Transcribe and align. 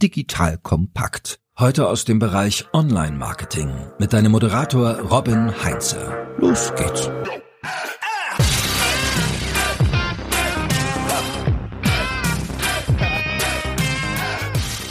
digital 0.00 0.56
kompakt. 0.56 1.40
Heute 1.58 1.88
aus 1.88 2.06
dem 2.06 2.18
Bereich 2.18 2.66
Online-Marketing 2.72 3.70
mit 3.98 4.14
deinem 4.14 4.32
Moderator 4.32 4.98
Robin 4.98 5.52
Heinze. 5.62 5.98
Los 6.38 6.72
geht's. 6.74 7.10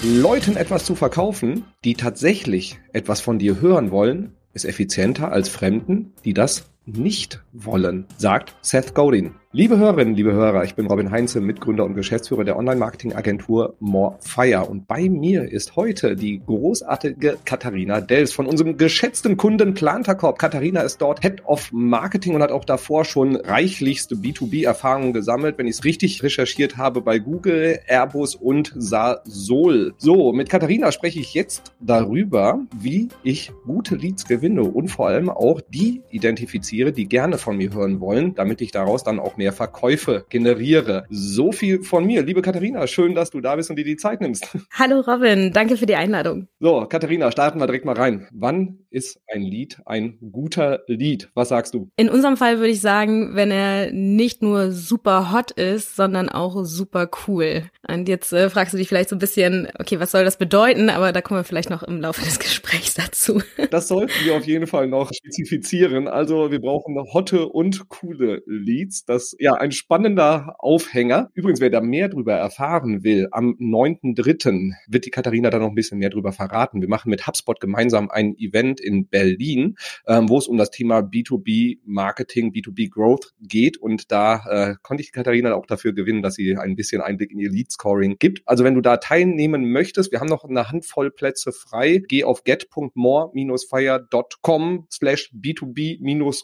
Leuten 0.04 0.56
etwas 0.56 0.86
zu 0.86 0.94
verkaufen, 0.94 1.66
die 1.84 1.96
tatsächlich 1.96 2.80
etwas 2.94 3.20
von 3.20 3.40
dir 3.40 3.60
hören 3.60 3.90
wollen, 3.90 4.36
ist 4.54 4.66
effizienter 4.66 5.32
als 5.32 5.50
Fremden, 5.50 6.14
die 6.24 6.36
das 6.36 6.70
nicht 6.98 7.42
wollen, 7.54 8.06
sagt 8.18 8.56
Seth 8.62 8.94
Godin. 8.94 9.36
Liebe 9.52 9.80
Hörerinnen, 9.80 10.14
liebe 10.14 10.32
Hörer, 10.32 10.64
ich 10.64 10.76
bin 10.76 10.86
Robin 10.86 11.10
Heinze, 11.10 11.42
Mitgründer 11.42 11.84
und 11.84 11.96
Geschäftsführer 11.96 12.44
der 12.44 12.56
Online-Marketing-Agentur 12.56 13.74
Morefire. 13.80 14.66
Und 14.66 14.88
bei 14.88 15.10
mir 15.10 15.52
ist 15.52 15.76
heute 15.76 16.16
die 16.16 16.40
großartige 16.46 17.40
Katharina 17.46 18.00
Dels 18.00 18.32
von 18.32 18.46
unserem 18.46 18.78
geschätzten 18.78 19.38
Kunden 19.38 19.74
Planterkorb. 19.74 20.38
Katharina 20.38 20.82
ist 20.82 21.02
dort 21.02 21.24
Head 21.24 21.44
of 21.46 21.72
Marketing 21.72 22.36
und 22.36 22.44
hat 22.44 22.52
auch 22.52 22.64
davor 22.64 23.06
schon 23.06 23.38
reichlichste 23.38 24.14
B2B-Erfahrungen 24.14 25.14
gesammelt, 25.14 25.58
wenn 25.58 25.66
ich 25.66 25.78
es 25.78 25.84
richtig 25.84 26.22
recherchiert 26.22 26.78
habe, 26.78 27.02
bei 27.02 27.18
Google, 27.18 27.80
Airbus 27.88 28.36
und 28.36 28.72
Sasol. 28.78 29.96
So, 29.98 30.32
mit 30.32 30.48
Katharina 30.48 30.92
spreche 30.92 31.22
ich 31.22 31.34
jetzt 31.34 31.74
darüber, 31.80 32.60
wie 32.80 33.10
ich 33.24 33.52
gute 33.66 33.96
Leads 33.96 34.26
gewinne 34.26 34.62
und 34.62 34.90
vor 34.90 35.08
allem 35.08 35.32
auch 35.32 35.60
die 35.60 36.04
identifiziere, 36.12 36.79
die 36.86 37.08
gerne 37.08 37.38
von 37.38 37.58
mir 37.58 37.74
hören 37.74 38.00
wollen, 38.00 38.36
damit 38.36 38.62
ich 38.62 38.72
daraus 38.72 39.04
dann 39.04 39.20
auch 39.20 39.38
mehr 39.38 39.54
Verkäufe 39.54 40.26
generiere. 40.30 41.06
So 41.10 41.52
viel 41.52 41.84
von 41.84 42.06
mir. 42.06 42.24
Liebe 42.24 42.42
Katharina, 42.42 42.88
schön, 42.88 43.16
dass 43.16 43.30
du 43.30 43.42
da 43.42 43.56
bist 43.56 43.70
und 43.70 43.76
dir 43.76 43.86
die 43.86 43.98
Zeit 43.98 44.22
nimmst. 44.22 44.48
Hallo 44.72 45.02
Robin, 45.02 45.52
danke 45.52 45.78
für 45.78 45.86
die 45.86 45.96
Einladung. 45.96 46.48
So, 46.60 46.86
Katharina, 46.88 47.32
starten 47.32 47.60
wir 47.60 47.68
direkt 47.68 47.86
mal 47.86 47.96
rein. 47.96 48.28
Wann 48.32 48.80
ist 48.90 49.22
ein 49.28 49.42
Lied 49.42 49.78
ein 49.86 50.18
guter 50.32 50.82
Lied? 50.88 51.30
Was 51.34 51.50
sagst 51.50 51.74
du? 51.74 51.90
In 51.96 52.10
unserem 52.10 52.38
Fall 52.38 52.60
würde 52.60 52.72
ich 52.72 52.82
sagen, 52.82 53.36
wenn 53.36 53.52
er 53.52 53.92
nicht 53.92 54.42
nur 54.42 54.72
super 54.72 55.32
hot 55.32 55.52
ist, 55.52 55.96
sondern 55.96 56.30
auch 56.30 56.64
super 56.64 57.10
cool. 57.28 57.64
Und 57.88 58.08
jetzt 58.08 58.32
äh, 58.34 58.50
fragst 58.50 58.74
du 58.74 58.78
dich 58.78 58.88
vielleicht 58.88 59.10
so 59.10 59.16
ein 59.16 59.20
bisschen, 59.20 59.68
okay, 59.80 60.00
was 60.00 60.12
soll 60.12 60.24
das 60.24 60.38
bedeuten? 60.38 60.90
Aber 60.90 61.12
da 61.12 61.22
kommen 61.22 61.40
wir 61.40 61.44
vielleicht 61.44 61.70
noch 61.70 61.84
im 61.84 62.00
Laufe 62.02 62.24
des 62.24 62.40
Gesprächs 62.40 62.94
dazu. 62.94 63.42
Das 63.72 63.88
sollten 63.88 64.14
wir 64.24 64.36
auf 64.36 64.46
jeden 64.46 64.68
Fall 64.68 64.88
noch 64.88 65.12
spezifizieren. 65.14 66.08
Also 66.08 66.52
wir 66.52 66.59
brauchen 66.60 66.98
hotte 67.14 67.48
und 67.48 67.90
coole 67.90 68.42
Leads. 68.46 69.06
Das 69.06 69.36
ja 69.40 69.54
ein 69.54 69.72
spannender 69.72 70.56
Aufhänger. 70.60 71.30
Übrigens, 71.34 71.62
wer 71.62 71.70
da 71.70 71.82
mehr 71.82 72.10
drüber 72.10 72.34
erfahren 72.34 73.04
will, 73.04 73.28
am 73.32 73.56
9.3. 73.60 74.74
wird 74.88 75.06
die 75.06 75.12
Katharina 75.12 75.50
da 75.50 75.60
noch 75.60 75.70
ein 75.70 75.76
bisschen 75.76 76.00
mehr 76.00 76.10
drüber 76.10 76.32
verraten. 76.32 76.82
Wir 76.82 76.90
machen 76.90 77.10
mit 77.10 77.28
HubSpot 77.28 77.60
gemeinsam 77.60 78.10
ein 78.10 78.36
Event 78.38 78.80
in 78.80 79.08
Berlin, 79.08 79.76
ähm, 80.08 80.30
wo 80.30 80.38
es 80.38 80.48
um 80.48 80.58
das 80.58 80.72
Thema 80.72 81.00
B2B 81.00 81.80
Marketing, 81.84 82.52
B2B 82.52 82.90
Growth 82.90 83.34
geht. 83.42 83.78
Und 83.78 84.12
da 84.12 84.44
äh, 84.50 84.76
konnte 84.82 85.04
ich 85.04 85.12
Katharina 85.12 85.54
auch 85.56 85.66
dafür 85.66 85.94
gewinnen, 85.94 86.22
dass 86.22 86.36
sie 86.36 86.56
ein 86.58 86.76
bisschen 86.76 87.02
Einblick 87.02 87.32
in 87.32 87.40
ihr 87.40 87.50
Lead 87.50 87.72
Scoring 87.72 88.18
gibt. 88.20 88.44
Also 88.46 88.64
wenn 88.64 88.76
du 88.76 88.82
da 88.82 88.98
teilnehmen 88.98 89.72
möchtest, 89.72 90.12
wir 90.12 90.20
haben 90.20 90.28
noch 90.28 90.44
eine 90.44 90.70
Handvoll 90.70 91.10
Plätze 91.12 91.52
frei. 91.52 92.04
Geh 92.08 92.24
auf 92.24 92.44
get.more-fire.com 92.44 94.88
slash 94.92 95.32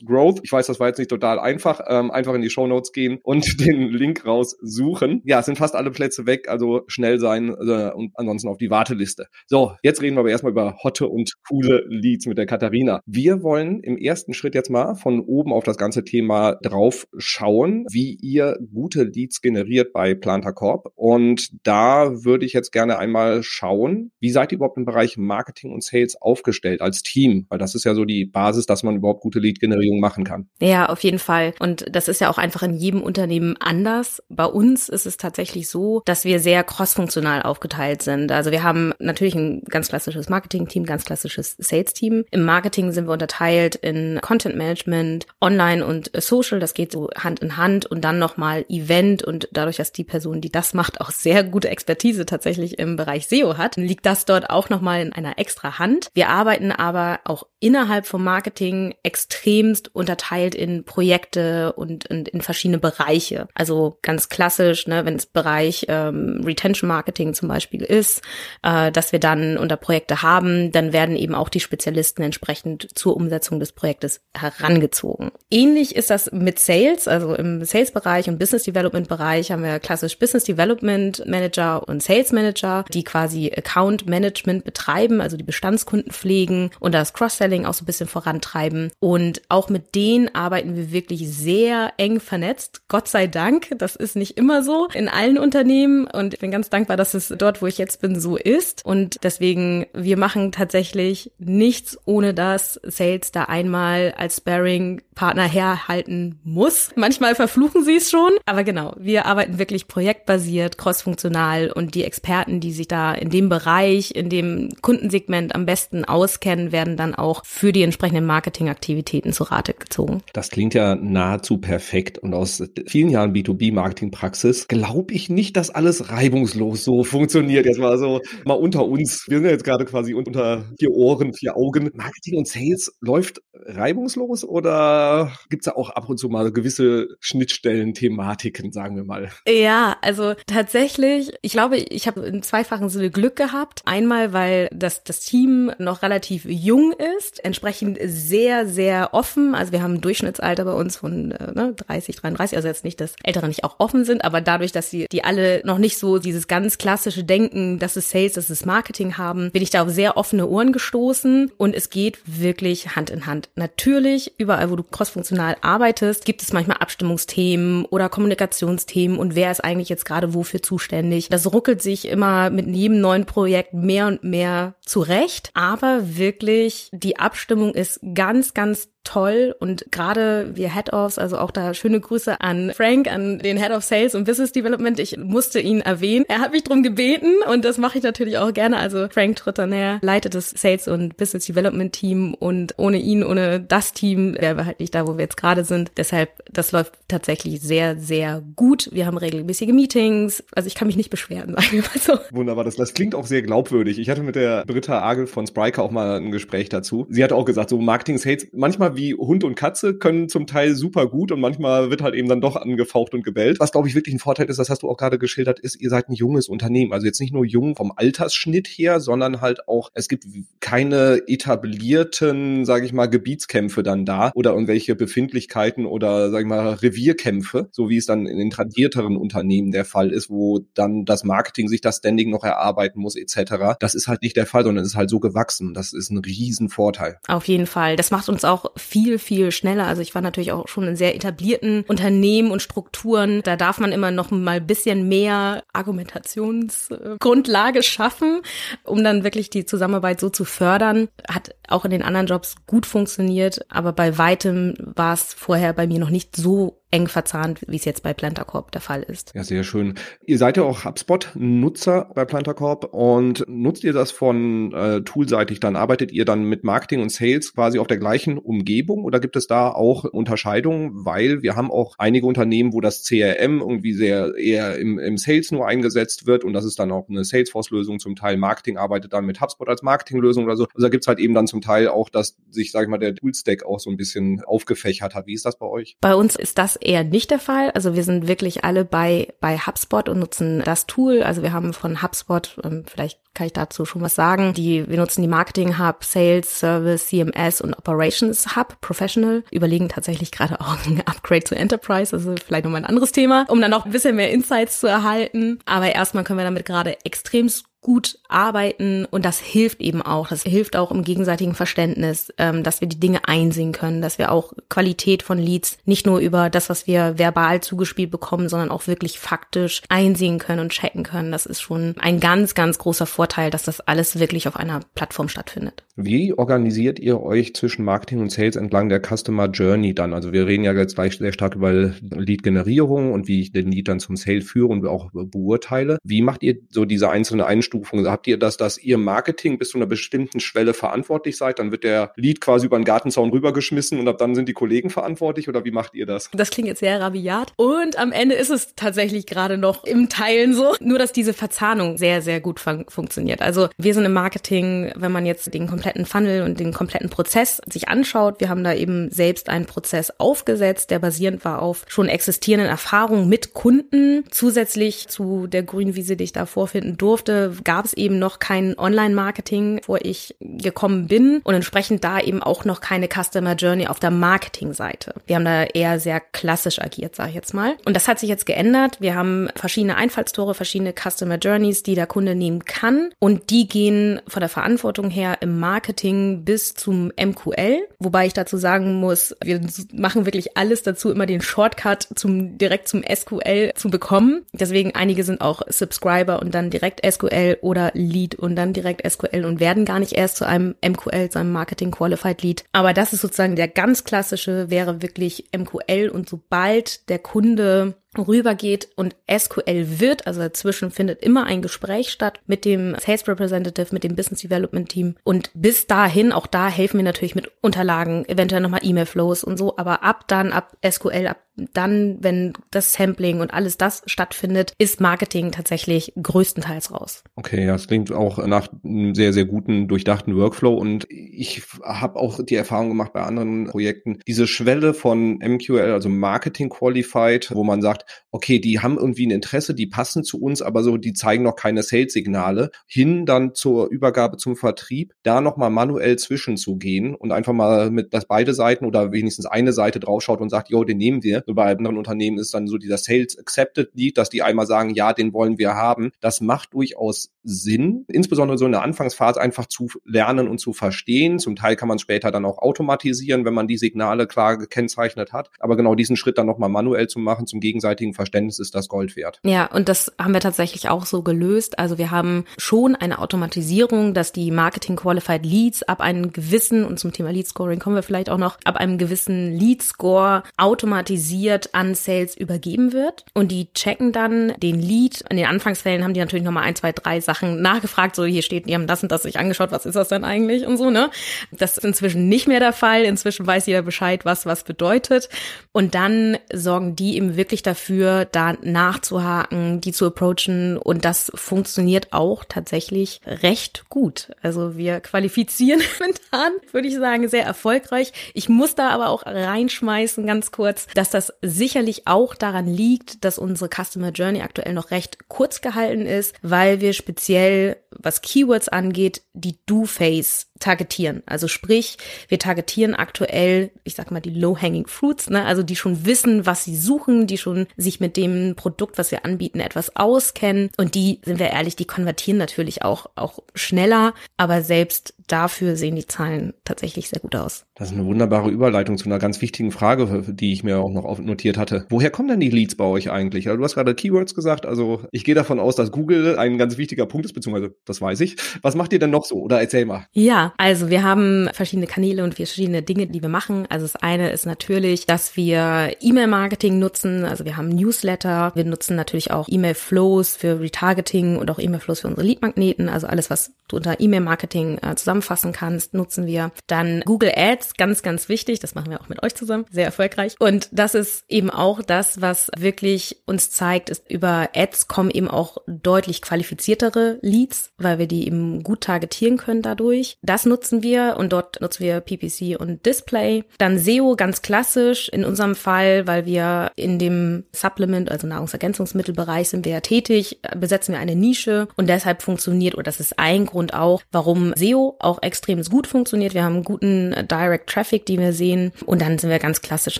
B2B-growth. 0.05 0.39
Ich 0.43 0.51
weiß, 0.51 0.67
das 0.67 0.79
war 0.79 0.87
jetzt 0.87 0.97
nicht 0.97 1.09
total 1.09 1.39
einfach. 1.39 1.81
Ähm, 1.87 2.11
einfach 2.11 2.33
in 2.33 2.41
die 2.41 2.49
Show 2.49 2.67
Notes 2.67 2.91
gehen 2.91 3.19
und 3.23 3.59
den 3.65 3.89
Link 3.89 4.25
raussuchen. 4.25 5.21
Ja, 5.25 5.39
es 5.39 5.45
sind 5.45 5.57
fast 5.57 5.75
alle 5.75 5.91
Plätze 5.91 6.25
weg, 6.25 6.49
also 6.49 6.83
schnell 6.87 7.19
sein 7.19 7.49
äh, 7.49 7.91
und 7.91 8.11
ansonsten 8.15 8.47
auf 8.47 8.57
die 8.57 8.69
Warteliste. 8.69 9.27
So, 9.47 9.73
jetzt 9.83 10.01
reden 10.01 10.15
wir 10.15 10.21
aber 10.21 10.29
erstmal 10.29 10.51
über 10.51 10.77
hotte 10.83 11.07
und 11.07 11.33
coole 11.47 11.85
Leads 11.87 12.25
mit 12.25 12.37
der 12.37 12.45
Katharina. 12.45 13.01
Wir 13.05 13.43
wollen 13.43 13.81
im 13.81 13.97
ersten 13.97 14.33
Schritt 14.33 14.55
jetzt 14.55 14.69
mal 14.69 14.95
von 14.95 15.19
oben 15.21 15.53
auf 15.53 15.63
das 15.63 15.77
ganze 15.77 16.03
Thema 16.03 16.55
drauf 16.55 17.07
schauen, 17.17 17.85
wie 17.91 18.17
ihr 18.21 18.57
gute 18.73 19.03
Leads 19.03 19.41
generiert 19.41 19.93
bei 19.93 20.13
Planter 20.13 20.53
Corp. 20.53 20.91
Und 20.95 21.49
da 21.63 22.23
würde 22.23 22.45
ich 22.45 22.53
jetzt 22.53 22.71
gerne 22.71 22.97
einmal 22.97 23.43
schauen, 23.43 24.11
wie 24.19 24.29
seid 24.29 24.51
ihr 24.51 24.57
überhaupt 24.57 24.77
im 24.77 24.85
Bereich 24.85 25.17
Marketing 25.17 25.73
und 25.73 25.83
Sales 25.83 26.19
aufgestellt 26.21 26.81
als 26.81 27.03
Team? 27.03 27.45
Weil 27.49 27.59
das 27.59 27.75
ist 27.75 27.83
ja 27.83 27.93
so 27.93 28.05
die 28.05 28.25
Basis, 28.25 28.65
dass 28.65 28.83
man 28.83 28.97
überhaupt 28.97 29.21
gute 29.21 29.39
Lead-Generierung 29.39 29.94
machen 29.99 30.23
kann. 30.23 30.47
Ja, 30.59 30.87
auf 30.87 31.03
jeden 31.03 31.19
Fall. 31.19 31.53
Und 31.59 31.85
das 31.89 32.07
ist 32.07 32.21
ja 32.21 32.29
auch 32.29 32.37
einfach 32.37 32.63
in 32.63 32.75
jedem 32.75 33.01
Unternehmen 33.01 33.55
anders. 33.59 34.21
Bei 34.29 34.45
uns 34.45 34.89
ist 34.89 35.05
es 35.05 35.17
tatsächlich 35.17 35.69
so, 35.69 36.01
dass 36.05 36.25
wir 36.25 36.39
sehr 36.39 36.63
crossfunktional 36.63 37.43
aufgeteilt 37.43 38.01
sind. 38.01 38.31
Also 38.31 38.51
wir 38.51 38.63
haben 38.63 38.93
natürlich 38.99 39.35
ein 39.35 39.63
ganz 39.69 39.89
klassisches 39.89 40.29
Marketing-Team, 40.29 40.85
ganz 40.85 41.05
klassisches 41.05 41.55
Sales-Team. 41.57 42.25
Im 42.31 42.43
Marketing 42.43 42.91
sind 42.91 43.07
wir 43.07 43.13
unterteilt 43.13 43.75
in 43.75 44.19
Content 44.21 44.55
Management, 44.55 45.27
Online 45.41 45.85
und 45.85 46.11
Social. 46.17 46.59
Das 46.59 46.73
geht 46.73 46.91
so 46.91 47.09
Hand 47.17 47.39
in 47.39 47.57
Hand 47.57 47.85
und 47.85 48.01
dann 48.01 48.19
nochmal 48.19 48.65
Event 48.69 49.23
und 49.23 49.47
dadurch, 49.51 49.77
dass 49.77 49.91
die 49.91 50.03
Person, 50.03 50.41
die 50.41 50.51
das 50.51 50.73
macht, 50.73 51.01
auch 51.01 51.11
sehr 51.11 51.43
gute 51.43 51.69
Expertise 51.69 52.25
tatsächlich 52.25 52.79
im 52.79 52.95
Bereich 52.95 53.27
SEO 53.27 53.57
hat, 53.57 53.75
liegt 53.75 54.05
das 54.05 54.25
dort 54.25 54.49
auch 54.49 54.69
nochmal 54.69 55.01
in 55.01 55.13
einer 55.13 55.37
extra 55.37 55.79
Hand. 55.79 56.09
Wir 56.13 56.29
arbeiten 56.29 56.71
aber 56.71 57.19
auch 57.25 57.47
innerhalb 57.59 58.05
vom 58.05 58.23
Marketing 58.23 58.95
extremst 59.03 59.84
unterteilt 59.93 60.55
in 60.55 60.83
Projekte 60.83 61.73
und, 61.73 62.09
und 62.09 62.29
in 62.29 62.41
verschiedene 62.41 62.79
Bereiche. 62.79 63.47
Also 63.53 63.97
ganz 64.01 64.29
klassisch, 64.29 64.87
ne, 64.87 65.05
wenn 65.05 65.15
es 65.15 65.25
Bereich 65.25 65.85
ähm, 65.89 66.41
Retention 66.45 66.87
Marketing 66.87 67.33
zum 67.33 67.49
Beispiel 67.49 67.83
ist, 67.83 68.21
äh, 68.63 68.91
dass 68.91 69.11
wir 69.11 69.19
dann 69.19 69.57
unter 69.57 69.77
Projekte 69.77 70.21
haben, 70.21 70.71
dann 70.71 70.93
werden 70.93 71.15
eben 71.15 71.35
auch 71.35 71.49
die 71.49 71.59
Spezialisten 71.59 72.23
entsprechend 72.23 72.87
zur 72.95 73.15
Umsetzung 73.15 73.59
des 73.59 73.71
Projektes 73.71 74.21
herangezogen. 74.33 75.31
Ähnlich 75.49 75.95
ist 75.95 76.09
das 76.09 76.31
mit 76.31 76.59
Sales, 76.59 77.07
also 77.07 77.35
im 77.35 77.63
Sales-Bereich 77.63 78.27
und 78.29 78.39
Business 78.39 78.63
Development-Bereich 78.63 79.51
haben 79.51 79.63
wir 79.63 79.79
klassisch 79.79 80.17
Business 80.17 80.43
Development 80.43 81.23
Manager 81.25 81.87
und 81.87 82.01
Sales 82.01 82.31
Manager, 82.31 82.85
die 82.93 83.03
quasi 83.03 83.51
Account 83.55 84.07
Management 84.07 84.63
betreiben, 84.63 85.21
also 85.21 85.37
die 85.37 85.43
Bestandskunden 85.43 86.11
pflegen 86.11 86.71
und 86.79 86.93
das 86.93 87.13
Cross-Selling 87.13 87.65
auch 87.65 87.73
so 87.73 87.83
ein 87.83 87.85
bisschen 87.85 88.07
vorantreiben. 88.07 88.91
Und 88.99 89.41
auch 89.49 89.69
mit 89.75 89.93
denen 89.93 90.33
arbeiten 90.33 90.77
wir 90.77 90.93
wirklich 90.93 91.29
sehr 91.29 91.91
eng 91.97 92.21
vernetzt. 92.21 92.83
Gott 92.87 93.09
sei 93.09 93.27
Dank. 93.27 93.71
Das 93.77 93.97
ist 93.97 94.15
nicht 94.15 94.37
immer 94.37 94.63
so 94.63 94.87
in 94.93 95.09
allen 95.09 95.37
Unternehmen. 95.37 96.07
Und 96.07 96.33
ich 96.33 96.39
bin 96.39 96.49
ganz 96.49 96.69
dankbar, 96.69 96.95
dass 96.95 97.13
es 97.13 97.27
dort, 97.37 97.61
wo 97.61 97.67
ich 97.67 97.77
jetzt 97.77 97.99
bin, 97.99 98.17
so 98.17 98.37
ist. 98.37 98.85
Und 98.85 99.17
deswegen, 99.23 99.85
wir 99.93 100.15
machen 100.15 100.53
tatsächlich 100.53 101.33
nichts, 101.39 101.97
ohne 102.05 102.33
dass 102.33 102.79
Sales 102.83 103.33
da 103.33 103.43
einmal 103.43 104.13
als 104.17 104.37
Sparring-Partner 104.37 105.43
herhalten 105.43 106.39
muss. 106.45 106.91
Manchmal 106.95 107.35
verfluchen 107.35 107.83
sie 107.83 107.97
es 107.97 108.09
schon. 108.09 108.31
Aber 108.45 108.63
genau, 108.63 108.95
wir 108.97 109.25
arbeiten 109.25 109.59
wirklich 109.59 109.89
projektbasiert, 109.89 110.77
crossfunktional 110.77 111.69
und 111.69 111.95
die 111.95 112.05
Experten, 112.05 112.61
die 112.61 112.71
sich 112.71 112.87
da 112.87 113.13
in 113.13 113.29
dem 113.29 113.49
Bereich, 113.49 114.15
in 114.15 114.29
dem 114.29 114.69
Kundensegment 114.81 115.53
am 115.53 115.65
besten 115.65 116.05
auskennen, 116.05 116.71
werden 116.71 116.95
dann 116.95 117.13
auch 117.13 117.43
für 117.43 117.73
die 117.73 117.83
entsprechenden 117.83 118.25
Marketingaktivitäten 118.25 119.33
zu 119.33 119.43
Rate 119.65 119.73
gezogen. 119.73 120.21
Das 120.33 120.49
klingt 120.49 120.73
ja 120.73 120.95
nahezu 120.95 121.57
perfekt 121.57 122.17
und 122.17 122.33
aus 122.33 122.63
vielen 122.87 123.09
Jahren 123.09 123.33
B2B-Marketing-Praxis 123.33 124.67
glaube 124.67 125.13
ich 125.13 125.29
nicht, 125.29 125.57
dass 125.57 125.69
alles 125.69 126.09
reibungslos 126.11 126.83
so 126.83 127.03
funktioniert. 127.03 127.65
Jetzt 127.65 127.79
mal 127.79 127.97
so 127.97 128.21
mal 128.45 128.53
unter 128.53 128.85
uns. 128.85 129.25
Wir 129.27 129.39
sind 129.39 129.49
jetzt 129.49 129.63
gerade 129.63 129.85
quasi 129.85 130.13
unter 130.13 130.65
vier 130.79 130.91
Ohren, 130.91 131.33
vier 131.33 131.57
Augen. 131.57 131.89
Marketing 131.93 132.37
und 132.37 132.47
Sales 132.47 132.95
läuft 133.01 133.41
reibungslos 133.53 134.43
oder 134.43 135.31
gibt 135.49 135.65
es 135.65 135.71
da 135.71 135.77
auch 135.77 135.89
ab 135.89 136.09
und 136.09 136.17
zu 136.17 136.29
mal 136.29 136.51
gewisse 136.51 137.07
Schnittstellen, 137.19 137.93
Thematiken, 137.93 138.71
sagen 138.71 138.95
wir 138.95 139.03
mal? 139.03 139.31
Ja, 139.47 139.97
also 140.01 140.33
tatsächlich, 140.47 141.33
ich 141.41 141.53
glaube, 141.53 141.77
ich 141.77 142.07
habe 142.07 142.21
in 142.21 142.43
zweifachen 142.43 142.89
Sinne 142.89 143.09
Glück 143.09 143.35
gehabt. 143.35 143.81
Einmal, 143.85 144.33
weil 144.33 144.69
das, 144.71 145.03
das 145.03 145.21
Team 145.21 145.71
noch 145.79 146.03
relativ 146.03 146.45
jung 146.45 146.93
ist, 147.17 147.43
entsprechend 147.43 147.97
sehr, 148.03 148.67
sehr 148.67 149.13
offen. 149.13 149.54
Also 149.55 149.71
wir 149.71 149.81
haben 149.81 149.95
ein 149.95 150.01
Durchschnittsalter 150.01 150.65
bei 150.65 150.73
uns 150.73 150.97
von 150.97 151.31
äh, 151.31 151.51
ne, 151.53 151.73
30, 151.87 152.15
33, 152.17 152.55
also 152.55 152.67
jetzt 152.67 152.83
nicht, 152.83 153.01
dass 153.01 153.15
Ältere 153.23 153.47
nicht 153.47 153.63
auch 153.63 153.75
offen 153.79 154.05
sind, 154.05 154.23
aber 154.23 154.41
dadurch, 154.41 154.71
dass 154.71 154.89
sie 154.89 155.07
die 155.11 155.23
alle 155.23 155.61
noch 155.65 155.77
nicht 155.77 155.97
so 155.97 156.19
dieses 156.19 156.47
ganz 156.47 156.77
klassische 156.77 157.23
Denken, 157.23 157.79
das 157.79 157.97
ist 157.97 158.09
Sales, 158.09 158.33
das 158.33 158.49
ist 158.49 158.65
Marketing 158.65 159.17
haben, 159.17 159.51
bin 159.51 159.61
ich 159.61 159.69
da 159.69 159.83
auf 159.83 159.89
sehr 159.89 160.17
offene 160.17 160.47
Ohren 160.47 160.71
gestoßen 160.71 161.51
und 161.57 161.75
es 161.75 161.89
geht 161.89 162.19
wirklich 162.25 162.95
Hand 162.95 163.09
in 163.09 163.25
Hand. 163.25 163.49
Natürlich, 163.55 164.33
überall, 164.37 164.71
wo 164.71 164.75
du 164.75 164.83
crossfunktional 164.83 165.57
arbeitest, 165.61 166.25
gibt 166.25 166.41
es 166.41 166.53
manchmal 166.53 166.77
Abstimmungsthemen 166.77 167.85
oder 167.85 168.09
Kommunikationsthemen 168.09 169.17
und 169.17 169.35
wer 169.35 169.51
ist 169.51 169.63
eigentlich 169.63 169.89
jetzt 169.89 170.05
gerade 170.05 170.33
wofür 170.33 170.61
zuständig. 170.61 171.29
Das 171.29 171.51
ruckelt 171.51 171.81
sich 171.81 172.07
immer 172.07 172.49
mit 172.49 172.67
jedem 172.67 172.99
neuen 172.99 173.25
Projekt 173.25 173.73
mehr 173.73 174.07
und 174.07 174.23
mehr 174.23 174.75
zurecht, 174.85 175.51
aber 175.53 176.17
wirklich 176.17 176.89
die 176.91 177.17
Abstimmung 177.17 177.73
ist 177.73 177.99
ganz, 178.13 178.53
ganz 178.53 178.89
toll 179.05 179.55
und 179.59 179.85
gerade 179.91 180.51
wir 180.55 180.73
Head-Offs, 180.73 181.17
also 181.17 181.37
auch 181.37 181.51
da 181.51 181.73
schöne 181.73 181.99
Grüße 182.01 182.41
an 182.41 182.71
Frank, 182.75 183.09
an 183.09 183.39
den 183.39 183.57
Head 183.57 183.71
of 183.71 183.83
Sales 183.83 184.15
und 184.15 184.25
Business 184.25 184.51
Development. 184.51 184.99
Ich 184.99 185.17
musste 185.17 185.59
ihn 185.59 185.79
erwähnen. 185.79 186.25
Er 186.27 186.39
hat 186.39 186.51
mich 186.51 186.63
drum 186.63 186.83
gebeten 186.83 187.31
und 187.51 187.63
das 187.63 187.77
mache 187.77 187.97
ich 187.97 188.03
natürlich 188.03 188.37
auch 188.37 188.53
gerne. 188.53 188.77
Also 188.77 189.07
Frank 189.09 189.37
Tritterner 189.37 189.99
leitet 190.01 190.35
das 190.35 190.49
Sales 190.49 190.87
und 190.87 191.15
Business 191.17 191.45
Development 191.45 191.93
Team 191.93 192.33
und 192.33 192.73
ohne 192.77 192.97
ihn, 192.97 193.23
ohne 193.23 193.61
das 193.61 193.93
Team 193.93 194.35
wären 194.37 194.57
wir 194.57 194.65
halt 194.65 194.79
nicht 194.79 194.93
da, 194.93 195.07
wo 195.07 195.17
wir 195.17 195.23
jetzt 195.23 195.37
gerade 195.37 195.63
sind. 195.63 195.91
Deshalb, 195.97 196.29
das 196.51 196.71
läuft 196.71 196.93
tatsächlich 197.07 197.61
sehr, 197.61 197.97
sehr 197.97 198.41
gut. 198.55 198.89
Wir 198.91 199.05
haben 199.05 199.17
regelmäßige 199.17 199.71
Meetings. 199.71 200.43
Also 200.55 200.67
ich 200.67 200.75
kann 200.75 200.87
mich 200.87 200.97
nicht 200.97 201.09
beschweren, 201.09 201.51
sagen 201.55 201.71
wir 201.71 201.81
mal 201.81 201.99
so. 201.99 202.13
Wunderbar, 202.31 202.63
das, 202.63 202.75
das 202.75 202.93
klingt 202.93 203.15
auch 203.15 203.27
sehr 203.27 203.43
glaubwürdig. 203.43 203.99
Ich 203.99 204.09
hatte 204.09 204.23
mit 204.23 204.35
der 204.35 204.65
Britta 204.65 205.01
Agel 205.01 205.27
von 205.27 205.45
Spriker 205.45 205.83
auch 205.83 205.91
mal 205.91 206.17
ein 206.17 206.31
Gespräch 206.31 206.69
dazu. 206.69 207.05
Sie 207.09 207.23
hat 207.23 207.31
auch 207.31 207.45
gesagt, 207.45 207.69
so 207.69 207.79
Marketing 207.79 208.17
Sales, 208.17 208.47
manchmal 208.51 208.94
wie 208.97 209.13
Hund 209.13 209.43
und 209.43 209.55
Katze 209.55 209.97
können 209.97 210.29
zum 210.29 210.47
Teil 210.47 210.75
super 210.75 211.07
gut 211.07 211.31
und 211.31 211.39
manchmal 211.39 211.89
wird 211.89 212.01
halt 212.01 212.15
eben 212.15 212.27
dann 212.27 212.41
doch 212.41 212.55
angefaucht 212.55 213.13
und 213.13 213.23
gebellt. 213.23 213.59
Was 213.59 213.71
glaube 213.71 213.87
ich 213.87 213.95
wirklich 213.95 214.15
ein 214.15 214.19
Vorteil 214.19 214.49
ist, 214.49 214.57
das 214.57 214.69
hast 214.69 214.83
du 214.83 214.89
auch 214.89 214.97
gerade 214.97 215.19
geschildert, 215.19 215.59
ist, 215.59 215.79
ihr 215.81 215.89
seid 215.89 216.09
ein 216.09 216.13
junges 216.13 216.47
Unternehmen. 216.47 216.93
Also 216.93 217.05
jetzt 217.05 217.19
nicht 217.19 217.33
nur 217.33 217.45
jung 217.45 217.75
vom 217.75 217.91
Altersschnitt 217.95 218.67
her, 218.67 218.99
sondern 218.99 219.41
halt 219.41 219.67
auch, 219.67 219.89
es 219.93 220.07
gibt 220.07 220.25
keine 220.59 221.21
etablierten, 221.27 222.65
sage 222.65 222.85
ich 222.85 222.93
mal, 222.93 223.07
Gebietskämpfe 223.07 223.83
dann 223.83 224.05
da 224.05 224.31
oder 224.35 224.51
irgendwelche 224.51 224.95
Befindlichkeiten 224.95 225.85
oder, 225.85 226.29
sage 226.31 226.43
ich 226.43 226.49
mal, 226.49 226.73
Revierkämpfe, 226.73 227.69
so 227.71 227.89
wie 227.89 227.97
es 227.97 228.05
dann 228.05 228.25
in 228.25 228.37
den 228.37 228.49
tradierteren 228.49 229.17
Unternehmen 229.17 229.71
der 229.71 229.85
Fall 229.85 230.11
ist, 230.11 230.29
wo 230.29 230.65
dann 230.73 231.05
das 231.05 231.23
Marketing 231.23 231.67
sich 231.67 231.81
das 231.81 231.97
Standing 231.97 232.29
noch 232.29 232.43
erarbeiten 232.43 232.99
muss 232.99 233.15
etc. 233.15 233.75
Das 233.79 233.95
ist 233.95 234.07
halt 234.07 234.21
nicht 234.21 234.35
der 234.35 234.45
Fall, 234.45 234.63
sondern 234.63 234.83
es 234.83 234.91
ist 234.91 234.97
halt 234.97 235.09
so 235.09 235.19
gewachsen. 235.19 235.73
Das 235.73 235.93
ist 235.93 236.09
ein 236.09 236.17
Riesenvorteil. 236.17 237.19
Auf 237.27 237.47
jeden 237.47 237.67
Fall. 237.67 237.95
Das 237.95 238.11
macht 238.11 238.29
uns 238.29 238.43
auch 238.43 238.71
viel, 238.85 239.19
viel 239.19 239.51
schneller. 239.51 239.87
Also 239.87 240.01
ich 240.01 240.13
war 240.13 240.21
natürlich 240.21 240.51
auch 240.51 240.67
schon 240.67 240.87
in 240.87 240.95
sehr 240.95 241.15
etablierten 241.15 241.83
Unternehmen 241.87 242.51
und 242.51 242.61
Strukturen. 242.61 243.41
Da 243.43 243.55
darf 243.55 243.79
man 243.79 243.91
immer 243.91 244.11
noch 244.11 244.31
mal 244.31 244.57
ein 244.57 244.67
bisschen 244.67 245.07
mehr 245.07 245.63
Argumentationsgrundlage 245.73 247.83
schaffen, 247.83 248.41
um 248.83 249.03
dann 249.03 249.23
wirklich 249.23 249.49
die 249.49 249.65
Zusammenarbeit 249.65 250.19
so 250.19 250.29
zu 250.29 250.45
fördern. 250.45 251.07
Hat 251.27 251.55
auch 251.69 251.85
in 251.85 251.91
den 251.91 252.01
anderen 252.01 252.27
Jobs 252.27 252.55
gut 252.67 252.85
funktioniert, 252.85 253.59
aber 253.69 253.93
bei 253.93 254.17
weitem 254.17 254.75
war 254.79 255.13
es 255.13 255.33
vorher 255.33 255.73
bei 255.73 255.87
mir 255.87 255.99
noch 255.99 256.09
nicht 256.09 256.35
so 256.35 256.81
eng 256.95 257.07
verzahnt, 257.07 257.61
wie 257.67 257.75
es 257.75 257.83
jetzt 257.83 258.03
bei 258.03 258.13
Plantercorp 258.13 258.71
der 258.71 258.79
Fall 258.79 259.03
ist. 259.03 259.33
Ja, 259.35 259.43
sehr 259.43 259.63
schön. 259.63 259.95
Ihr 260.25 260.37
seid 260.37 260.55
ja 260.55 260.63
auch 260.63 260.85
HubSpot-Nutzer 260.85 262.11
bei 262.15 262.23
Plantercorp 262.23 262.93
und 262.93 263.43
nutzt 263.47 263.83
ihr 263.83 263.91
das 263.91 264.11
von 264.11 264.71
äh, 264.71 265.01
toolseitig 265.01 265.59
dann? 265.59 265.75
Arbeitet 265.75 266.13
ihr 266.13 266.23
dann 266.23 266.45
mit 266.45 266.63
Marketing 266.63 267.01
und 267.01 267.11
Sales 267.11 267.53
quasi 267.53 267.79
auf 267.79 267.87
der 267.87 267.97
gleichen 267.97 268.37
Umgebung 268.37 269.03
oder 269.03 269.19
gibt 269.19 269.35
es 269.35 269.47
da 269.47 269.69
auch 269.69 270.05
Unterscheidungen? 270.05 271.05
Weil 271.05 271.41
wir 271.41 271.57
haben 271.57 271.69
auch 271.69 271.95
einige 271.97 272.27
Unternehmen, 272.27 272.71
wo 272.71 272.79
das 272.79 273.03
CRM 273.03 273.59
irgendwie 273.59 273.93
sehr 273.93 274.35
eher 274.37 274.77
im, 274.77 274.97
im 274.97 275.17
Sales 275.17 275.51
nur 275.51 275.67
eingesetzt 275.67 276.27
wird 276.27 276.45
und 276.45 276.53
das 276.53 276.63
ist 276.63 276.79
dann 276.79 276.91
auch 276.93 277.09
eine 277.09 277.25
Salesforce-Lösung. 277.25 277.99
Zum 277.99 278.15
Teil 278.15 278.37
Marketing 278.37 278.77
arbeitet 278.77 279.11
dann 279.11 279.25
mit 279.25 279.41
HubSpot 279.41 279.67
als 279.67 279.81
Marketinglösung 279.81 280.45
oder 280.45 280.55
so. 280.55 280.67
Also 280.73 280.85
da 280.85 280.89
gibt's 280.89 281.07
halt 281.07 281.19
eben 281.19 281.33
dann 281.33 281.47
zum 281.55 281.61
Teil 281.61 281.87
auch, 281.87 282.09
dass 282.09 282.35
sich, 282.49 282.71
sag 282.71 282.83
ich 282.83 282.89
mal, 282.89 282.97
der 282.97 283.15
Toolstack 283.15 283.63
auch 283.63 283.79
so 283.79 283.89
ein 283.89 283.95
bisschen 283.95 284.43
aufgefächert 284.43 285.15
hat. 285.15 285.25
Wie 285.25 285.33
ist 285.33 285.45
das 285.45 285.57
bei 285.57 285.65
euch? 285.65 285.95
Bei 286.01 286.13
uns 286.13 286.35
ist 286.35 286.57
das 286.57 286.75
eher 286.75 287.05
nicht 287.05 287.31
der 287.31 287.39
Fall. 287.39 287.71
Also 287.71 287.95
wir 287.95 288.03
sind 288.03 288.27
wirklich 288.27 288.65
alle 288.65 288.83
bei, 288.83 289.33
bei 289.39 289.57
HubSpot 289.57 290.09
und 290.09 290.19
nutzen 290.19 290.61
das 290.65 290.85
Tool. 290.85 291.23
Also 291.23 291.43
wir 291.43 291.53
haben 291.53 291.71
von 291.71 292.01
HubSpot, 292.01 292.57
ähm, 292.63 292.83
vielleicht 292.85 293.21
kann 293.33 293.47
ich 293.47 293.53
dazu 293.53 293.85
schon 293.85 294.01
was 294.01 294.15
sagen, 294.15 294.53
die, 294.53 294.87
wir 294.89 294.97
nutzen 294.97 295.21
die 295.21 295.27
Marketing 295.27 295.77
Hub, 295.77 296.03
Sales, 296.03 296.59
Service, 296.59 297.07
CMS 297.07 297.61
und 297.61 297.73
Operations 297.73 298.55
Hub, 298.55 298.79
Professional, 298.81 299.43
überlegen 299.51 299.89
tatsächlich 299.89 300.31
gerade 300.31 300.59
auch 300.59 300.77
ein 300.85 301.01
Upgrade 301.05 301.43
zu 301.43 301.55
Enterprise, 301.55 302.15
also 302.15 302.35
vielleicht 302.45 302.63
nochmal 302.63 302.81
ein 302.81 302.87
anderes 302.87 303.11
Thema, 303.11 303.45
um 303.49 303.61
dann 303.61 303.71
noch 303.71 303.85
ein 303.85 303.91
bisschen 303.91 304.15
mehr 304.15 304.31
Insights 304.31 304.79
zu 304.79 304.87
erhalten. 304.87 305.59
Aber 305.65 305.93
erstmal 305.93 306.23
können 306.23 306.39
wir 306.39 306.45
damit 306.45 306.65
gerade 306.65 306.97
extrem 307.05 307.49
gut 307.85 308.17
arbeiten 308.29 309.05
und 309.05 309.25
das 309.25 309.39
hilft 309.39 309.79
eben 309.79 310.01
auch. 310.01 310.29
Das 310.29 310.41
hilft 310.41 310.75
auch 310.75 310.89
im 310.89 311.03
gegenseitigen 311.03 311.53
Verständnis, 311.53 312.33
ähm, 312.39 312.63
dass 312.63 312.81
wir 312.81 312.87
die 312.87 312.99
Dinge 312.99 313.27
einsehen 313.27 313.73
können, 313.73 314.01
dass 314.01 314.17
wir 314.17 314.31
auch 314.31 314.53
Qualität 314.69 315.21
von 315.21 315.37
Leads 315.37 315.77
nicht 315.85 316.07
nur 316.07 316.17
über 316.17 316.49
das, 316.49 316.67
was 316.67 316.87
wir 316.87 317.19
verbal 317.19 317.61
zugespielt 317.61 318.09
bekommen, 318.09 318.49
sondern 318.49 318.71
auch 318.71 318.87
wirklich 318.87 319.19
faktisch 319.19 319.83
einsehen 319.87 320.39
können 320.39 320.61
und 320.61 320.71
checken 320.71 321.03
können. 321.03 321.31
Das 321.31 321.45
ist 321.45 321.61
schon 321.61 321.93
ein 321.99 322.19
ganz, 322.19 322.55
ganz 322.55 322.79
großer 322.79 323.05
Vorteil, 323.05 323.51
dass 323.51 323.61
das 323.61 323.81
alles 323.81 324.19
wirklich 324.19 324.47
auf 324.47 324.55
einer 324.55 324.79
Plattform 324.95 325.29
stattfindet. 325.29 325.83
Wie 325.95 326.33
organisiert 326.33 326.97
ihr 326.97 327.21
euch 327.21 327.53
zwischen 327.53 327.85
Marketing 327.85 328.19
und 328.19 328.31
Sales 328.31 328.55
entlang 328.55 328.89
der 328.89 328.99
Customer 328.99 329.45
Journey 329.45 329.93
dann? 329.93 330.15
Also 330.15 330.33
wir 330.33 330.47
reden 330.47 330.63
ja 330.63 330.73
jetzt 330.73 330.95
gleich 330.95 331.19
sehr 331.19 331.33
stark 331.33 331.53
über 331.53 331.71
Lead-Generierung 332.01 333.13
und 333.13 333.27
wie 333.27 333.41
ich 333.41 333.51
den 333.51 333.71
Lead 333.71 333.87
dann 333.89 333.99
zum 333.99 334.15
Sale 334.15 334.41
führe 334.41 334.69
und 334.69 334.85
auch 334.87 335.11
beurteile. 335.13 335.99
Wie 336.03 336.23
macht 336.23 336.41
ihr 336.41 336.57
so 336.69 336.85
diese 336.85 337.11
einzelne 337.11 337.45
Einstellung 337.45 337.74
Abstufung? 337.75 338.07
Habt 338.07 338.27
ihr 338.27 338.37
das, 338.37 338.57
dass 338.57 338.77
ihr 338.77 338.97
Marketing 338.97 339.57
bis 339.57 339.69
zu 339.69 339.77
einer 339.77 339.85
bestimmten 339.85 340.39
Schwelle 340.39 340.73
verantwortlich 340.73 341.37
seid? 341.37 341.59
Dann 341.59 341.71
wird 341.71 341.83
der 341.83 342.11
Lead 342.15 342.41
quasi 342.41 342.65
über 342.65 342.77
den 342.77 342.85
Gartenzaun 342.85 343.29
rübergeschmissen 343.31 343.99
und 343.99 344.07
ab 344.07 344.17
dann 344.17 344.35
sind 344.35 344.49
die 344.49 344.53
Kollegen 344.53 344.89
verantwortlich 344.89 345.49
oder 345.49 345.65
wie 345.65 345.71
macht 345.71 345.95
ihr 345.95 346.05
das? 346.05 346.29
Das 346.33 346.49
klingt 346.49 346.67
jetzt 346.67 346.79
sehr 346.79 346.99
rabiat 346.99 347.53
und 347.55 347.97
am 347.97 348.11
Ende 348.11 348.35
ist 348.35 348.49
es 348.49 348.75
tatsächlich 348.75 349.25
gerade 349.25 349.57
noch 349.57 349.83
im 349.83 350.09
Teilen 350.09 350.53
so, 350.53 350.75
nur 350.79 350.99
dass 350.99 351.11
diese 351.11 351.33
Verzahnung 351.33 351.97
sehr, 351.97 352.21
sehr 352.21 352.39
gut 352.39 352.59
fun 352.59 352.85
funktioniert. 352.87 353.41
Also 353.41 353.69
wir 353.77 353.93
sind 353.93 354.05
im 354.05 354.13
Marketing, 354.13 354.91
wenn 354.95 355.11
man 355.11 355.25
jetzt 355.25 355.53
den 355.53 355.67
kompletten 355.67 356.05
Funnel 356.05 356.43
und 356.43 356.59
den 356.59 356.73
kompletten 356.73 357.09
Prozess 357.09 357.61
sich 357.67 357.89
anschaut, 357.89 358.39
wir 358.39 358.49
haben 358.49 358.63
da 358.63 358.73
eben 358.73 359.11
selbst 359.11 359.49
einen 359.49 359.65
Prozess 359.65 360.11
aufgesetzt, 360.17 360.91
der 360.91 360.99
basierend 360.99 361.45
war 361.45 361.61
auf 361.61 361.85
schon 361.87 362.07
existierenden 362.07 362.69
Erfahrungen 362.69 363.29
mit 363.29 363.53
Kunden. 363.53 364.23
Zusätzlich 364.31 365.07
zu 365.07 365.47
der 365.47 365.63
Grünwiese, 365.63 366.15
die 366.15 366.25
ich 366.25 366.33
da 366.33 366.45
vorfinden 366.45 366.97
durfte, 366.97 367.53
gab 367.65 367.85
es 367.85 367.93
eben 367.93 368.19
noch 368.19 368.39
kein 368.39 368.77
Online-Marketing, 368.77 369.81
wo 369.85 369.97
ich 369.97 370.35
gekommen 370.39 371.07
bin 371.07 371.41
und 371.43 371.53
entsprechend 371.53 372.03
da 372.03 372.19
eben 372.19 372.41
auch 372.41 372.63
noch 372.63 372.79
keine 372.79 373.09
Customer 373.09 373.55
Journey 373.55 373.87
auf 373.87 373.99
der 373.99 374.11
Marketing-Seite. 374.11 375.15
Wir 375.25 375.35
haben 375.35 375.45
da 375.45 375.63
eher 375.63 375.99
sehr 375.99 376.19
klassisch 376.19 376.79
agiert, 376.79 377.15
sage 377.15 377.29
ich 377.29 377.35
jetzt 377.35 377.53
mal. 377.53 377.75
Und 377.85 377.95
das 377.95 378.07
hat 378.07 378.19
sich 378.19 378.29
jetzt 378.29 378.45
geändert. 378.45 379.01
Wir 379.01 379.15
haben 379.15 379.49
verschiedene 379.55 379.97
Einfallstore, 379.97 380.53
verschiedene 380.53 380.93
Customer 380.93 381.37
Journeys, 381.37 381.83
die 381.83 381.95
der 381.95 382.07
Kunde 382.07 382.35
nehmen 382.35 382.63
kann 382.65 383.09
und 383.19 383.49
die 383.49 383.67
gehen 383.67 384.21
von 384.27 384.39
der 384.39 384.49
Verantwortung 384.49 385.09
her 385.09 385.37
im 385.41 385.59
Marketing 385.59 386.45
bis 386.45 386.73
zum 386.75 387.11
MQL, 387.19 387.87
wobei 387.99 388.27
ich 388.27 388.33
dazu 388.33 388.57
sagen 388.57 388.95
muss, 388.95 389.35
wir 389.43 389.61
machen 389.91 390.25
wirklich 390.25 390.55
alles 390.57 390.83
dazu, 390.83 391.11
immer 391.11 391.25
den 391.25 391.41
Shortcut 391.41 392.07
zum 392.15 392.57
direkt 392.57 392.87
zum 392.87 393.03
SQL 393.03 393.73
zu 393.75 393.89
bekommen. 393.89 394.45
Deswegen 394.53 394.93
einige 394.93 395.23
sind 395.23 395.41
auch 395.41 395.61
Subscriber 395.67 396.39
und 396.39 396.53
dann 396.53 396.69
direkt 396.69 397.05
SQL 397.05 397.44
oder 397.61 397.91
Lead 397.93 398.35
und 398.35 398.55
dann 398.55 398.73
direkt 398.73 399.09
SQL 399.09 399.45
und 399.45 399.59
werden 399.59 399.85
gar 399.85 399.99
nicht 399.99 400.13
erst 400.13 400.37
zu 400.37 400.45
einem 400.45 400.75
MQL, 400.85 401.29
zu 401.29 401.39
einem 401.39 401.51
Marketing 401.51 401.91
Qualified 401.91 402.41
Lead. 402.41 402.65
Aber 402.71 402.93
das 402.93 403.13
ist 403.13 403.21
sozusagen 403.21 403.55
der 403.55 403.67
ganz 403.67 404.03
klassische, 404.03 404.69
wäre 404.69 405.01
wirklich 405.01 405.49
MQL 405.55 406.09
und 406.09 406.27
sobald 406.29 407.09
der 407.09 407.19
Kunde 407.19 407.95
rübergeht 408.19 408.89
und 408.95 409.15
SQL 409.29 409.99
wird, 409.99 410.27
also 410.27 410.41
dazwischen 410.41 410.91
findet 410.91 411.21
immer 411.23 411.45
ein 411.45 411.61
Gespräch 411.61 412.09
statt 412.09 412.39
mit 412.47 412.65
dem 412.65 412.95
Sales 412.99 413.27
Representative, 413.27 413.87
mit 413.91 414.03
dem 414.03 414.15
Business 414.15 414.41
Development 414.41 414.89
Team. 414.89 415.15
Und 415.23 415.51
bis 415.53 415.87
dahin, 415.87 416.31
auch 416.31 416.47
da 416.47 416.67
helfen 416.67 416.97
wir 416.97 417.03
natürlich 417.03 417.35
mit 417.35 417.51
Unterlagen, 417.61 418.27
eventuell 418.27 418.61
nochmal 418.61 418.81
E-Mail-Flows 418.83 419.43
und 419.43 419.57
so, 419.57 419.77
aber 419.77 420.03
ab 420.03 420.27
dann, 420.27 420.51
ab 420.51 420.77
SQL, 420.85 421.27
ab 421.27 421.37
dann, 421.73 422.17
wenn 422.19 422.53
das 422.71 422.93
Sampling 422.93 423.39
und 423.39 423.53
alles 423.53 423.77
das 423.77 424.01
stattfindet, 424.05 424.73
ist 424.77 424.99
Marketing 424.99 425.51
tatsächlich 425.51 426.13
größtenteils 426.21 426.91
raus. 426.91 427.23
Okay, 427.35 427.65
ja, 427.65 427.73
das 427.73 427.87
klingt 427.87 428.11
auch 428.11 428.45
nach 428.45 428.67
einem 428.83 429.15
sehr, 429.15 429.33
sehr 429.33 429.45
guten, 429.45 429.87
durchdachten 429.87 430.35
Workflow. 430.35 430.73
Und 430.73 431.07
ich 431.09 431.63
habe 431.81 432.19
auch 432.19 432.43
die 432.43 432.55
Erfahrung 432.55 432.89
gemacht 432.89 433.13
bei 433.13 433.21
anderen 433.21 433.65
Projekten, 433.65 434.19
diese 434.27 434.47
Schwelle 434.47 434.93
von 434.93 435.37
MQL, 435.37 435.91
also 435.91 436.09
Marketing 436.09 436.69
Qualified, 436.69 437.51
wo 437.53 437.63
man 437.63 437.81
sagt, 437.81 438.04
okay, 438.31 438.59
die 438.59 438.79
haben 438.79 438.97
irgendwie 438.97 439.27
ein 439.27 439.31
Interesse, 439.31 439.73
die 439.73 439.87
passen 439.87 440.23
zu 440.23 440.41
uns, 440.41 440.61
aber 440.61 440.83
so, 440.83 440.97
die 440.97 441.13
zeigen 441.13 441.43
noch 441.43 441.55
keine 441.55 441.83
Sales-Signale, 441.83 442.71
hin 442.87 443.25
dann 443.25 443.53
zur 443.53 443.89
Übergabe 443.89 444.37
zum 444.37 444.55
Vertrieb, 444.55 445.13
da 445.23 445.41
nochmal 445.41 445.69
manuell 445.69 446.17
zwischenzugehen 446.17 447.15
und 447.15 447.31
einfach 447.31 447.53
mal 447.53 447.91
mit, 447.91 448.13
dass 448.13 448.25
beide 448.25 448.53
Seiten 448.53 448.85
oder 448.85 449.11
wenigstens 449.11 449.45
eine 449.45 449.73
Seite 449.73 449.99
draufschaut 449.99 450.41
und 450.41 450.49
sagt, 450.49 450.69
jo, 450.69 450.83
den 450.83 450.97
nehmen 450.97 451.23
wir. 451.23 451.43
So 451.45 451.53
bei 451.53 451.71
anderen 451.71 451.97
Unternehmen 451.97 452.37
ist 452.37 452.53
dann 452.53 452.67
so 452.67 452.77
dieser 452.77 452.97
Sales 452.97 453.37
Accepted 453.37 453.89
Lead, 453.93 454.17
dass 454.17 454.29
die 454.29 454.41
einmal 454.41 454.67
sagen, 454.67 454.91
ja, 454.91 455.13
den 455.13 455.33
wollen 455.33 455.57
wir 455.57 455.75
haben. 455.75 456.11
Das 456.19 456.41
macht 456.41 456.73
durchaus 456.73 457.31
Sinn, 457.43 458.05
insbesondere 458.07 458.57
so 458.57 458.65
in 458.65 458.71
der 458.71 458.81
Anfangsphase 458.81 459.39
einfach 459.39 459.67
zu 459.67 459.87
lernen 460.03 460.47
und 460.47 460.59
zu 460.59 460.73
verstehen. 460.73 461.39
Zum 461.39 461.55
Teil 461.55 461.75
kann 461.75 461.87
man 461.87 461.99
später 461.99 462.31
dann 462.31 462.45
auch 462.45 462.57
automatisieren, 462.57 463.45
wenn 463.45 463.53
man 463.53 463.67
die 463.67 463.77
Signale 463.77 464.27
klar 464.27 464.57
gekennzeichnet 464.57 465.31
hat. 465.31 465.51
Aber 465.59 465.77
genau 465.77 465.95
diesen 465.95 466.17
Schritt 466.17 466.37
dann 466.37 466.47
nochmal 466.47 466.69
manuell 466.69 467.07
zu 467.07 467.19
machen, 467.19 467.47
zum 467.47 467.59
gegenseitigen 467.59 467.94
gegenseitigen 467.95 468.13
Verständnis 468.13 468.59
ist 468.59 468.75
das 468.75 468.87
Gold 468.87 469.15
wert. 469.15 469.39
Ja, 469.43 469.65
und 469.65 469.89
das 469.89 470.11
haben 470.19 470.33
wir 470.33 470.39
tatsächlich 470.41 470.89
auch 470.89 471.05
so 471.05 471.21
gelöst. 471.21 471.79
Also 471.79 471.97
wir 471.97 472.11
haben 472.11 472.45
schon 472.57 472.95
eine 472.95 473.19
Automatisierung, 473.19 474.13
dass 474.13 474.31
die 474.31 474.51
Marketing 474.51 474.95
Qualified 474.95 475.45
Leads 475.45 475.83
ab 475.83 476.01
einem 476.01 476.31
gewissen, 476.31 476.85
und 476.85 476.99
zum 476.99 477.13
Thema 477.13 477.31
Lead 477.31 477.47
Scoring 477.47 477.79
kommen 477.79 477.95
wir 477.95 478.03
vielleicht 478.03 478.29
auch 478.29 478.37
noch, 478.37 478.57
ab 478.63 478.77
einem 478.77 478.97
gewissen 478.97 479.57
Lead 479.57 479.81
Score 479.81 480.43
automatisiert 480.57 481.73
an 481.73 481.95
Sales 481.95 482.35
übergeben 482.35 482.93
wird. 482.93 483.25
Und 483.33 483.51
die 483.51 483.71
checken 483.73 484.11
dann 484.11 484.53
den 484.57 484.79
Lead. 484.79 485.23
In 485.29 485.37
den 485.37 485.45
Anfangsfällen 485.45 486.03
haben 486.03 486.13
die 486.13 486.19
natürlich 486.19 486.45
nochmal 486.45 486.63
ein, 486.63 486.75
zwei, 486.75 486.91
drei 486.91 487.19
Sachen 487.19 487.61
nachgefragt. 487.61 488.15
So, 488.15 488.25
hier 488.25 488.41
steht, 488.41 488.67
die 488.67 488.75
haben 488.75 488.87
das 488.87 489.03
und 489.03 489.11
das 489.11 489.23
sich 489.23 489.39
angeschaut. 489.39 489.71
Was 489.71 489.85
ist 489.85 489.95
das 489.95 490.09
denn 490.09 490.23
eigentlich? 490.23 490.65
Und 490.65 490.77
so, 490.77 490.89
ne? 490.89 491.09
Das 491.51 491.77
ist 491.77 491.83
inzwischen 491.83 492.27
nicht 492.27 492.47
mehr 492.47 492.59
der 492.59 492.73
Fall. 492.73 493.03
Inzwischen 493.03 493.47
weiß 493.47 493.65
jeder 493.67 493.81
Bescheid, 493.81 494.25
was 494.25 494.45
was 494.45 494.63
bedeutet. 494.63 495.29
Und 495.71 495.95
dann 495.95 496.37
sorgen 496.51 496.95
die 496.95 497.15
eben 497.15 497.35
wirklich 497.35 497.61
dafür, 497.61 497.84
da 497.89 498.53
nachzuhaken, 498.61 499.81
die 499.81 499.91
zu 499.91 500.07
approachen. 500.07 500.77
Und 500.77 501.05
das 501.05 501.31
funktioniert 501.35 502.13
auch 502.13 502.43
tatsächlich 502.47 503.21
recht 503.25 503.85
gut. 503.89 504.29
Also 504.41 504.77
wir 504.77 504.99
qualifizieren 504.99 505.81
momentan, 505.99 506.51
würde 506.71 506.87
ich 506.87 506.95
sagen, 506.95 507.27
sehr 507.27 507.45
erfolgreich. 507.45 508.13
Ich 508.33 508.49
muss 508.49 508.75
da 508.75 508.89
aber 508.89 509.09
auch 509.09 509.25
reinschmeißen, 509.25 510.25
ganz 510.25 510.51
kurz, 510.51 510.87
dass 510.93 511.09
das 511.09 511.33
sicherlich 511.41 512.07
auch 512.07 512.35
daran 512.35 512.67
liegt, 512.67 513.23
dass 513.25 513.37
unsere 513.37 513.69
Customer 513.69 514.09
Journey 514.09 514.41
aktuell 514.41 514.73
noch 514.73 514.91
recht 514.91 515.27
kurz 515.27 515.61
gehalten 515.61 516.05
ist, 516.05 516.35
weil 516.41 516.81
wir 516.81 516.93
speziell, 516.93 517.77
was 518.01 518.21
Keywords 518.21 518.69
angeht, 518.69 519.21
die 519.33 519.57
Do-Face 519.65 520.47
targetieren. 520.59 521.21
Also 521.25 521.47
sprich, 521.47 521.97
wir 522.29 522.39
targetieren 522.39 522.95
aktuell, 522.95 523.71
ich 523.83 523.95
sag 523.95 524.11
mal, 524.11 524.21
die 524.21 524.29
low-hanging 524.29 524.87
fruits, 524.87 525.29
ne? 525.29 525.45
also 525.45 525.63
die 525.63 525.75
schon 525.75 526.05
wissen, 526.05 526.45
was 526.45 526.63
sie 526.63 526.77
suchen, 526.77 527.27
die 527.27 527.37
schon 527.37 527.67
sich 527.75 527.99
mit 527.99 528.15
dem 528.15 528.55
Produkt, 528.55 528.97
was 528.97 529.11
wir 529.11 529.25
anbieten, 529.25 529.59
etwas 529.59 529.95
auskennen. 529.95 530.69
Und 530.77 530.95
die, 530.95 531.19
sind 531.25 531.39
wir 531.39 531.49
ehrlich, 531.49 531.75
die 531.75 531.85
konvertieren 531.85 532.37
natürlich 532.37 532.83
auch, 532.83 533.07
auch 533.15 533.39
schneller, 533.53 534.13
aber 534.37 534.61
selbst 534.61 535.13
dafür 535.27 535.75
sehen 535.75 535.95
die 535.95 536.05
Zahlen 536.05 536.53
tatsächlich 536.63 537.09
sehr 537.09 537.19
gut 537.19 537.35
aus. 537.35 537.65
Das 537.75 537.89
ist 537.89 537.97
eine 537.97 538.05
wunderbare 538.05 538.49
Überleitung 538.49 538.97
zu 538.97 539.05
einer 539.07 539.19
ganz 539.19 539.41
wichtigen 539.41 539.71
Frage, 539.71 540.23
die 540.27 540.53
ich 540.53 540.63
mir 540.63 540.77
auch 540.77 540.91
noch 540.91 541.17
notiert 541.19 541.57
hatte. 541.57 541.85
Woher 541.89 542.11
kommen 542.11 542.29
denn 542.29 542.39
die 542.39 542.49
Leads 542.49 542.75
bei 542.75 542.85
euch 542.85 543.11
eigentlich? 543.11 543.47
Also 543.47 543.57
du 543.57 543.63
hast 543.63 543.75
gerade 543.75 543.95
Keywords 543.95 544.35
gesagt, 544.35 544.65
also 544.65 545.01
ich 545.11 545.23
gehe 545.23 545.35
davon 545.35 545.59
aus, 545.59 545.75
dass 545.75 545.91
Google 545.91 546.37
ein 546.37 546.57
ganz 546.57 546.77
wichtiger 546.77 547.05
Punkt 547.05 547.25
ist, 547.25 547.33
beziehungsweise 547.33 547.75
das 547.85 548.01
weiß 548.01 548.19
ich. 548.21 548.35
Was 548.61 548.75
macht 548.75 548.93
ihr 548.93 548.99
denn 548.99 549.11
noch 549.11 549.25
so? 549.25 549.35
Oder 549.35 549.61
erzähl 549.61 549.85
mal. 549.85 550.07
Ja, 550.13 550.53
also 550.57 550.89
wir 550.89 551.03
haben 551.03 551.49
verschiedene 551.53 551.87
Kanäle 551.87 552.23
und 552.23 552.35
verschiedene 552.35 552.81
Dinge, 552.81 553.07
die 553.07 553.21
wir 553.21 553.29
machen. 553.29 553.67
Also 553.69 553.85
das 553.85 553.95
eine 553.95 554.31
ist 554.31 554.45
natürlich, 554.45 555.05
dass 555.05 555.35
wir 555.35 555.95
E-Mail-Marketing 556.01 556.79
nutzen. 556.79 557.25
Also 557.25 557.45
wir 557.45 557.57
haben 557.57 557.69
Newsletter. 557.69 558.51
Wir 558.55 558.65
nutzen 558.65 558.95
natürlich 558.95 559.31
auch 559.31 559.47
E-Mail-Flows 559.49 560.35
für 560.35 560.59
Retargeting 560.59 561.37
und 561.37 561.49
auch 561.51 561.59
E-Mail-Flows 561.59 562.01
für 562.01 562.07
unsere 562.07 562.25
Lead-Magneten. 562.25 562.89
Also 562.89 563.07
alles, 563.07 563.29
was 563.29 563.53
du 563.67 563.77
unter 563.77 563.99
E-Mail-Marketing 563.99 564.79
äh, 564.81 564.95
zusammenfassen 564.95 565.51
kannst, 565.51 565.93
nutzen 565.93 566.25
wir. 566.25 566.51
Dann 566.67 567.01
Google 567.05 567.33
Ads, 567.35 567.75
ganz, 567.75 568.01
ganz 568.01 568.29
wichtig. 568.29 568.59
Das 568.59 568.75
machen 568.75 568.89
wir 568.89 569.01
auch 569.01 569.09
mit 569.09 569.23
euch 569.23 569.35
zusammen. 569.35 569.65
Sehr 569.71 569.85
erfolgreich. 569.85 570.35
Und 570.39 570.69
das 570.71 570.95
ist 570.95 571.25
eben 571.29 571.49
auch 571.49 571.81
das, 571.81 572.21
was 572.21 572.49
wirklich 572.57 573.17
uns 573.25 573.51
zeigt, 573.51 573.89
ist 573.89 574.09
über 574.09 574.49
Ads 574.55 574.87
kommen 574.87 575.09
eben 575.11 575.27
auch 575.27 575.57
deutlich 575.67 576.21
qualifiziertere 576.21 577.19
Leads, 577.21 577.71
weil 577.77 577.99
wir 577.99 578.07
die 578.07 578.27
eben 578.27 578.63
gut 578.63 578.81
targetieren 578.81 579.37
können 579.37 579.61
dadurch. 579.61 580.17
Das 580.21 580.45
nutzen 580.45 580.83
wir 580.83 581.15
und 581.17 581.33
dort 581.33 581.61
nutzen 581.61 581.83
wir 581.83 581.99
PPC 581.99 582.59
und 582.59 582.85
Display. 582.85 583.43
Dann 583.57 583.79
SEO 583.79 584.15
ganz 584.15 584.41
klassisch 584.41 585.09
in 585.09 585.25
unserem 585.25 585.55
Fall, 585.55 586.07
weil 586.07 586.25
wir 586.25 586.71
in 586.75 586.99
dem 586.99 587.45
Supplement, 587.53 588.11
also 588.11 588.27
Nahrungsergänzungsmittelbereich 588.27 589.49
sind 589.49 589.65
wir 589.65 589.73
ja 589.73 589.81
tätig, 589.81 590.39
besetzen 590.55 590.93
wir 590.93 590.99
eine 590.99 591.15
Nische 591.15 591.67
und 591.75 591.89
deshalb 591.89 592.21
funktioniert, 592.21 592.75
oder 592.75 592.83
das 592.83 592.99
ist 592.99 593.19
ein 593.19 593.45
Grund 593.45 593.73
auch, 593.73 594.01
warum 594.11 594.53
SEO 594.55 594.95
auch 594.99 595.21
extrem 595.21 595.61
gut 595.63 595.87
funktioniert. 595.87 596.33
Wir 596.33 596.43
haben 596.43 596.63
guten 596.63 597.15
Direct 597.29 597.69
Traffic, 597.69 598.05
die 598.05 598.19
wir 598.19 598.33
sehen 598.33 598.71
und 598.85 599.01
dann 599.01 599.17
sind 599.17 599.29
wir 599.29 599.39
ganz 599.39 599.61
klassisch 599.61 599.99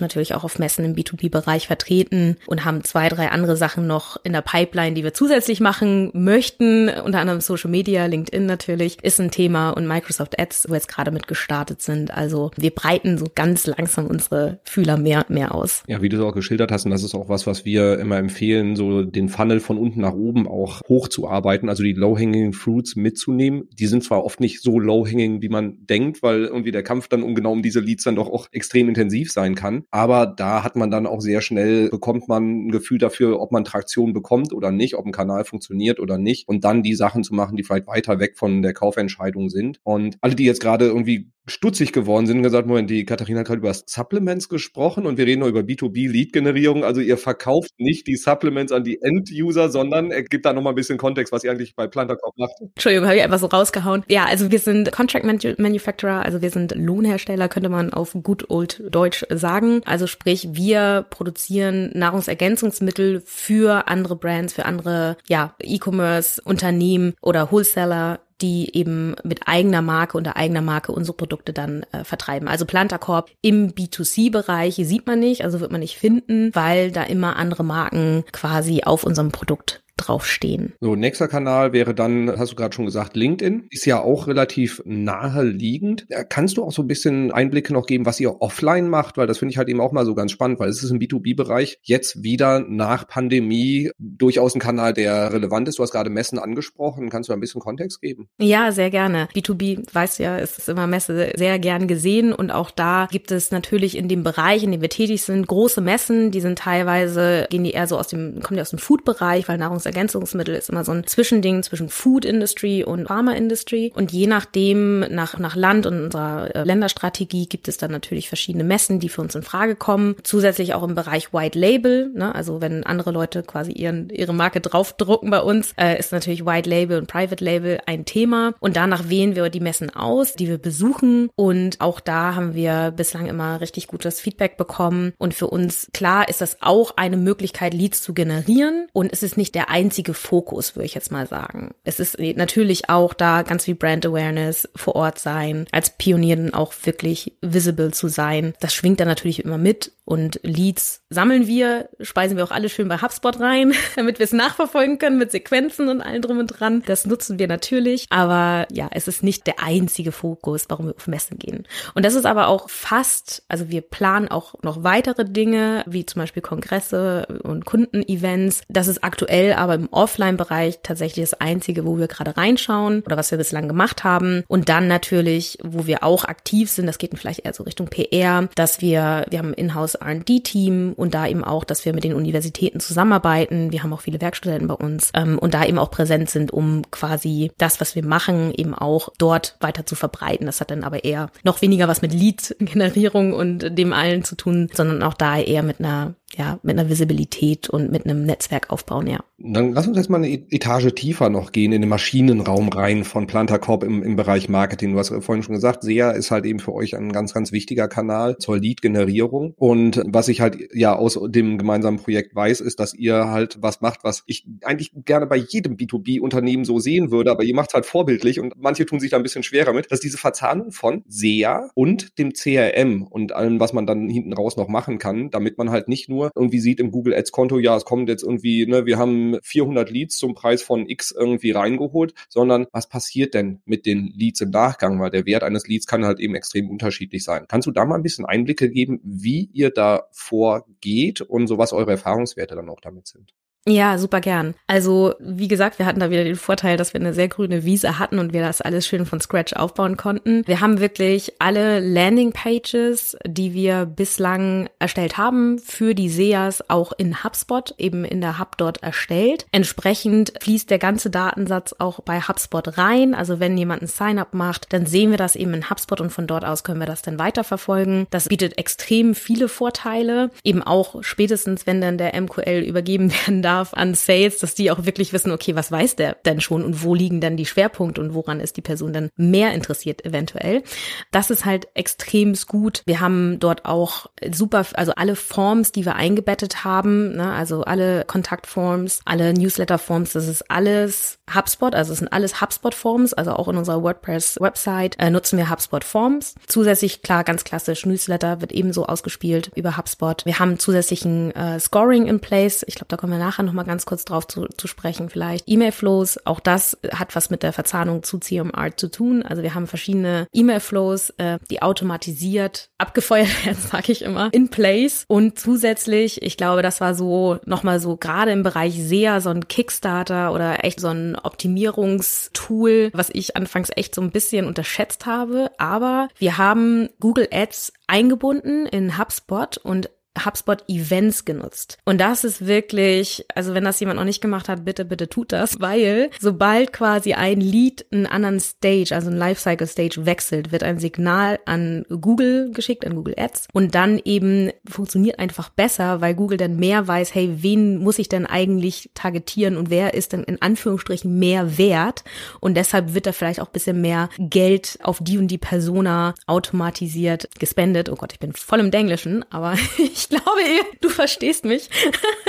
natürlich 0.00 0.34
auch 0.34 0.44
auf 0.44 0.58
Messen 0.58 0.84
im 0.84 0.94
B2B-Bereich 0.94 1.66
vertreten 1.66 2.36
und 2.46 2.64
haben 2.64 2.84
zwei, 2.84 3.08
drei 3.08 3.28
andere 3.28 3.56
Sachen 3.56 3.86
noch 3.86 4.16
in 4.24 4.32
der 4.32 4.42
Pipeline, 4.42 4.94
die 4.94 5.04
wir 5.04 5.14
zusätzlich 5.14 5.60
machen 5.60 6.10
möchten, 6.12 6.88
unter 6.88 7.20
anderem 7.20 7.40
Social 7.40 7.65
Media, 7.66 8.06
LinkedIn 8.06 8.46
natürlich, 8.46 8.98
ist 9.02 9.20
ein 9.20 9.30
Thema 9.30 9.70
und 9.70 9.86
Microsoft 9.86 10.38
Ads, 10.38 10.66
wo 10.68 10.74
jetzt 10.74 10.88
gerade 10.88 11.10
mit 11.10 11.26
gestartet 11.26 11.82
sind. 11.82 12.10
Also 12.10 12.50
wir 12.56 12.70
breiten 12.70 13.18
so 13.18 13.26
ganz 13.34 13.66
langsam 13.66 14.06
unsere 14.06 14.60
Fühler 14.64 14.96
mehr 14.96 15.24
mehr 15.28 15.54
aus. 15.54 15.82
Ja, 15.86 16.02
wie 16.02 16.08
du 16.08 16.16
es 16.16 16.22
auch 16.22 16.34
geschildert 16.34 16.72
hast, 16.72 16.84
und 16.84 16.90
das 16.90 17.02
ist 17.02 17.14
auch 17.14 17.28
was, 17.28 17.46
was 17.46 17.64
wir 17.64 17.98
immer 17.98 18.18
empfehlen, 18.18 18.76
so 18.76 19.02
den 19.02 19.28
Funnel 19.28 19.60
von 19.60 19.78
unten 19.78 20.00
nach 20.00 20.14
oben 20.14 20.48
auch 20.48 20.80
hochzuarbeiten, 20.88 21.68
also 21.68 21.82
die 21.82 21.92
low-hanging 21.92 22.52
fruits 22.52 22.96
mitzunehmen. 22.96 23.68
Die 23.72 23.86
sind 23.86 24.04
zwar 24.04 24.24
oft 24.24 24.40
nicht 24.40 24.62
so 24.62 24.78
low-hanging, 24.78 25.42
wie 25.42 25.48
man 25.48 25.86
denkt, 25.86 26.22
weil 26.22 26.44
irgendwie 26.44 26.72
der 26.72 26.82
Kampf 26.82 27.08
dann 27.08 27.22
um 27.22 27.34
genau 27.34 27.52
um 27.52 27.62
diese 27.62 27.80
Leads 27.80 28.04
dann 28.04 28.16
doch 28.16 28.28
auch 28.28 28.48
extrem 28.52 28.88
intensiv 28.88 29.32
sein 29.32 29.54
kann. 29.54 29.84
Aber 29.90 30.26
da 30.26 30.62
hat 30.62 30.76
man 30.76 30.90
dann 30.90 31.06
auch 31.06 31.20
sehr 31.20 31.40
schnell, 31.40 31.88
bekommt 31.90 32.28
man 32.28 32.66
ein 32.66 32.70
Gefühl 32.70 32.98
dafür, 32.98 33.40
ob 33.40 33.52
man 33.52 33.64
Traktion 33.64 34.12
bekommt 34.12 34.52
oder 34.52 34.70
nicht, 34.70 34.94
ob 34.96 35.06
ein 35.06 35.12
Kanal 35.12 35.44
funktioniert 35.44 36.00
oder 36.00 36.18
nicht. 36.18 36.48
Und 36.48 36.64
dann 36.64 36.82
die 36.82 36.94
Sachen 36.94 37.24
zu 37.24 37.34
machen, 37.34 37.55
die 37.56 37.62
vielleicht 37.62 37.86
weiter 37.86 38.18
weg 38.18 38.36
von 38.36 38.62
der 38.62 38.72
Kaufentscheidung 38.72 39.50
sind. 39.50 39.80
Und 39.82 40.18
alle, 40.20 40.34
die 40.34 40.44
jetzt 40.44 40.60
gerade 40.60 40.86
irgendwie 40.86 41.30
stutzig 41.46 41.92
geworden 41.92 42.26
sind 42.26 42.38
und 42.38 42.42
gesagt, 42.42 42.66
Moment, 42.66 42.90
die 42.90 43.04
Katharina 43.04 43.40
hat 43.40 43.46
gerade 43.46 43.58
über 43.58 43.72
Supplements 43.72 44.48
gesprochen 44.48 45.06
und 45.06 45.16
wir 45.16 45.26
reden 45.26 45.40
nur 45.40 45.48
über 45.48 45.60
B2B-Lead-Generierung. 45.60 46.84
Also 46.84 47.00
ihr 47.00 47.18
verkauft 47.18 47.70
nicht 47.78 48.06
die 48.06 48.16
Supplements 48.16 48.72
an 48.72 48.84
die 48.84 49.00
End-User, 49.00 49.70
sondern 49.70 50.10
er 50.10 50.22
gibt 50.22 50.44
da 50.44 50.52
nochmal 50.52 50.72
ein 50.72 50.76
bisschen 50.76 50.98
Kontext, 50.98 51.32
was 51.32 51.44
ihr 51.44 51.50
eigentlich 51.50 51.76
bei 51.76 51.86
Planterkorb 51.86 52.36
macht. 52.36 52.54
Entschuldigung, 52.60 53.06
habe 53.06 53.16
ich 53.16 53.22
einfach 53.22 53.38
so 53.38 53.46
rausgehauen. 53.46 54.04
Ja, 54.08 54.24
also 54.24 54.50
wir 54.50 54.58
sind 54.58 54.90
Contract 54.92 55.24
Manufacturer, 55.58 56.24
also 56.24 56.42
wir 56.42 56.50
sind 56.50 56.74
Lohnhersteller, 56.74 57.48
könnte 57.48 57.68
man 57.68 57.92
auf 57.92 58.16
gut 58.22 58.50
old 58.50 58.82
Deutsch 58.90 59.24
sagen. 59.30 59.82
Also 59.84 60.06
sprich, 60.06 60.48
wir 60.52 61.06
produzieren 61.10 61.90
Nahrungsergänzungsmittel 61.94 63.22
für 63.24 63.88
andere 63.88 64.16
Brands, 64.16 64.52
für 64.52 64.64
andere, 64.64 65.16
ja, 65.28 65.54
E-Commerce-Unternehmen 65.60 67.14
oder 67.20 67.52
Wholesaler 67.52 68.20
die 68.40 68.76
eben 68.76 69.16
mit 69.24 69.46
eigener 69.46 69.82
Marke 69.82 70.18
unter 70.18 70.36
eigener 70.36 70.62
Marke 70.62 70.92
unsere 70.92 71.16
Produkte 71.16 71.52
dann 71.52 71.84
äh, 71.92 72.04
vertreiben. 72.04 72.48
Also 72.48 72.66
Planterkorb 72.66 73.30
im 73.40 73.72
B2C-Bereich 73.72 74.76
sieht 74.76 75.06
man 75.06 75.20
nicht, 75.20 75.44
also 75.44 75.60
wird 75.60 75.72
man 75.72 75.80
nicht 75.80 75.96
finden, 75.96 76.54
weil 76.54 76.90
da 76.90 77.02
immer 77.02 77.36
andere 77.36 77.64
Marken 77.64 78.24
quasi 78.32 78.82
auf 78.84 79.04
unserem 79.04 79.32
Produkt 79.32 79.82
draufstehen. 79.96 80.74
So, 80.80 80.94
nächster 80.94 81.26
Kanal 81.26 81.72
wäre 81.72 81.94
dann, 81.94 82.38
hast 82.38 82.52
du 82.52 82.56
gerade 82.56 82.74
schon 82.74 82.84
gesagt, 82.84 83.16
LinkedIn. 83.16 83.66
Ist 83.70 83.86
ja 83.86 84.00
auch 84.00 84.26
relativ 84.26 84.82
naheliegend. 84.84 86.06
Kannst 86.28 86.56
du 86.56 86.64
auch 86.64 86.72
so 86.72 86.82
ein 86.82 86.88
bisschen 86.88 87.32
Einblicke 87.32 87.72
noch 87.72 87.86
geben, 87.86 88.04
was 88.06 88.20
ihr 88.20 88.40
offline 88.42 88.88
macht? 88.88 89.16
Weil 89.16 89.26
das 89.26 89.38
finde 89.38 89.52
ich 89.52 89.58
halt 89.58 89.68
eben 89.68 89.80
auch 89.80 89.92
mal 89.92 90.04
so 90.04 90.14
ganz 90.14 90.32
spannend, 90.32 90.60
weil 90.60 90.68
es 90.68 90.82
ist 90.82 90.90
im 90.90 90.98
B2B-Bereich 90.98 91.78
jetzt 91.82 92.22
wieder 92.22 92.60
nach 92.60 93.08
Pandemie 93.08 93.90
durchaus 93.98 94.54
ein 94.54 94.60
Kanal, 94.60 94.92
der 94.92 95.32
relevant 95.32 95.68
ist. 95.68 95.78
Du 95.78 95.82
hast 95.82 95.92
gerade 95.92 96.10
Messen 96.10 96.38
angesprochen. 96.38 97.08
Kannst 97.08 97.30
du 97.30 97.32
ein 97.32 97.40
bisschen 97.40 97.60
Kontext 97.60 98.02
geben? 98.02 98.28
Ja, 98.38 98.72
sehr 98.72 98.90
gerne. 98.90 99.28
B2B, 99.34 99.82
weiß 99.92 100.18
ja, 100.18 100.38
es 100.38 100.58
ist 100.58 100.68
immer 100.68 100.86
Messe 100.86 101.32
sehr 101.36 101.58
gern 101.58 101.88
gesehen 101.88 102.32
und 102.34 102.50
auch 102.50 102.70
da 102.70 103.08
gibt 103.10 103.30
es 103.30 103.50
natürlich 103.50 103.96
in 103.96 104.08
dem 104.08 104.22
Bereich, 104.22 104.62
in 104.62 104.72
dem 104.72 104.82
wir 104.82 104.90
tätig 104.90 105.22
sind, 105.22 105.46
große 105.46 105.80
Messen, 105.80 106.30
die 106.30 106.40
sind 106.40 106.58
teilweise, 106.58 107.46
gehen 107.48 107.64
die 107.64 107.70
eher 107.70 107.86
so 107.86 107.98
aus 107.98 108.08
dem, 108.08 108.40
kommen 108.42 108.56
die 108.56 108.60
aus 108.60 108.70
dem 108.70 108.78
Food-Bereich, 108.78 109.48
weil 109.48 109.56
Nahrungs 109.56 109.85
Nahrungsergänzungsmittel 109.86 110.54
ist 110.54 110.70
immer 110.70 110.84
so 110.84 110.92
ein 110.92 111.06
Zwischending 111.06 111.62
zwischen 111.62 111.88
Food 111.88 112.24
Industry 112.24 112.84
und 112.84 113.06
Pharma 113.06 113.32
Industry. 113.32 113.92
Und 113.94 114.12
je 114.12 114.26
nachdem, 114.26 115.00
nach, 115.00 115.38
nach 115.38 115.56
Land 115.56 115.86
und 115.86 116.04
unserer 116.04 116.54
äh, 116.54 116.64
Länderstrategie 116.64 117.46
gibt 117.46 117.68
es 117.68 117.76
dann 117.76 117.90
natürlich 117.90 118.28
verschiedene 118.28 118.64
Messen, 118.64 119.00
die 119.00 119.08
für 119.08 119.22
uns 119.22 119.34
in 119.34 119.42
Frage 119.42 119.76
kommen. 119.76 120.16
Zusätzlich 120.22 120.74
auch 120.74 120.82
im 120.82 120.94
Bereich 120.94 121.32
White 121.32 121.58
Label, 121.58 122.10
ne? 122.14 122.34
also 122.34 122.60
wenn 122.60 122.84
andere 122.84 123.12
Leute 123.12 123.42
quasi 123.42 123.72
ihren, 123.72 124.10
ihre 124.10 124.34
Marke 124.34 124.60
draufdrucken 124.60 125.30
bei 125.30 125.40
uns, 125.40 125.72
äh, 125.78 125.98
ist 125.98 126.12
natürlich 126.12 126.44
White 126.44 126.68
Label 126.68 126.98
und 126.98 127.06
Private 127.06 127.42
Label 127.42 127.80
ein 127.86 128.04
Thema. 128.04 128.54
Und 128.60 128.76
danach 128.76 129.08
wählen 129.08 129.36
wir 129.36 129.48
die 129.48 129.60
Messen 129.60 129.94
aus, 129.94 130.34
die 130.34 130.48
wir 130.48 130.58
besuchen. 130.58 131.30
Und 131.36 131.80
auch 131.80 132.00
da 132.00 132.34
haben 132.34 132.54
wir 132.54 132.90
bislang 132.90 133.26
immer 133.26 133.60
richtig 133.60 133.86
gutes 133.86 134.20
Feedback 134.20 134.56
bekommen. 134.56 135.12
Und 135.18 135.34
für 135.34 135.46
uns, 135.46 135.88
klar, 135.92 136.28
ist 136.28 136.40
das 136.40 136.58
auch 136.60 136.96
eine 136.96 137.16
Möglichkeit, 137.16 137.74
Leads 137.74 138.02
zu 138.02 138.14
generieren. 138.14 138.88
Und 138.92 139.12
es 139.12 139.22
ist 139.22 139.36
nicht 139.36 139.54
der 139.54 139.70
einzige 139.76 140.14
Fokus, 140.14 140.74
würde 140.74 140.86
ich 140.86 140.94
jetzt 140.94 141.12
mal 141.12 141.26
sagen. 141.26 141.74
Es 141.84 142.00
ist 142.00 142.18
natürlich 142.18 142.88
auch 142.88 143.12
da 143.12 143.42
ganz 143.42 143.64
viel 143.66 143.74
Brand 143.74 144.06
Awareness 144.06 144.66
vor 144.74 144.96
Ort 144.96 145.18
sein, 145.18 145.66
als 145.70 145.90
Pionier 145.90 146.50
auch 146.52 146.72
wirklich 146.84 147.36
visible 147.42 147.92
zu 147.92 148.08
sein. 148.08 148.54
Das 148.60 148.72
schwingt 148.72 149.00
dann 149.00 149.08
natürlich 149.08 149.44
immer 149.44 149.58
mit 149.58 149.92
Und 150.06 150.38
Leads 150.44 151.02
sammeln 151.10 151.48
wir, 151.48 151.88
speisen 152.00 152.36
wir 152.36 152.44
auch 152.44 152.52
alle 152.52 152.68
schön 152.68 152.86
bei 152.88 152.98
HubSpot 152.98 153.40
rein, 153.40 153.74
damit 153.96 154.20
wir 154.20 154.24
es 154.24 154.32
nachverfolgen 154.32 154.98
können 154.98 155.18
mit 155.18 155.32
Sequenzen 155.32 155.88
und 155.88 156.00
allem 156.00 156.22
drum 156.22 156.38
und 156.38 156.46
dran. 156.46 156.84
Das 156.86 157.06
nutzen 157.06 157.40
wir 157.40 157.48
natürlich. 157.48 158.06
Aber 158.10 158.66
ja, 158.70 158.88
es 158.92 159.08
ist 159.08 159.24
nicht 159.24 159.48
der 159.48 159.62
einzige 159.62 160.12
Fokus, 160.12 160.66
warum 160.68 160.86
wir 160.86 160.94
auf 160.94 161.08
Messen 161.08 161.38
gehen. 161.38 161.66
Und 161.94 162.04
das 162.04 162.14
ist 162.14 162.24
aber 162.24 162.46
auch 162.46 162.70
fast, 162.70 163.42
also 163.48 163.68
wir 163.68 163.80
planen 163.80 164.28
auch 164.28 164.54
noch 164.62 164.84
weitere 164.84 165.24
Dinge, 165.24 165.82
wie 165.86 166.06
zum 166.06 166.20
Beispiel 166.22 166.42
Kongresse 166.42 167.26
und 167.42 167.64
Kundenevents. 167.66 168.62
Das 168.68 168.86
ist 168.86 169.02
aktuell 169.02 169.54
aber 169.54 169.74
im 169.74 169.88
Offline-Bereich 169.90 170.80
tatsächlich 170.84 171.28
das 171.28 171.40
einzige, 171.40 171.84
wo 171.84 171.98
wir 171.98 172.06
gerade 172.06 172.36
reinschauen 172.36 173.02
oder 173.04 173.16
was 173.16 173.32
wir 173.32 173.38
bislang 173.38 173.66
gemacht 173.66 174.04
haben. 174.04 174.44
Und 174.46 174.68
dann 174.68 174.86
natürlich, 174.86 175.58
wo 175.64 175.86
wir 175.86 176.04
auch 176.04 176.24
aktiv 176.24 176.70
sind, 176.70 176.86
das 176.86 176.98
geht 176.98 177.16
vielleicht 177.18 177.44
eher 177.44 177.54
so 177.54 177.64
Richtung 177.64 177.88
PR, 177.88 178.48
dass 178.54 178.80
wir, 178.80 179.26
wir 179.30 179.38
haben 179.40 179.48
ein 179.48 179.54
R&D-Team 180.00 180.94
und 180.96 181.14
da 181.14 181.26
eben 181.26 181.44
auch, 181.44 181.64
dass 181.64 181.84
wir 181.84 181.92
mit 181.92 182.04
den 182.04 182.14
Universitäten 182.14 182.80
zusammenarbeiten. 182.80 183.72
Wir 183.72 183.82
haben 183.82 183.92
auch 183.92 184.00
viele 184.00 184.20
Werkstudenten 184.20 184.68
bei 184.68 184.74
uns 184.74 185.10
ähm, 185.14 185.38
und 185.38 185.54
da 185.54 185.64
eben 185.64 185.78
auch 185.78 185.90
präsent 185.90 186.30
sind, 186.30 186.52
um 186.52 186.82
quasi 186.90 187.52
das, 187.58 187.80
was 187.80 187.94
wir 187.94 188.04
machen, 188.04 188.52
eben 188.54 188.74
auch 188.74 189.10
dort 189.18 189.56
weiter 189.60 189.86
zu 189.86 189.94
verbreiten. 189.94 190.46
Das 190.46 190.60
hat 190.60 190.70
dann 190.70 190.84
aber 190.84 191.04
eher 191.04 191.30
noch 191.42 191.62
weniger 191.62 191.88
was 191.88 192.02
mit 192.02 192.12
Lead-Generierung 192.12 193.32
und 193.32 193.78
dem 193.78 193.92
allen 193.92 194.24
zu 194.24 194.36
tun, 194.36 194.68
sondern 194.72 195.02
auch 195.02 195.14
da 195.14 195.38
eher 195.38 195.62
mit 195.62 195.80
einer 195.80 196.14
ja, 196.36 196.58
mit 196.62 196.78
einer 196.78 196.90
Visibilität 196.90 197.70
und 197.70 197.90
mit 197.90 198.04
einem 198.04 198.26
Netzwerk 198.26 198.70
aufbauen, 198.70 199.06
ja. 199.06 199.20
Dann 199.38 199.72
lass 199.72 199.86
uns 199.86 199.96
jetzt 199.96 200.10
mal 200.10 200.18
eine 200.18 200.28
e-, 200.28 200.46
Etage 200.50 200.94
tiefer 200.94 201.30
noch 201.30 201.52
gehen, 201.52 201.72
in 201.72 201.80
den 201.80 201.88
Maschinenraum 201.88 202.68
rein 202.68 203.04
von 203.04 203.26
Planta 203.26 203.56
Corp 203.58 203.84
im, 203.84 204.02
im 204.02 204.16
Bereich 204.16 204.48
Marketing. 204.48 204.92
Du 204.92 204.98
hast 204.98 205.08
vorhin 205.24 205.42
schon 205.42 205.54
gesagt, 205.54 205.82
SEA 205.82 206.10
ist 206.10 206.30
halt 206.30 206.44
eben 206.44 206.58
für 206.58 206.74
euch 206.74 206.94
ein 206.94 207.12
ganz, 207.12 207.32
ganz 207.32 207.52
wichtiger 207.52 207.88
Kanal 207.88 208.36
zur 208.38 208.58
Lead-Generierung. 208.58 209.54
Und 209.56 210.02
was 210.06 210.28
ich 210.28 210.42
halt 210.42 210.58
ja 210.74 210.94
aus 210.94 211.18
dem 211.28 211.56
gemeinsamen 211.56 211.98
Projekt 211.98 212.34
weiß, 212.34 212.60
ist, 212.60 212.80
dass 212.80 212.92
ihr 212.92 213.28
halt 213.28 213.58
was 213.62 213.80
macht, 213.80 214.04
was 214.04 214.22
ich 214.26 214.46
eigentlich 214.62 214.92
gerne 215.04 215.26
bei 215.26 215.36
jedem 215.36 215.76
B2B-Unternehmen 215.76 216.64
so 216.66 216.78
sehen 216.78 217.10
würde, 217.10 217.30
aber 217.30 217.44
ihr 217.44 217.54
macht 217.54 217.70
es 217.70 217.74
halt 217.74 217.86
vorbildlich 217.86 218.40
und 218.40 218.54
manche 218.58 218.84
tun 218.84 219.00
sich 219.00 219.10
da 219.10 219.16
ein 219.16 219.22
bisschen 219.22 219.42
schwerer 219.42 219.72
mit, 219.72 219.90
dass 219.90 220.00
diese 220.00 220.18
Verzahnung 220.18 220.72
von 220.72 221.02
SEA 221.08 221.70
und 221.74 222.18
dem 222.18 222.32
CRM 222.32 223.04
und 223.04 223.32
allem, 223.32 223.58
was 223.58 223.72
man 223.72 223.86
dann 223.86 224.08
hinten 224.08 224.34
raus 224.34 224.56
noch 224.56 224.68
machen 224.68 224.98
kann, 224.98 225.30
damit 225.30 225.56
man 225.56 225.70
halt 225.70 225.88
nicht 225.88 226.08
nur 226.08 226.25
irgendwie 226.34 226.60
sieht 226.60 226.80
im 226.80 226.90
Google 226.90 227.14
Ads 227.14 227.32
Konto, 227.32 227.58
ja, 227.58 227.76
es 227.76 227.84
kommt 227.84 228.08
jetzt 228.08 228.22
irgendwie, 228.22 228.66
ne, 228.66 228.86
wir 228.86 228.98
haben 228.98 229.38
400 229.42 229.90
Leads 229.90 230.16
zum 230.16 230.34
Preis 230.34 230.62
von 230.62 230.88
X 230.88 231.12
irgendwie 231.12 231.50
reingeholt, 231.50 232.14
sondern 232.28 232.66
was 232.72 232.88
passiert 232.88 233.34
denn 233.34 233.60
mit 233.64 233.86
den 233.86 234.12
Leads 234.14 234.40
im 234.40 234.50
Nachgang? 234.50 235.00
Weil 235.00 235.10
der 235.10 235.26
Wert 235.26 235.42
eines 235.42 235.66
Leads 235.66 235.86
kann 235.86 236.04
halt 236.04 236.20
eben 236.20 236.34
extrem 236.34 236.70
unterschiedlich 236.70 237.24
sein. 237.24 237.46
Kannst 237.48 237.66
du 237.66 237.72
da 237.72 237.84
mal 237.84 237.96
ein 237.96 238.02
bisschen 238.02 238.24
Einblicke 238.24 238.70
geben, 238.70 239.00
wie 239.02 239.50
ihr 239.52 239.70
da 239.70 240.08
vorgeht 240.12 241.20
und 241.20 241.46
so 241.46 241.58
was 241.58 241.72
eure 241.72 241.92
Erfahrungswerte 241.92 242.54
dann 242.54 242.68
auch 242.68 242.80
damit 242.80 243.06
sind? 243.06 243.32
Ja, 243.68 243.98
super 243.98 244.20
gern. 244.20 244.54
Also, 244.68 245.14
wie 245.18 245.48
gesagt, 245.48 245.80
wir 245.80 245.86
hatten 245.86 245.98
da 245.98 246.08
wieder 246.08 246.22
den 246.22 246.36
Vorteil, 246.36 246.76
dass 246.76 246.94
wir 246.94 247.00
eine 247.00 247.12
sehr 247.12 247.26
grüne 247.26 247.64
Wiese 247.64 247.98
hatten 247.98 248.20
und 248.20 248.32
wir 248.32 248.40
das 248.40 248.60
alles 248.60 248.86
schön 248.86 249.06
von 249.06 249.20
Scratch 249.20 249.54
aufbauen 249.54 249.96
konnten. 249.96 250.46
Wir 250.46 250.60
haben 250.60 250.78
wirklich 250.78 251.32
alle 251.40 251.80
Landing 251.80 252.30
Pages, 252.30 253.16
die 253.26 253.54
wir 253.54 253.84
bislang 253.84 254.68
erstellt 254.78 255.18
haben, 255.18 255.58
für 255.58 255.96
die 255.96 256.08
SEAs 256.08 256.70
auch 256.70 256.92
in 256.96 257.24
HubSpot, 257.24 257.74
eben 257.76 258.04
in 258.04 258.20
der 258.20 258.38
Hub 258.38 258.56
dort 258.56 258.84
erstellt. 258.84 259.46
Entsprechend 259.50 260.34
fließt 260.40 260.70
der 260.70 260.78
ganze 260.78 261.10
Datensatz 261.10 261.74
auch 261.80 261.98
bei 262.00 262.20
HubSpot 262.20 262.78
rein. 262.78 263.16
Also, 263.16 263.40
wenn 263.40 263.58
jemand 263.58 263.82
ein 263.82 263.88
Sign-up 263.88 264.32
macht, 264.32 264.72
dann 264.72 264.86
sehen 264.86 265.10
wir 265.10 265.18
das 265.18 265.34
eben 265.34 265.54
in 265.54 265.68
HubSpot 265.68 266.00
und 266.00 266.10
von 266.10 266.28
dort 266.28 266.44
aus 266.44 266.62
können 266.62 266.78
wir 266.78 266.86
das 266.86 267.02
dann 267.02 267.18
weiterverfolgen. 267.18 268.06
Das 268.10 268.28
bietet 268.28 268.58
extrem 268.58 269.16
viele 269.16 269.48
Vorteile. 269.48 270.30
Eben 270.44 270.62
auch 270.62 271.02
spätestens, 271.02 271.66
wenn 271.66 271.80
dann 271.80 271.98
der 271.98 272.20
MQL 272.20 272.60
übergeben 272.60 273.10
werden 273.26 273.42
darf 273.42 273.55
darf 273.56 273.74
an 273.74 273.94
Sales, 273.94 274.38
dass 274.38 274.54
die 274.54 274.70
auch 274.70 274.84
wirklich 274.84 275.12
wissen, 275.12 275.32
okay, 275.32 275.54
was 275.54 275.72
weiß 275.72 275.96
der 275.96 276.14
denn 276.24 276.40
schon 276.40 276.64
und 276.64 276.82
wo 276.82 276.94
liegen 276.94 277.20
dann 277.20 277.36
die 277.36 277.46
Schwerpunkte 277.46 278.00
und 278.00 278.14
woran 278.14 278.40
ist 278.40 278.56
die 278.56 278.62
Person 278.62 278.92
dann 278.92 279.08
mehr 279.16 279.52
interessiert 279.52 280.04
eventuell. 280.04 280.62
Das 281.10 281.30
ist 281.30 281.44
halt 281.44 281.68
extrem 281.74 282.34
gut. 282.46 282.82
Wir 282.86 283.00
haben 283.00 283.38
dort 283.38 283.64
auch 283.64 284.06
super, 284.30 284.66
also 284.74 284.92
alle 284.96 285.16
Forms, 285.16 285.72
die 285.72 285.84
wir 285.84 285.94
eingebettet 285.94 286.64
haben, 286.64 287.16
ne, 287.16 287.32
also 287.32 287.62
alle 287.62 288.04
Kontaktforms, 288.04 289.00
alle 289.04 289.32
Newsletter-Forms, 289.32 290.12
das 290.12 290.28
ist 290.28 290.50
alles 290.50 291.18
HubSpot, 291.32 291.74
also 291.74 291.92
es 291.92 292.00
sind 292.00 292.12
alles 292.12 292.40
HubSpot-Forms, 292.40 293.14
also 293.14 293.32
auch 293.32 293.48
in 293.48 293.56
unserer 293.56 293.82
WordPress-Website 293.82 294.96
äh, 294.98 295.10
nutzen 295.10 295.38
wir 295.38 295.50
HubSpot-Forms. 295.50 296.34
Zusätzlich, 296.46 297.02
klar, 297.02 297.24
ganz 297.24 297.44
klassisch, 297.44 297.86
Newsletter 297.86 298.40
wird 298.40 298.52
ebenso 298.52 298.86
ausgespielt 298.86 299.50
über 299.54 299.76
HubSpot. 299.76 300.24
Wir 300.26 300.38
haben 300.38 300.58
zusätzlichen 300.58 301.34
äh, 301.34 301.58
Scoring 301.58 302.06
in 302.06 302.20
place. 302.20 302.64
Ich 302.66 302.74
glaube, 302.74 302.88
da 302.88 302.96
kommen 302.96 303.12
wir 303.12 303.24
nachher 303.24 303.45
noch 303.46 303.54
mal 303.54 303.64
ganz 303.64 303.86
kurz 303.86 304.04
drauf 304.04 304.26
zu, 304.26 304.46
zu 304.56 304.66
sprechen 304.66 305.08
vielleicht. 305.08 305.44
E-Mail-Flows, 305.48 306.26
auch 306.26 306.40
das 306.40 306.76
hat 306.92 307.16
was 307.16 307.30
mit 307.30 307.42
der 307.42 307.52
Verzahnung 307.52 308.02
zu 308.02 308.18
CMR 308.18 308.76
zu 308.76 308.90
tun. 308.90 309.22
Also 309.22 309.42
wir 309.42 309.54
haben 309.54 309.66
verschiedene 309.66 310.26
E-Mail-Flows, 310.32 311.10
äh, 311.18 311.38
die 311.50 311.62
automatisiert 311.62 312.68
abgefeuert 312.78 313.28
werden, 313.46 313.58
sage 313.58 313.92
ich 313.92 314.02
immer, 314.02 314.28
in 314.32 314.48
place. 314.48 315.04
Und 315.08 315.38
zusätzlich, 315.38 316.22
ich 316.22 316.36
glaube, 316.36 316.62
das 316.62 316.80
war 316.80 316.94
so 316.94 317.38
nochmal 317.46 317.80
so 317.80 317.96
gerade 317.96 318.32
im 318.32 318.42
Bereich 318.42 318.74
SEA 318.82 319.20
so 319.20 319.30
ein 319.30 319.48
Kickstarter 319.48 320.32
oder 320.32 320.64
echt 320.64 320.80
so 320.80 320.88
ein 320.88 321.16
Optimierungstool, 321.16 322.90
was 322.92 323.10
ich 323.12 323.36
anfangs 323.36 323.70
echt 323.74 323.94
so 323.94 324.02
ein 324.02 324.10
bisschen 324.10 324.46
unterschätzt 324.46 325.06
habe. 325.06 325.50
Aber 325.58 326.08
wir 326.18 326.38
haben 326.38 326.88
Google 327.00 327.28
Ads 327.32 327.72
eingebunden 327.86 328.66
in 328.66 328.98
HubSpot 328.98 329.58
und 329.58 329.90
HubSpot 330.24 330.62
Events 330.68 331.24
genutzt. 331.24 331.78
Und 331.84 332.00
das 332.00 332.24
ist 332.24 332.46
wirklich, 332.46 333.24
also 333.34 333.54
wenn 333.54 333.64
das 333.64 333.80
jemand 333.80 333.98
noch 333.98 334.04
nicht 334.04 334.20
gemacht 334.20 334.48
hat, 334.48 334.64
bitte, 334.64 334.84
bitte 334.84 335.08
tut 335.08 335.32
das, 335.32 335.56
weil 335.60 336.10
sobald 336.20 336.72
quasi 336.72 337.14
ein 337.14 337.40
Lead 337.40 337.86
einen 337.90 338.06
anderen 338.06 338.40
Stage, 338.40 338.94
also 338.94 339.10
ein 339.10 339.16
Lifecycle 339.16 339.66
Stage 339.66 340.06
wechselt, 340.06 340.52
wird 340.52 340.62
ein 340.62 340.78
Signal 340.78 341.38
an 341.44 341.84
Google 341.88 342.52
geschickt, 342.52 342.86
an 342.86 342.94
Google 342.94 343.14
Ads 343.18 343.48
und 343.52 343.74
dann 343.74 344.00
eben 344.04 344.50
funktioniert 344.68 345.18
einfach 345.18 345.48
besser, 345.48 346.00
weil 346.00 346.14
Google 346.14 346.38
dann 346.38 346.56
mehr 346.56 346.86
weiß, 346.86 347.14
hey, 347.14 347.42
wen 347.42 347.78
muss 347.78 347.98
ich 347.98 348.08
denn 348.08 348.26
eigentlich 348.26 348.90
targetieren 348.94 349.56
und 349.56 349.70
wer 349.70 349.94
ist 349.94 350.12
denn 350.12 350.22
in 350.24 350.40
Anführungsstrichen 350.40 351.18
mehr 351.18 351.58
wert 351.58 352.04
und 352.40 352.56
deshalb 352.56 352.94
wird 352.94 353.06
da 353.06 353.12
vielleicht 353.12 353.40
auch 353.40 353.48
bisschen 353.56 353.80
mehr 353.80 354.10
Geld 354.18 354.78
auf 354.82 354.98
die 355.00 355.16
und 355.16 355.28
die 355.28 355.38
Persona 355.38 356.14
automatisiert 356.26 357.28
gespendet. 357.38 357.88
Oh 357.88 357.94
Gott, 357.94 358.12
ich 358.12 358.18
bin 358.18 358.34
voll 358.34 358.60
im 358.60 358.70
Denglischen, 358.70 359.24
aber 359.30 359.54
ich 359.78 360.05
ich 360.06 360.10
glaube, 360.10 360.40
du 360.80 360.88
verstehst 360.88 361.44
mich. 361.44 361.68